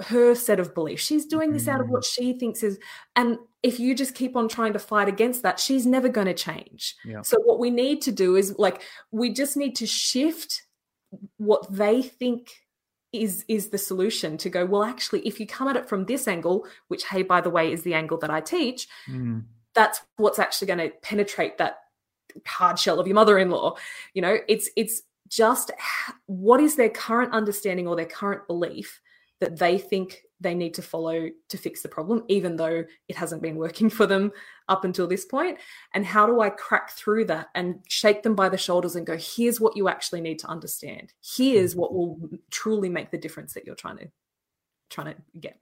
her 0.02 0.34
set 0.36 0.60
of 0.60 0.74
beliefs 0.74 1.04
she's 1.04 1.26
doing 1.26 1.52
this 1.52 1.68
out 1.68 1.82
of 1.82 1.90
what 1.90 2.04
mm-hmm. 2.04 2.24
she 2.24 2.34
thinks 2.34 2.64
is 2.64 2.80
and 3.16 3.38
if 3.64 3.80
you 3.80 3.94
just 3.94 4.16
keep 4.16 4.36
on 4.36 4.48
trying 4.48 4.72
to 4.72 4.80
fight 4.80 5.08
against 5.08 5.42
that 5.42 5.60
she's 5.60 5.86
never 5.86 6.08
going 6.08 6.28
to 6.28 6.34
change 6.34 6.96
yeah. 7.04 7.22
so 7.22 7.38
what 7.44 7.60
we 7.60 7.70
need 7.70 8.02
to 8.02 8.12
do 8.12 8.36
is 8.36 8.56
like 8.58 8.82
we 9.12 9.30
just 9.30 9.58
need 9.58 9.76
to 9.76 9.86
shift 9.86 10.64
what 11.38 11.70
they 11.72 12.02
think 12.02 12.52
is 13.12 13.44
is 13.48 13.70
the 13.70 13.78
solution 13.78 14.38
to 14.38 14.50
go 14.50 14.66
well 14.66 14.84
actually 14.84 15.20
if 15.28 15.40
you 15.40 15.48
come 15.48 15.68
at 15.68 15.76
it 15.76 15.90
from 15.90 16.06
this 16.06 16.28
angle 16.28 16.66
which 16.90 17.06
hey 17.06 17.24
by 17.24 17.42
the 17.42 17.50
way 17.50 17.72
is 17.72 17.82
the 17.82 17.96
angle 17.96 18.18
that 18.18 18.30
i 18.30 18.40
teach 18.40 18.88
mm. 19.10 19.44
That's 19.80 20.02
what's 20.18 20.40
actually 20.40 20.68
going 20.68 20.78
to 20.78 20.90
penetrate 21.02 21.58
that 21.58 21.78
hard 22.46 22.78
shell 22.78 23.00
of 23.00 23.08
your 23.08 23.16
mother-in-law 23.16 23.74
you 24.14 24.22
know 24.22 24.38
it's 24.50 24.70
it's 24.76 25.04
just 25.30 25.72
what 26.26 26.60
is 26.60 26.76
their 26.76 26.90
current 26.90 27.32
understanding 27.34 27.88
or 27.88 27.96
their 27.96 28.06
current 28.06 28.46
belief 28.48 29.00
that 29.40 29.58
they 29.58 29.78
think 29.78 30.24
they 30.42 30.54
need 30.54 30.74
to 30.74 30.82
follow 30.82 31.30
to 31.50 31.58
fix 31.58 31.82
the 31.82 31.88
problem, 31.90 32.24
even 32.28 32.56
though 32.56 32.84
it 33.08 33.16
hasn't 33.16 33.42
been 33.42 33.56
working 33.56 33.90
for 33.90 34.06
them 34.06 34.32
up 34.68 34.84
until 34.84 35.08
this 35.08 35.26
point? 35.26 35.58
And 35.94 36.06
how 36.06 36.26
do 36.26 36.42
I 36.42 36.50
crack 36.50 36.92
through 36.92 37.26
that 37.26 37.48
and 37.56 37.80
shake 37.88 38.24
them 38.24 38.36
by 38.36 38.50
the 38.50 38.58
shoulders 38.58 38.96
and 38.96 39.06
go, 39.06 39.18
here's 39.18 39.62
what 39.62 39.78
you 39.78 39.88
actually 39.88 40.22
need 40.22 40.40
to 40.40 40.48
understand. 40.48 41.14
Here's 41.36 41.74
mm. 41.74 41.78
what 41.78 41.94
will 41.94 42.18
truly 42.52 42.90
make 42.90 43.12
the 43.12 43.18
difference 43.18 43.54
that 43.54 43.66
you're 43.66 43.76
trying 43.76 43.98
to 43.98 44.08
trying 44.90 45.14
to 45.14 45.22
get. 45.40 45.60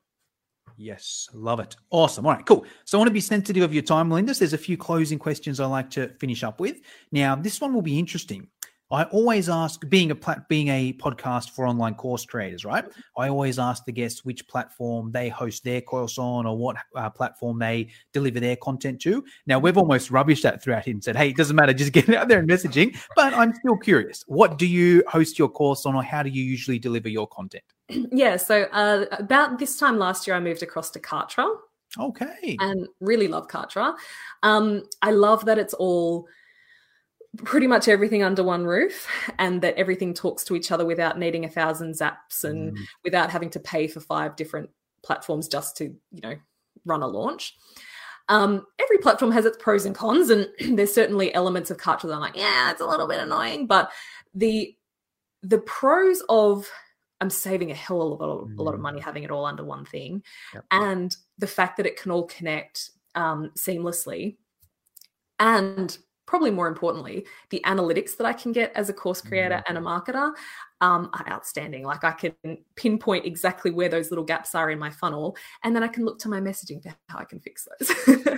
Yes, 0.77 1.27
love 1.33 1.59
it. 1.59 1.75
Awesome. 1.89 2.25
All 2.27 2.33
right, 2.33 2.45
cool. 2.45 2.65
So 2.85 2.97
I 2.97 2.99
want 2.99 3.07
to 3.07 3.13
be 3.13 3.19
sensitive 3.19 3.63
of 3.63 3.73
your 3.73 3.81
time, 3.81 4.09
Melinda. 4.09 4.33
There's 4.35 4.53
a 4.53 4.57
few 4.59 4.77
closing 4.77 5.17
questions 5.17 5.59
I 5.59 5.65
like 5.65 5.89
to 5.91 6.09
finish 6.19 6.43
up 6.43 6.59
with. 6.59 6.81
Now, 7.11 7.35
this 7.35 7.59
one 7.59 7.73
will 7.73 7.81
be 7.81 7.97
interesting. 7.97 8.47
I 8.89 9.03
always 9.05 9.49
ask, 9.49 9.81
being 9.89 10.11
a 10.11 10.15
plat, 10.15 10.47
being 10.47 10.69
a 10.69 10.93
podcast 10.93 11.49
for 11.49 11.67
online 11.67 11.95
course 11.95 12.25
creators, 12.25 12.63
right? 12.63 12.85
I 13.17 13.27
always 13.27 13.59
ask 13.59 13.83
the 13.83 13.91
guests 13.91 14.23
which 14.23 14.47
platform 14.47 15.11
they 15.11 15.27
host 15.27 15.65
their 15.65 15.81
course 15.81 16.17
on, 16.17 16.45
or 16.45 16.57
what 16.57 16.77
uh, 16.95 17.09
platform 17.09 17.59
they 17.59 17.89
deliver 18.13 18.39
their 18.39 18.55
content 18.55 19.01
to. 19.01 19.25
Now 19.45 19.59
we've 19.59 19.77
almost 19.77 20.09
rubbished 20.09 20.43
that 20.43 20.63
throughout 20.63 20.87
it 20.87 20.91
and 20.91 21.03
said, 21.03 21.17
"Hey, 21.17 21.29
it 21.29 21.35
doesn't 21.35 21.55
matter, 21.55 21.73
just 21.73 21.91
get 21.91 22.07
out 22.09 22.29
there 22.29 22.39
and 22.39 22.47
messaging." 22.47 22.97
But 23.15 23.33
I'm 23.33 23.53
still 23.55 23.75
curious. 23.75 24.23
What 24.27 24.57
do 24.57 24.65
you 24.65 25.03
host 25.07 25.37
your 25.37 25.49
course 25.49 25.85
on, 25.85 25.95
or 25.95 26.03
how 26.03 26.23
do 26.23 26.29
you 26.29 26.43
usually 26.43 26.79
deliver 26.79 27.09
your 27.09 27.27
content? 27.27 27.65
Yeah, 28.11 28.35
so 28.37 28.63
uh, 28.73 29.05
about 29.11 29.59
this 29.59 29.77
time 29.77 29.97
last 29.97 30.27
year, 30.27 30.35
I 30.35 30.39
moved 30.39 30.61
across 30.61 30.89
to 30.91 30.99
Kartra. 30.99 31.55
Okay. 31.97 32.57
And 32.59 32.87
really 32.99 33.27
love 33.27 33.47
Kartra. 33.47 33.95
Um, 34.43 34.83
I 35.01 35.11
love 35.11 35.45
that 35.45 35.57
it's 35.57 35.73
all 35.73 36.27
pretty 37.37 37.67
much 37.67 37.87
everything 37.87 38.23
under 38.23 38.43
one 38.43 38.65
roof 38.65 39.07
and 39.37 39.61
that 39.61 39.75
everything 39.75 40.13
talks 40.13 40.43
to 40.45 40.55
each 40.55 40.71
other 40.71 40.85
without 40.85 41.19
needing 41.19 41.45
a 41.45 41.49
thousand 41.49 41.93
zaps 41.93 42.43
and 42.43 42.75
mm. 42.75 42.83
without 43.03 43.29
having 43.29 43.49
to 43.51 43.59
pay 43.59 43.87
for 43.87 43.99
five 43.99 44.35
different 44.35 44.69
platforms 45.03 45.47
just 45.47 45.77
to, 45.77 45.85
you 46.11 46.21
know, 46.21 46.35
run 46.85 47.03
a 47.03 47.07
launch. 47.07 47.55
Um, 48.29 48.65
every 48.79 48.97
platform 48.97 49.31
has 49.31 49.45
its 49.45 49.57
pros 49.57 49.85
and 49.85 49.95
cons, 49.95 50.29
and 50.29 50.49
there's 50.77 50.93
certainly 50.93 51.33
elements 51.33 51.71
of 51.71 51.77
Kartra 51.77 52.03
that 52.03 52.13
I'm 52.13 52.19
like, 52.19 52.35
yeah, 52.35 52.71
it's 52.71 52.81
a 52.81 52.85
little 52.85 53.07
bit 53.07 53.19
annoying, 53.19 53.67
but 53.67 53.91
the 54.33 54.75
the 55.43 55.59
pros 55.59 56.21
of 56.27 56.67
I'm 57.19 57.29
saving 57.29 57.71
a 57.71 57.75
hell 57.75 58.01
of 58.01 58.19
a 58.19 58.25
lot 58.25 58.41
of, 58.41 58.51
a 58.57 58.63
lot 58.63 58.73
of 58.73 58.79
money 58.79 58.99
mm. 58.99 59.03
having 59.03 59.23
it 59.23 59.31
all 59.31 59.45
under 59.45 59.63
one 59.63 59.85
thing, 59.85 60.23
yep. 60.53 60.65
and 60.71 61.15
the 61.37 61.47
fact 61.47 61.77
that 61.77 61.85
it 61.85 61.99
can 61.99 62.11
all 62.11 62.27
connect 62.27 62.91
um, 63.15 63.51
seamlessly, 63.57 64.37
and 65.39 65.97
probably 66.27 66.51
more 66.51 66.67
importantly, 66.67 67.25
the 67.49 67.61
analytics 67.65 68.17
that 68.17 68.27
I 68.27 68.33
can 68.33 68.51
get 68.51 68.71
as 68.75 68.89
a 68.89 68.93
course 68.93 69.21
creator 69.21 69.55
mm. 69.55 69.63
and 69.67 69.77
a 69.77 69.81
marketer 69.81 70.31
um, 70.81 71.09
are 71.13 71.25
outstanding. 71.29 71.83
Like 71.83 72.03
I 72.03 72.11
can 72.11 72.33
pinpoint 72.75 73.25
exactly 73.25 73.71
where 73.71 73.89
those 73.89 74.11
little 74.11 74.25
gaps 74.25 74.53
are 74.53 74.69
in 74.69 74.77
my 74.77 74.91
funnel, 74.91 75.35
and 75.63 75.75
then 75.75 75.83
I 75.83 75.87
can 75.87 76.05
look 76.05 76.19
to 76.19 76.29
my 76.29 76.39
messaging 76.39 76.83
for 76.83 76.93
how 77.09 77.17
I 77.17 77.25
can 77.25 77.39
fix 77.39 77.67
those. 77.79 78.37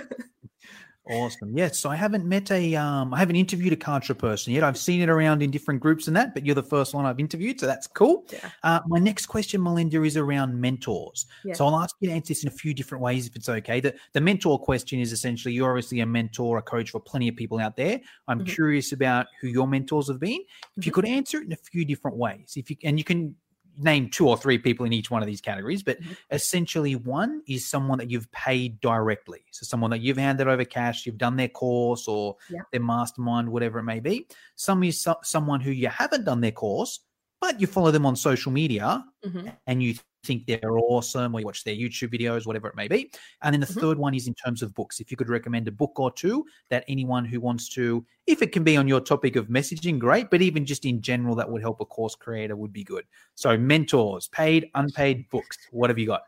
Awesome. 1.08 1.56
Yes. 1.56 1.78
So 1.78 1.90
I 1.90 1.96
haven't 1.96 2.26
met 2.26 2.50
a, 2.50 2.76
um, 2.76 3.14
I 3.14 3.18
haven't 3.18 3.36
interviewed 3.36 3.72
a 3.72 3.76
Kartra 3.76 4.16
person 4.16 4.52
yet. 4.52 4.62
I've 4.62 4.78
seen 4.78 5.00
it 5.00 5.08
around 5.08 5.42
in 5.42 5.50
different 5.50 5.80
groups 5.80 6.06
and 6.06 6.16
that, 6.16 6.34
but 6.34 6.44
you're 6.44 6.54
the 6.54 6.62
first 6.62 6.94
one 6.94 7.06
I've 7.06 7.18
interviewed. 7.18 7.58
So 7.58 7.66
that's 7.66 7.86
cool. 7.86 8.26
Yeah. 8.30 8.50
Uh, 8.62 8.80
my 8.86 8.98
next 8.98 9.26
question, 9.26 9.62
Melinda, 9.62 10.02
is 10.02 10.16
around 10.16 10.60
mentors. 10.60 11.26
Yeah. 11.44 11.54
So 11.54 11.66
I'll 11.66 11.80
ask 11.80 11.96
you 12.00 12.10
to 12.10 12.14
answer 12.14 12.28
this 12.28 12.42
in 12.44 12.48
a 12.48 12.52
few 12.52 12.74
different 12.74 13.02
ways 13.02 13.26
if 13.26 13.34
it's 13.34 13.48
okay. 13.48 13.80
The, 13.80 13.94
the 14.12 14.20
mentor 14.20 14.58
question 14.58 15.00
is 15.00 15.10
essentially 15.10 15.54
you're 15.54 15.70
obviously 15.70 16.00
a 16.00 16.06
mentor, 16.06 16.58
a 16.58 16.62
coach 16.62 16.90
for 16.90 17.00
plenty 17.00 17.28
of 17.28 17.34
people 17.34 17.58
out 17.58 17.76
there. 17.76 18.00
I'm 18.28 18.40
mm-hmm. 18.40 18.52
curious 18.52 18.92
about 18.92 19.26
who 19.40 19.48
your 19.48 19.66
mentors 19.66 20.08
have 20.08 20.20
been. 20.20 20.32
If 20.32 20.38
mm-hmm. 20.38 20.82
you 20.84 20.92
could 20.92 21.06
answer 21.06 21.38
it 21.38 21.46
in 21.46 21.52
a 21.52 21.56
few 21.56 21.84
different 21.84 22.18
ways, 22.18 22.52
if 22.56 22.70
you, 22.70 22.76
and 22.84 22.98
you 22.98 23.04
can 23.04 23.34
name 23.82 24.08
two 24.08 24.28
or 24.28 24.36
three 24.36 24.58
people 24.58 24.86
in 24.86 24.92
each 24.92 25.10
one 25.10 25.22
of 25.22 25.26
these 25.26 25.40
categories, 25.40 25.82
but 25.82 26.00
mm-hmm. 26.00 26.12
essentially 26.30 26.96
one 26.96 27.42
is 27.46 27.66
someone 27.66 27.98
that 27.98 28.10
you've 28.10 28.30
paid 28.32 28.80
directly. 28.80 29.44
So 29.50 29.64
someone 29.64 29.90
that 29.90 30.00
you've 30.00 30.16
handed 30.16 30.48
over 30.48 30.64
cash, 30.64 31.06
you've 31.06 31.18
done 31.18 31.36
their 31.36 31.48
course 31.48 32.06
or 32.08 32.36
yeah. 32.48 32.62
their 32.72 32.80
mastermind, 32.80 33.48
whatever 33.48 33.78
it 33.78 33.84
may 33.84 34.00
be. 34.00 34.26
Some 34.56 34.82
is 34.84 35.00
so- 35.00 35.20
someone 35.22 35.60
who 35.60 35.70
you 35.70 35.88
haven't 35.88 36.24
done 36.24 36.40
their 36.40 36.52
course, 36.52 37.00
but 37.40 37.60
you 37.60 37.66
follow 37.66 37.90
them 37.90 38.06
on 38.06 38.14
social 38.16 38.52
media 38.52 39.04
mm-hmm. 39.24 39.48
and 39.66 39.82
you 39.82 39.94
think 40.24 40.46
they're 40.46 40.78
awesome 40.78 41.34
or 41.34 41.40
you 41.40 41.46
watch 41.46 41.64
their 41.64 41.74
YouTube 41.74 42.12
videos, 42.12 42.46
whatever 42.46 42.68
it 42.68 42.76
may 42.76 42.88
be. 42.88 43.10
And 43.42 43.52
then 43.52 43.60
the 43.60 43.66
mm-hmm. 43.66 43.80
third 43.80 43.98
one 43.98 44.14
is 44.14 44.26
in 44.26 44.34
terms 44.34 44.62
of 44.62 44.74
books. 44.74 45.00
If 45.00 45.10
you 45.10 45.16
could 45.16 45.30
recommend 45.30 45.66
a 45.66 45.72
book 45.72 45.98
or 45.98 46.12
two 46.12 46.44
that 46.68 46.84
anyone 46.88 47.24
who 47.24 47.40
wants 47.40 47.68
to, 47.70 48.04
if 48.26 48.42
it 48.42 48.52
can 48.52 48.62
be 48.62 48.76
on 48.76 48.86
your 48.86 49.00
topic 49.00 49.36
of 49.36 49.48
messaging, 49.48 49.98
great, 49.98 50.30
but 50.30 50.42
even 50.42 50.66
just 50.66 50.84
in 50.84 51.00
general, 51.00 51.34
that 51.36 51.50
would 51.50 51.62
help 51.62 51.80
a 51.80 51.86
course 51.86 52.14
creator 52.14 52.56
would 52.56 52.72
be 52.72 52.84
good. 52.84 53.04
So 53.34 53.56
mentors, 53.56 54.28
paid, 54.28 54.70
unpaid 54.74 55.28
books. 55.30 55.56
What 55.70 55.90
have 55.90 55.98
you 55.98 56.06
got? 56.06 56.22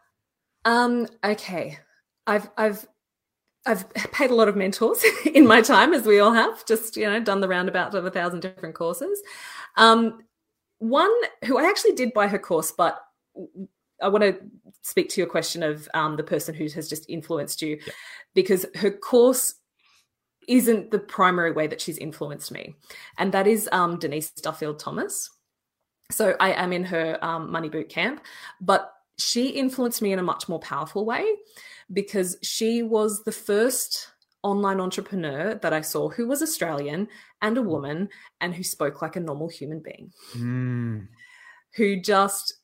Um, 0.65 1.07
okay. 1.25 1.79
I've 2.27 2.49
I've 2.57 2.87
I've 3.67 3.93
paid 4.13 4.31
a 4.31 4.35
lot 4.35 4.49
of 4.49 4.57
mentors 4.57 5.05
in 5.35 5.47
my 5.47 5.61
time, 5.61 5.93
as 5.93 6.07
we 6.07 6.21
all 6.21 6.33
have, 6.33 6.65
just 6.67 6.97
you 6.97 7.05
know, 7.05 7.21
done 7.21 7.41
the 7.41 7.49
roundabout 7.49 7.95
of 7.95 8.07
a 8.07 8.11
thousand 8.11 8.41
different 8.41 8.75
courses. 8.75 9.21
Um, 9.77 10.21
one 10.83 11.13
who 11.45 11.59
I 11.59 11.69
actually 11.69 11.93
did 11.93 12.13
buy 12.13 12.27
her 12.27 12.39
course, 12.39 12.73
but 12.73 13.01
I 14.03 14.09
want 14.09 14.25
to 14.25 14.37
speak 14.83 15.09
to 15.11 15.21
your 15.21 15.31
question 15.31 15.63
of 15.63 15.89
um, 15.95 16.17
the 16.17 16.25
person 16.25 16.55
who 16.55 16.69
has 16.69 16.89
just 16.89 17.09
influenced 17.09 17.63
you, 17.63 17.79
yeah. 17.87 17.93
because 18.35 18.67
her 18.75 18.91
course 18.91 19.55
isn't 20.49 20.91
the 20.91 20.99
primary 20.99 21.53
way 21.53 21.69
that 21.69 21.81
she's 21.81 21.99
influenced 21.99 22.51
me, 22.51 22.75
and 23.17 23.33
that 23.33 23.47
is 23.47 23.69
um, 23.71 23.99
Denise 23.99 24.31
Duffield 24.31 24.81
Thomas. 24.81 25.31
So 26.11 26.35
I 26.41 26.53
am 26.53 26.73
in 26.73 26.85
her 26.85 27.17
um, 27.23 27.51
money 27.51 27.69
boot 27.69 27.89
camp, 27.89 28.23
but 28.61 28.93
she 29.19 29.51
influenced 29.51 30.03
me 30.03 30.13
in 30.13 30.19
a 30.19 30.23
much 30.23 30.49
more 30.49 30.59
powerful 30.59 31.05
way 31.05 31.25
because 31.93 32.37
she 32.43 32.83
was 32.83 33.23
the 33.23 33.33
first 33.33 34.09
online 34.43 34.81
entrepreneur 34.81 35.55
that 35.55 35.73
I 35.73 35.81
saw 35.81 36.09
who 36.09 36.27
was 36.27 36.43
Australian 36.43 37.07
and 37.43 37.59
a 37.59 37.63
woman 37.63 38.09
and 38.41 38.55
who 38.55 38.63
spoke 38.63 39.03
like 39.03 39.17
a 39.17 39.21
normal 39.21 39.49
human 39.49 39.81
being. 39.81 40.13
Mm. 40.35 41.09
Who 41.77 42.01
just 42.01 42.55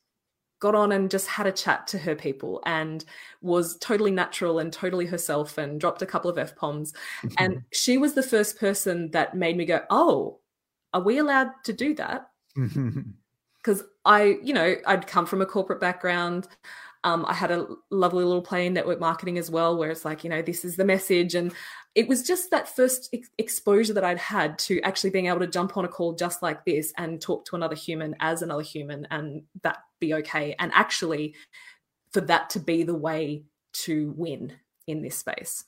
got 0.59 0.75
on 0.75 0.91
and 0.91 1.09
just 1.09 1.27
had 1.27 1.47
a 1.47 1.51
chat 1.51 1.87
to 1.87 1.97
her 1.97 2.15
people 2.15 2.61
and 2.65 3.05
was 3.41 3.77
totally 3.77 4.11
natural 4.11 4.59
and 4.59 4.73
totally 4.73 5.05
herself 5.05 5.57
and 5.57 5.79
dropped 5.79 6.01
a 6.01 6.05
couple 6.05 6.29
of 6.29 6.37
F 6.37 6.55
bombs. 6.55 6.93
and 7.37 7.61
she 7.71 7.97
was 7.97 8.13
the 8.13 8.23
first 8.23 8.59
person 8.59 9.11
that 9.11 9.35
made 9.35 9.57
me 9.57 9.65
go, 9.65 9.81
Oh, 9.89 10.39
are 10.93 11.01
we 11.01 11.17
allowed 11.19 11.51
to 11.65 11.73
do 11.73 11.93
that? 11.95 12.29
Because 13.61 13.83
I, 14.05 14.37
you 14.41 14.53
know, 14.53 14.77
I'd 14.87 15.05
come 15.05 15.25
from 15.25 15.41
a 15.41 15.45
corporate 15.45 15.81
background. 15.81 16.47
Um, 17.03 17.25
I 17.25 17.33
had 17.33 17.51
a 17.51 17.67
lovely 17.89 18.25
little 18.25 18.41
play 18.41 18.65
in 18.67 18.73
network 18.73 18.99
marketing 18.99 19.37
as 19.37 19.49
well, 19.49 19.77
where 19.77 19.89
it's 19.89 20.03
like, 20.03 20.23
you 20.23 20.29
know, 20.29 20.41
this 20.41 20.65
is 20.65 20.75
the 20.75 20.83
message. 20.85 21.33
And 21.33 21.53
it 21.95 22.07
was 22.07 22.23
just 22.23 22.51
that 22.51 22.75
first 22.75 23.09
ex- 23.13 23.29
exposure 23.37 23.93
that 23.93 24.03
I'd 24.03 24.17
had 24.17 24.59
to 24.59 24.81
actually 24.81 25.11
being 25.11 25.27
able 25.27 25.39
to 25.39 25.47
jump 25.47 25.77
on 25.77 25.85
a 25.85 25.87
call 25.87 26.13
just 26.13 26.41
like 26.41 26.65
this 26.65 26.91
and 26.97 27.21
talk 27.21 27.45
to 27.45 27.55
another 27.55 27.75
human 27.75 28.15
as 28.19 28.41
another 28.41 28.63
human 28.63 29.07
and 29.11 29.43
that 29.63 29.77
be 29.99 30.13
okay. 30.15 30.55
And 30.59 30.71
actually, 30.75 31.35
for 32.11 32.21
that 32.21 32.49
to 32.51 32.59
be 32.59 32.83
the 32.83 32.95
way 32.95 33.43
to 33.71 34.13
win 34.17 34.53
in 34.87 35.01
this 35.01 35.17
space. 35.17 35.65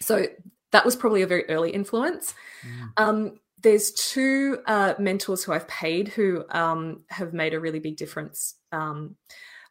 So 0.00 0.26
that 0.72 0.84
was 0.84 0.96
probably 0.96 1.22
a 1.22 1.26
very 1.26 1.48
early 1.48 1.70
influence. 1.70 2.34
Mm. 2.66 3.02
Um, 3.02 3.40
there's 3.62 3.92
two 3.92 4.58
uh, 4.66 4.94
mentors 4.98 5.42
who 5.42 5.52
I've 5.52 5.66
paid 5.66 6.08
who 6.08 6.44
um, 6.50 7.04
have 7.08 7.32
made 7.32 7.54
a 7.54 7.60
really 7.60 7.80
big 7.80 7.96
difference. 7.96 8.54
Um, 8.70 9.16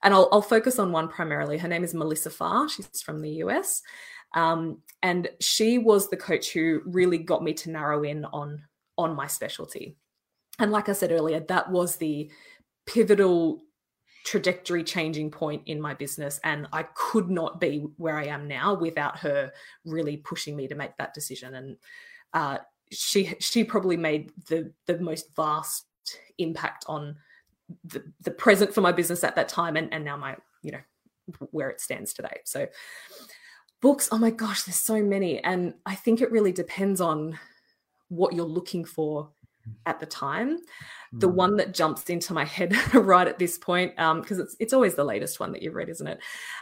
and 0.03 0.13
I'll, 0.13 0.29
I'll, 0.31 0.41
focus 0.41 0.79
on 0.79 0.91
one 0.91 1.07
primarily. 1.07 1.57
Her 1.57 1.67
name 1.67 1.83
is 1.83 1.93
Melissa 1.93 2.29
Farr. 2.29 2.69
She's 2.69 3.01
from 3.01 3.21
the 3.21 3.31
US. 3.43 3.81
Um, 4.35 4.79
and 5.01 5.29
she 5.39 5.77
was 5.77 6.09
the 6.09 6.17
coach 6.17 6.51
who 6.51 6.81
really 6.85 7.17
got 7.17 7.43
me 7.43 7.53
to 7.53 7.71
narrow 7.71 8.03
in 8.03 8.25
on 8.25 8.63
on 8.97 9.15
my 9.15 9.27
specialty. 9.27 9.95
And 10.59 10.71
like 10.71 10.89
I 10.89 10.93
said 10.93 11.11
earlier, 11.11 11.39
that 11.41 11.69
was 11.69 11.97
the 11.97 12.31
pivotal 12.85 13.61
trajectory 14.25 14.83
changing 14.83 15.31
point 15.31 15.61
in 15.67 15.79
my 15.79 15.93
business 15.93 16.37
and 16.43 16.67
I 16.73 16.83
could 16.95 17.29
not 17.29 17.61
be 17.61 17.87
where 17.95 18.17
I 18.17 18.25
am 18.25 18.45
now 18.45 18.73
without 18.73 19.17
her 19.19 19.53
really 19.85 20.17
pushing 20.17 20.53
me 20.53 20.67
to 20.67 20.75
make 20.75 20.97
that 20.97 21.13
decision 21.13 21.55
and 21.55 21.77
uh, 22.33 22.57
she 22.91 23.35
she 23.39 23.63
probably 23.63 23.95
made 23.95 24.33
the 24.49 24.73
the 24.85 24.99
most 24.99 25.33
vast 25.33 25.85
impact 26.39 26.83
on 26.89 27.15
the, 27.83 28.03
the 28.21 28.31
present 28.31 28.73
for 28.73 28.81
my 28.81 28.91
business 28.91 29.23
at 29.23 29.35
that 29.35 29.49
time 29.49 29.75
and, 29.75 29.93
and 29.93 30.03
now 30.05 30.17
my 30.17 30.35
you 30.61 30.71
know 30.71 30.79
where 31.51 31.69
it 31.69 31.81
stands 31.81 32.13
today. 32.13 32.39
So 32.45 32.67
books 33.81 34.09
oh 34.11 34.17
my 34.17 34.31
gosh 34.31 34.63
there's 34.63 34.77
so 34.77 35.01
many. 35.03 35.43
And 35.43 35.73
i 35.85 35.95
think 35.95 36.21
it 36.21 36.31
really 36.31 36.51
depends 36.51 37.01
on 37.01 37.37
what 38.09 38.33
you're 38.33 38.45
looking 38.45 38.85
for 38.85 39.29
at 39.85 39.99
the 39.99 40.05
time. 40.05 40.59
Mm. 41.13 41.21
the 41.21 41.29
one 41.29 41.55
that 41.55 41.73
jumps 41.73 42.09
into 42.09 42.33
my 42.33 42.43
head 42.43 42.75
right 42.93 43.27
at 43.27 43.39
this 43.39 43.57
point 43.57 43.95
because 43.95 44.39
um, 44.39 44.43
it's 44.43 44.55
it's 44.59 44.73
always 44.73 44.95
the 44.95 45.05
latest 45.05 45.39
one 45.39 45.53
that 45.53 45.61
you've 45.61 45.75
read 45.75 45.89
isn't 45.89 46.07
it? 46.07 46.19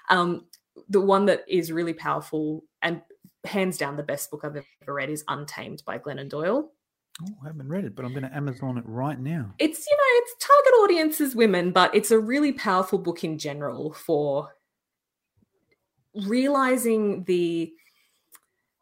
Um, 0.09 0.45
the 0.89 1.01
one 1.01 1.25
that 1.25 1.43
is 1.47 1.71
really 1.71 1.93
powerful 1.93 2.63
and 2.81 3.01
hands 3.45 3.77
down 3.77 3.95
the 3.95 4.03
best 4.03 4.29
book 4.31 4.41
i've 4.43 4.63
ever 4.81 4.93
read 4.93 5.09
is 5.09 5.23
untamed 5.27 5.83
by 5.85 5.97
glennon 5.97 6.29
doyle 6.29 6.71
Oh, 7.23 7.35
I 7.43 7.47
haven't 7.47 7.69
read 7.69 7.85
it, 7.85 7.95
but 7.95 8.03
I'm 8.03 8.11
going 8.11 8.23
to 8.23 8.35
Amazon 8.35 8.77
it 8.77 8.83
right 8.85 9.19
now. 9.19 9.53
It's, 9.57 9.87
you 9.87 9.95
know, 9.95 10.03
it's 10.05 10.35
target 10.45 10.73
audience 10.83 11.21
is 11.21 11.35
women, 11.35 11.71
but 11.71 11.95
it's 11.95 12.11
a 12.11 12.19
really 12.19 12.51
powerful 12.51 12.99
book 12.99 13.23
in 13.23 13.37
general 13.37 13.93
for 13.93 14.55
realizing 16.13 17.23
the 17.25 17.73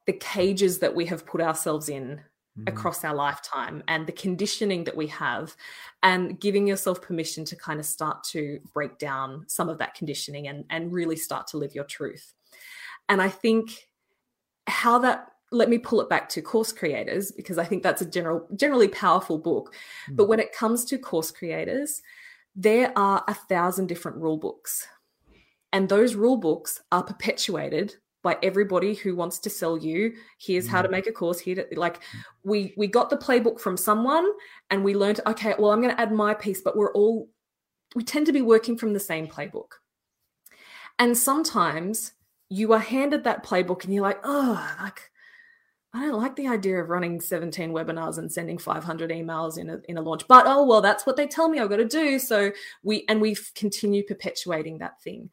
the 0.05 0.13
cages 0.13 0.79
that 0.79 0.93
we 0.93 1.05
have 1.05 1.25
put 1.25 1.39
ourselves 1.39 1.87
in 1.87 2.19
mm. 2.59 2.69
across 2.69 3.03
our 3.03 3.15
lifetime 3.15 3.81
and 3.87 4.05
the 4.05 4.11
conditioning 4.11 4.83
that 4.83 4.95
we 4.95 5.07
have 5.07 5.55
and 6.03 6.39
giving 6.39 6.67
yourself 6.67 7.01
permission 7.01 7.45
to 7.45 7.55
kind 7.55 7.79
of 7.79 7.85
start 7.85 8.23
to 8.23 8.59
break 8.73 8.97
down 8.97 9.45
some 9.47 9.69
of 9.69 9.77
that 9.77 9.95
conditioning 9.95 10.47
and 10.47 10.65
and 10.69 10.91
really 10.91 11.15
start 11.15 11.47
to 11.47 11.57
live 11.57 11.73
your 11.73 11.85
truth 11.85 12.33
and 13.09 13.21
i 13.21 13.29
think 13.29 13.87
how 14.67 14.99
that 14.99 15.32
let 15.53 15.69
me 15.69 15.77
pull 15.77 16.01
it 16.01 16.09
back 16.09 16.27
to 16.29 16.41
course 16.41 16.71
creators 16.71 17.31
because 17.31 17.57
i 17.57 17.63
think 17.63 17.83
that's 17.83 18.01
a 18.01 18.05
general 18.05 18.47
generally 18.55 18.87
powerful 18.87 19.37
book 19.37 19.73
mm. 20.09 20.15
but 20.15 20.27
when 20.27 20.39
it 20.39 20.53
comes 20.53 20.85
to 20.85 20.97
course 20.97 21.31
creators 21.31 22.01
there 22.55 22.91
are 22.97 23.23
a 23.27 23.33
thousand 23.33 23.87
different 23.87 24.17
rule 24.17 24.37
books 24.37 24.87
and 25.71 25.89
those 25.89 26.15
rule 26.15 26.37
books 26.37 26.81
are 26.91 27.03
perpetuated 27.03 27.95
by 28.21 28.37
everybody 28.41 28.93
who 28.93 29.15
wants 29.15 29.39
to 29.39 29.49
sell 29.49 29.77
you 29.77 30.13
here's 30.39 30.67
how 30.67 30.81
to 30.81 30.87
mm. 30.87 30.91
make 30.91 31.07
a 31.07 31.11
course 31.11 31.39
here 31.39 31.55
to, 31.55 31.67
like 31.79 31.99
we 32.43 32.73
we 32.77 32.87
got 32.87 33.09
the 33.09 33.17
playbook 33.17 33.59
from 33.59 33.77
someone 33.77 34.27
and 34.69 34.83
we 34.83 34.95
learned 34.95 35.19
okay 35.25 35.53
well 35.57 35.71
i'm 35.71 35.81
going 35.81 35.93
to 35.93 36.01
add 36.01 36.11
my 36.11 36.33
piece 36.33 36.61
but 36.61 36.75
we're 36.75 36.93
all 36.93 37.29
we 37.95 38.03
tend 38.03 38.25
to 38.25 38.33
be 38.33 38.41
working 38.41 38.77
from 38.77 38.93
the 38.93 38.99
same 38.99 39.27
playbook 39.27 39.73
and 40.99 41.17
sometimes 41.17 42.13
you 42.53 42.71
are 42.73 42.79
handed 42.79 43.23
that 43.23 43.43
playbook 43.43 43.83
and 43.83 43.93
you're 43.93 44.03
like, 44.03 44.19
oh, 44.23 44.75
like 44.79 45.09
I 45.95 46.01
don't 46.01 46.19
like 46.19 46.35
the 46.35 46.47
idea 46.47 46.81
of 46.81 46.89
running 46.89 47.21
17 47.21 47.71
webinars 47.71 48.17
and 48.17 48.31
sending 48.31 48.57
500 48.57 49.11
emails 49.11 49.59
in 49.59 49.69
a, 49.69 49.79
in 49.87 49.97
a 49.97 50.01
launch, 50.01 50.27
but 50.27 50.45
oh, 50.47 50.65
well, 50.65 50.81
that's 50.81 51.05
what 51.05 51.17
they 51.17 51.27
tell 51.27 51.49
me 51.49 51.59
I've 51.59 51.69
got 51.69 51.75
to 51.75 51.85
do. 51.85 52.17
So 52.17 52.51
we, 52.81 53.05
and 53.07 53.21
we 53.21 53.35
continue 53.53 54.03
perpetuating 54.03 54.79
that 54.79 54.99
thing. 55.03 55.29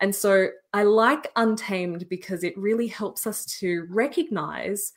And 0.00 0.12
so 0.12 0.48
I 0.72 0.82
like 0.82 1.30
Untamed 1.36 2.08
because 2.08 2.42
it 2.42 2.58
really 2.58 2.88
helps 2.88 3.24
us 3.24 3.44
to 3.60 3.86
recognize 3.88 4.92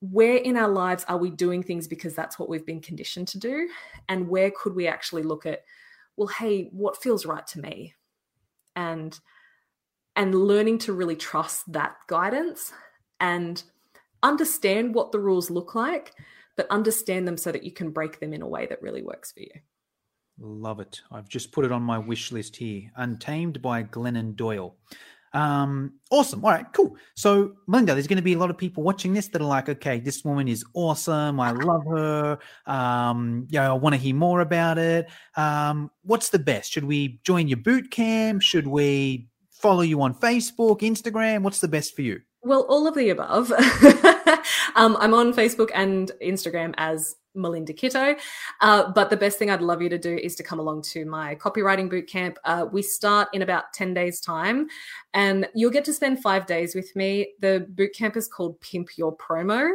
where 0.00 0.36
in 0.36 0.58
our 0.58 0.68
lives 0.68 1.06
are 1.08 1.16
we 1.16 1.30
doing 1.30 1.62
things 1.62 1.88
because 1.88 2.14
that's 2.14 2.38
what 2.38 2.50
we've 2.50 2.66
been 2.66 2.82
conditioned 2.82 3.28
to 3.28 3.38
do? 3.38 3.68
And 4.10 4.28
where 4.28 4.50
could 4.50 4.74
we 4.74 4.86
actually 4.86 5.22
look 5.22 5.46
at, 5.46 5.64
well, 6.16 6.28
hey, 6.28 6.68
what 6.72 7.00
feels 7.02 7.24
right 7.24 7.46
to 7.48 7.60
me? 7.60 7.94
And, 8.76 9.18
and 10.16 10.34
learning 10.34 10.78
to 10.80 10.92
really 10.92 11.16
trust 11.16 11.72
that 11.72 11.96
guidance 12.08 12.72
and 13.20 13.62
understand 14.22 14.94
what 14.94 15.12
the 15.12 15.20
rules 15.20 15.50
look 15.50 15.74
like, 15.74 16.14
but 16.56 16.66
understand 16.70 17.26
them 17.26 17.36
so 17.36 17.52
that 17.52 17.64
you 17.64 17.72
can 17.72 17.90
break 17.90 18.20
them 18.20 18.32
in 18.32 18.42
a 18.42 18.48
way 18.48 18.66
that 18.66 18.82
really 18.82 19.02
works 19.02 19.32
for 19.32 19.40
you. 19.40 19.50
Love 20.40 20.80
it. 20.80 21.00
I've 21.10 21.28
just 21.28 21.52
put 21.52 21.64
it 21.64 21.72
on 21.72 21.82
my 21.82 21.98
wish 21.98 22.30
list 22.30 22.56
here. 22.56 22.90
Untamed 22.96 23.60
by 23.60 23.82
Glennon 23.82 24.36
Doyle. 24.36 24.76
Um, 25.32 25.94
awesome. 26.10 26.44
All 26.44 26.50
right, 26.50 26.66
cool. 26.72 26.96
So, 27.14 27.54
Melinda, 27.66 27.94
there's 27.94 28.06
going 28.06 28.16
to 28.16 28.22
be 28.22 28.32
a 28.32 28.38
lot 28.38 28.50
of 28.50 28.56
people 28.56 28.82
watching 28.82 29.12
this 29.12 29.28
that 29.28 29.42
are 29.42 29.48
like, 29.48 29.68
okay, 29.68 30.00
this 30.00 30.24
woman 30.24 30.48
is 30.48 30.64
awesome. 30.74 31.40
I 31.40 31.50
love 31.50 31.84
her. 31.86 32.38
Um, 32.66 33.46
yeah, 33.50 33.70
I 33.70 33.74
want 33.74 33.94
to 33.94 34.00
hear 34.00 34.14
more 34.14 34.40
about 34.40 34.78
it. 34.78 35.08
Um, 35.36 35.90
what's 36.02 36.30
the 36.30 36.38
best? 36.38 36.72
Should 36.72 36.84
we 36.84 37.20
join 37.24 37.48
your 37.48 37.58
boot 37.58 37.90
camp? 37.90 38.42
Should 38.42 38.66
we 38.66 39.28
follow 39.50 39.82
you 39.82 40.00
on 40.02 40.14
Facebook, 40.14 40.80
Instagram? 40.80 41.42
What's 41.42 41.60
the 41.60 41.68
best 41.68 41.94
for 41.94 42.02
you? 42.02 42.20
Well, 42.48 42.62
all 42.62 42.86
of 42.86 42.94
the 42.94 43.10
above. 43.10 43.52
um, 44.74 44.96
I'm 44.98 45.12
on 45.12 45.34
Facebook 45.34 45.68
and 45.74 46.10
Instagram 46.22 46.72
as 46.78 47.16
Melinda 47.34 47.74
Kitto. 47.74 48.16
Uh, 48.62 48.90
but 48.90 49.10
the 49.10 49.18
best 49.18 49.38
thing 49.38 49.50
I'd 49.50 49.60
love 49.60 49.82
you 49.82 49.90
to 49.90 49.98
do 49.98 50.16
is 50.16 50.34
to 50.36 50.42
come 50.42 50.58
along 50.58 50.80
to 50.84 51.04
my 51.04 51.34
copywriting 51.34 51.92
bootcamp. 51.92 52.36
Uh, 52.46 52.64
we 52.72 52.80
start 52.80 53.28
in 53.34 53.42
about 53.42 53.74
10 53.74 53.92
days' 53.92 54.18
time, 54.22 54.66
and 55.12 55.46
you'll 55.54 55.70
get 55.70 55.84
to 55.84 55.92
spend 55.92 56.22
five 56.22 56.46
days 56.46 56.74
with 56.74 56.96
me. 56.96 57.34
The 57.40 57.68
bootcamp 57.74 58.16
is 58.16 58.28
called 58.28 58.58
Pimp 58.62 58.96
Your 58.96 59.14
Promo. 59.14 59.68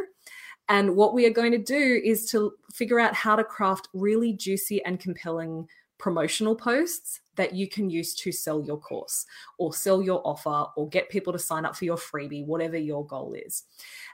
And 0.68 0.96
what 0.96 1.14
we 1.14 1.26
are 1.26 1.30
going 1.30 1.52
to 1.52 1.58
do 1.58 2.02
is 2.04 2.28
to 2.32 2.54
figure 2.72 2.98
out 2.98 3.14
how 3.14 3.36
to 3.36 3.44
craft 3.44 3.86
really 3.94 4.32
juicy 4.32 4.84
and 4.84 4.98
compelling 4.98 5.68
promotional 5.98 6.56
posts 6.56 7.20
that 7.36 7.54
you 7.54 7.68
can 7.68 7.90
use 7.90 8.14
to 8.14 8.32
sell 8.32 8.62
your 8.62 8.78
course 8.78 9.26
or 9.58 9.72
sell 9.72 10.02
your 10.02 10.20
offer 10.26 10.66
or 10.76 10.88
get 10.88 11.08
people 11.08 11.32
to 11.32 11.38
sign 11.38 11.64
up 11.64 11.76
for 11.76 11.84
your 11.84 11.96
freebie, 11.96 12.44
whatever 12.46 12.76
your 12.76 13.06
goal 13.06 13.34
is. 13.34 13.64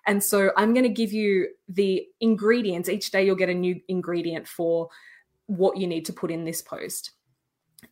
And 0.07 0.23
so 0.23 0.53
I'm 0.57 0.73
going 0.73 0.85
to 0.85 0.91
give 0.91 1.13
you 1.13 1.49
the 1.69 2.07
ingredients. 2.21 2.89
Each 2.89 3.11
day 3.11 3.25
you'll 3.25 3.37
get 3.37 3.49
a 3.49 3.55
new 3.55 3.81
ingredient 3.89 4.49
for 4.49 4.89
what 5.47 5.77
you 5.77 5.87
need 5.87 6.07
to 6.07 6.13
put 6.13 6.31
in 6.31 6.45
this 6.45 6.63
post. 6.63 7.13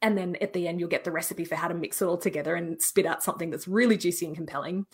And 0.03 0.17
then 0.17 0.37
at 0.41 0.53
the 0.53 0.69
end, 0.69 0.81
you'll 0.81 0.89
get 0.89 1.05
the 1.05 1.13
recipe 1.13 1.45
for 1.45 1.57
how 1.57 1.69
to 1.69 1.75
mix 1.75 2.01
it 2.03 2.07
all 2.07 2.19
together 2.19 2.55
and 2.55 2.81
spit 2.81 3.07
out 3.07 3.23
something 3.23 3.51
that's 3.51 3.67
really 3.67 3.97
juicy 3.97 4.27
and 4.27 4.37
compelling. 4.37 4.87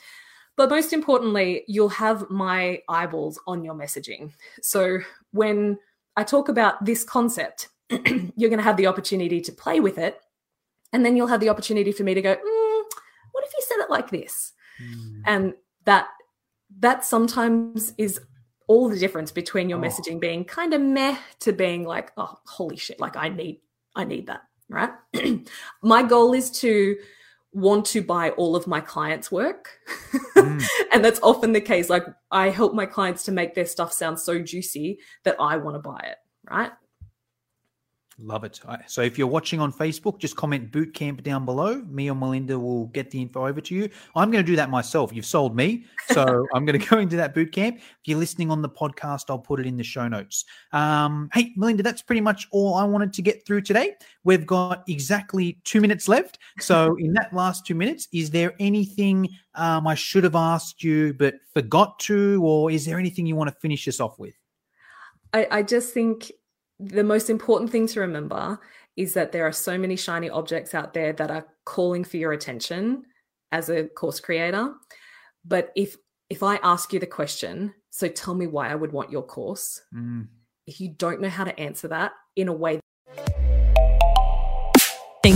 But 0.57 0.70
most 0.70 0.93
importantly, 0.93 1.64
you'll 1.66 1.89
have 1.89 2.30
my 2.30 2.80
eyeballs 2.89 3.41
on 3.47 3.64
your 3.64 3.74
messaging. 3.74 4.32
So 4.62 4.99
when 5.32 5.78
I 6.16 6.22
talk 6.22 6.49
about 6.49 6.85
this 6.85 7.03
concept, 7.03 7.68
you're 7.91 8.51
going 8.51 8.59
to 8.59 8.62
have 8.62 8.76
the 8.76 8.87
opportunity 8.87 9.41
to 9.41 9.53
play 9.53 9.80
with 9.80 9.99
it. 9.99 10.20
And 10.95 11.05
then 11.05 11.16
you'll 11.16 11.26
have 11.26 11.40
the 11.40 11.49
opportunity 11.49 11.90
for 11.90 12.05
me 12.05 12.14
to 12.14 12.22
go, 12.22 12.36
mm, 12.36 12.82
what 13.32 13.45
if 13.45 13.53
you 13.53 13.62
said 13.66 13.82
it 13.82 13.90
like 13.90 14.11
this? 14.11 14.53
Mm. 14.80 15.22
And 15.26 15.55
that 15.84 16.07
that 16.78 17.05
sometimes 17.05 17.92
is 17.99 18.20
all 18.68 18.88
the 18.88 18.99
difference 18.99 19.32
between 19.32 19.68
your 19.68 19.78
oh. 19.78 19.82
messaging 19.82 20.20
being 20.20 20.45
kind 20.45 20.72
of 20.72 20.80
meh 20.80 21.18
to 21.40 21.53
being 21.53 21.84
like, 21.84 22.12
oh, 22.16 22.38
holy 22.47 22.76
shit, 22.76 23.01
like 23.01 23.16
I 23.16 23.28
need, 23.28 23.61
I 23.97 24.05
need 24.05 24.28
that, 24.28 24.42
right? 24.68 24.90
my 25.82 26.05
goal 26.05 26.32
is 26.32 26.51
to 26.61 26.97
want 27.53 27.86
to 27.86 28.01
buy 28.01 28.30
all 28.30 28.55
of 28.55 28.66
my 28.68 28.80
clients' 28.80 29.32
work. 29.32 29.78
Mm. 30.36 30.64
and 30.92 31.05
that's 31.05 31.20
often 31.22 31.53
the 31.53 31.61
case. 31.61 31.90
Like 31.90 32.05
I 32.30 32.51
help 32.51 32.72
my 32.72 32.86
clients 32.86 33.24
to 33.24 33.32
make 33.32 33.55
their 33.55 33.66
stuff 33.66 33.92
sound 33.92 34.20
so 34.20 34.40
juicy 34.40 35.01
that 35.24 35.36
I 35.40 35.57
want 35.57 35.74
to 35.74 35.80
buy 35.80 36.01
it, 36.05 36.18
right? 36.49 36.70
Love 38.19 38.45
it. 38.45 38.61
So 38.87 39.03
if 39.03 39.19
you're 39.19 39.27
watching 39.27 39.59
on 39.59 39.73
Facebook, 39.73 40.19
just 40.19 40.37
comment 40.37 40.71
bootcamp 40.71 41.25
down 41.25 41.45
below. 41.45 41.83
Me 41.89 42.09
or 42.09 42.15
Melinda 42.15 42.57
will 42.59 42.87
get 42.87 43.11
the 43.11 43.21
info 43.21 43.47
over 43.47 43.61
to 43.61 43.75
you. 43.75 43.91
I'm 44.15 44.31
going 44.31 44.45
to 44.45 44.47
do 44.47 44.55
that 44.55 44.71
myself. 44.71 45.12
You've 45.12 45.27
sold 45.27 45.57
me. 45.57 45.85
So 46.09 46.47
I'm 46.55 46.65
going 46.65 46.79
to 46.79 46.87
go 46.87 46.99
into 46.99 47.17
that 47.17 47.35
bootcamp. 47.35 47.77
If 47.79 47.83
you're 48.05 48.19
listening 48.19 48.53
on 48.53 48.62
the 48.62 48.69
podcast, 48.69 49.25
I'll 49.31 49.39
put 49.41 49.59
it 49.59 49.67
in 49.67 49.77
the 49.77 49.83
show 49.83 50.07
notes. 50.07 50.45
Um, 50.73 51.29
hey, 51.33 51.53
Melinda, 51.57 51.83
that's 51.83 52.03
pretty 52.03 52.21
much 52.21 52.47
all 52.53 52.75
I 52.75 52.85
wanted 52.85 53.12
to 53.15 53.23
get 53.23 53.45
through 53.45 53.62
today. 53.62 53.95
We've 54.23 54.47
got 54.47 54.85
exactly 54.89 55.59
two 55.65 55.81
minutes 55.81 56.09
left. 56.09 56.39
So 56.61 56.97
in 57.01 57.12
that 57.15 57.33
last 57.33 57.67
two 57.67 57.75
minutes, 57.75 58.07
is 58.12 58.31
there 58.31 58.55
anything 58.61 59.29
um, 59.57 59.89
I 59.89 59.97
should 59.97 60.23
have 60.23 60.37
asked 60.37 60.85
you 60.85 61.15
but 61.15 61.35
forgot 61.53 61.99
to, 62.01 62.41
or 62.45 62.71
is 62.71 62.87
there 62.87 62.99
anything 62.99 63.27
you 63.27 63.35
want 63.35 63.51
to 63.51 63.57
finish 63.61 63.89
us 63.89 63.99
off 63.99 64.21
with? 64.21 64.35
I, 65.33 65.49
I 65.51 65.62
just 65.65 65.93
think 65.93 66.31
the 66.81 67.05
most 67.05 67.31
important 67.31 67.70
thing 67.70 67.87
to 67.89 68.01
remember 68.01 68.59
is 68.97 69.14
that 69.14 69.33
there 69.33 69.47
are 69.47 69.53
so 69.53 69.79
many 69.79 69.97
shiny 69.97 70.31
objects 70.31 70.75
out 70.75 70.95
there 70.95 71.12
that 71.12 71.31
are 71.31 71.47
calling 71.64 72.05
for 72.05 72.16
your 72.16 72.33
attention 72.33 73.05
as 73.53 73.68
a 73.68 73.85
course 73.85 74.20
creator 74.20 74.75
but 75.45 75.70
if 75.77 75.97
if 76.31 76.43
i 76.43 76.57
ask 76.62 76.93
you 76.93 76.99
the 76.99 77.07
question 77.07 77.72
so 77.91 78.09
tell 78.09 78.35
me 78.35 78.47
why 78.47 78.68
i 78.68 78.75
would 78.75 78.93
want 78.93 79.11
your 79.11 79.22
course 79.22 79.81
mm. 79.95 80.27
if 80.66 80.81
you 80.81 80.89
don't 80.89 81.20
know 81.20 81.29
how 81.29 81.45
to 81.45 81.59
answer 81.59 81.89
that 81.89 82.12
in 82.37 82.49
a 82.49 82.53
way 82.53 82.81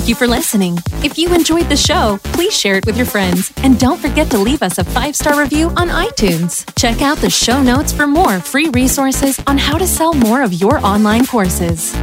You 0.08 0.14
for 0.14 0.26
listening. 0.26 0.78
If 1.04 1.18
you 1.18 1.34
enjoyed 1.34 1.68
the 1.68 1.76
show, 1.76 2.18
please 2.32 2.58
share 2.58 2.76
it 2.76 2.86
with 2.86 2.96
your 2.96 3.04
friends 3.04 3.52
and 3.58 3.78
don't 3.78 4.00
forget 4.00 4.30
to 4.30 4.38
leave 4.38 4.62
us 4.62 4.78
a 4.78 4.84
five 4.84 5.14
star 5.14 5.38
review 5.38 5.68
on 5.76 5.88
iTunes. 5.88 6.64
Check 6.76 7.02
out 7.02 7.18
the 7.18 7.28
show 7.28 7.62
notes 7.62 7.92
for 7.92 8.06
more 8.06 8.40
free 8.40 8.70
resources 8.70 9.38
on 9.46 9.58
how 9.58 9.76
to 9.76 9.86
sell 9.86 10.14
more 10.14 10.40
of 10.40 10.54
your 10.54 10.78
online 10.78 11.26
courses. 11.26 11.94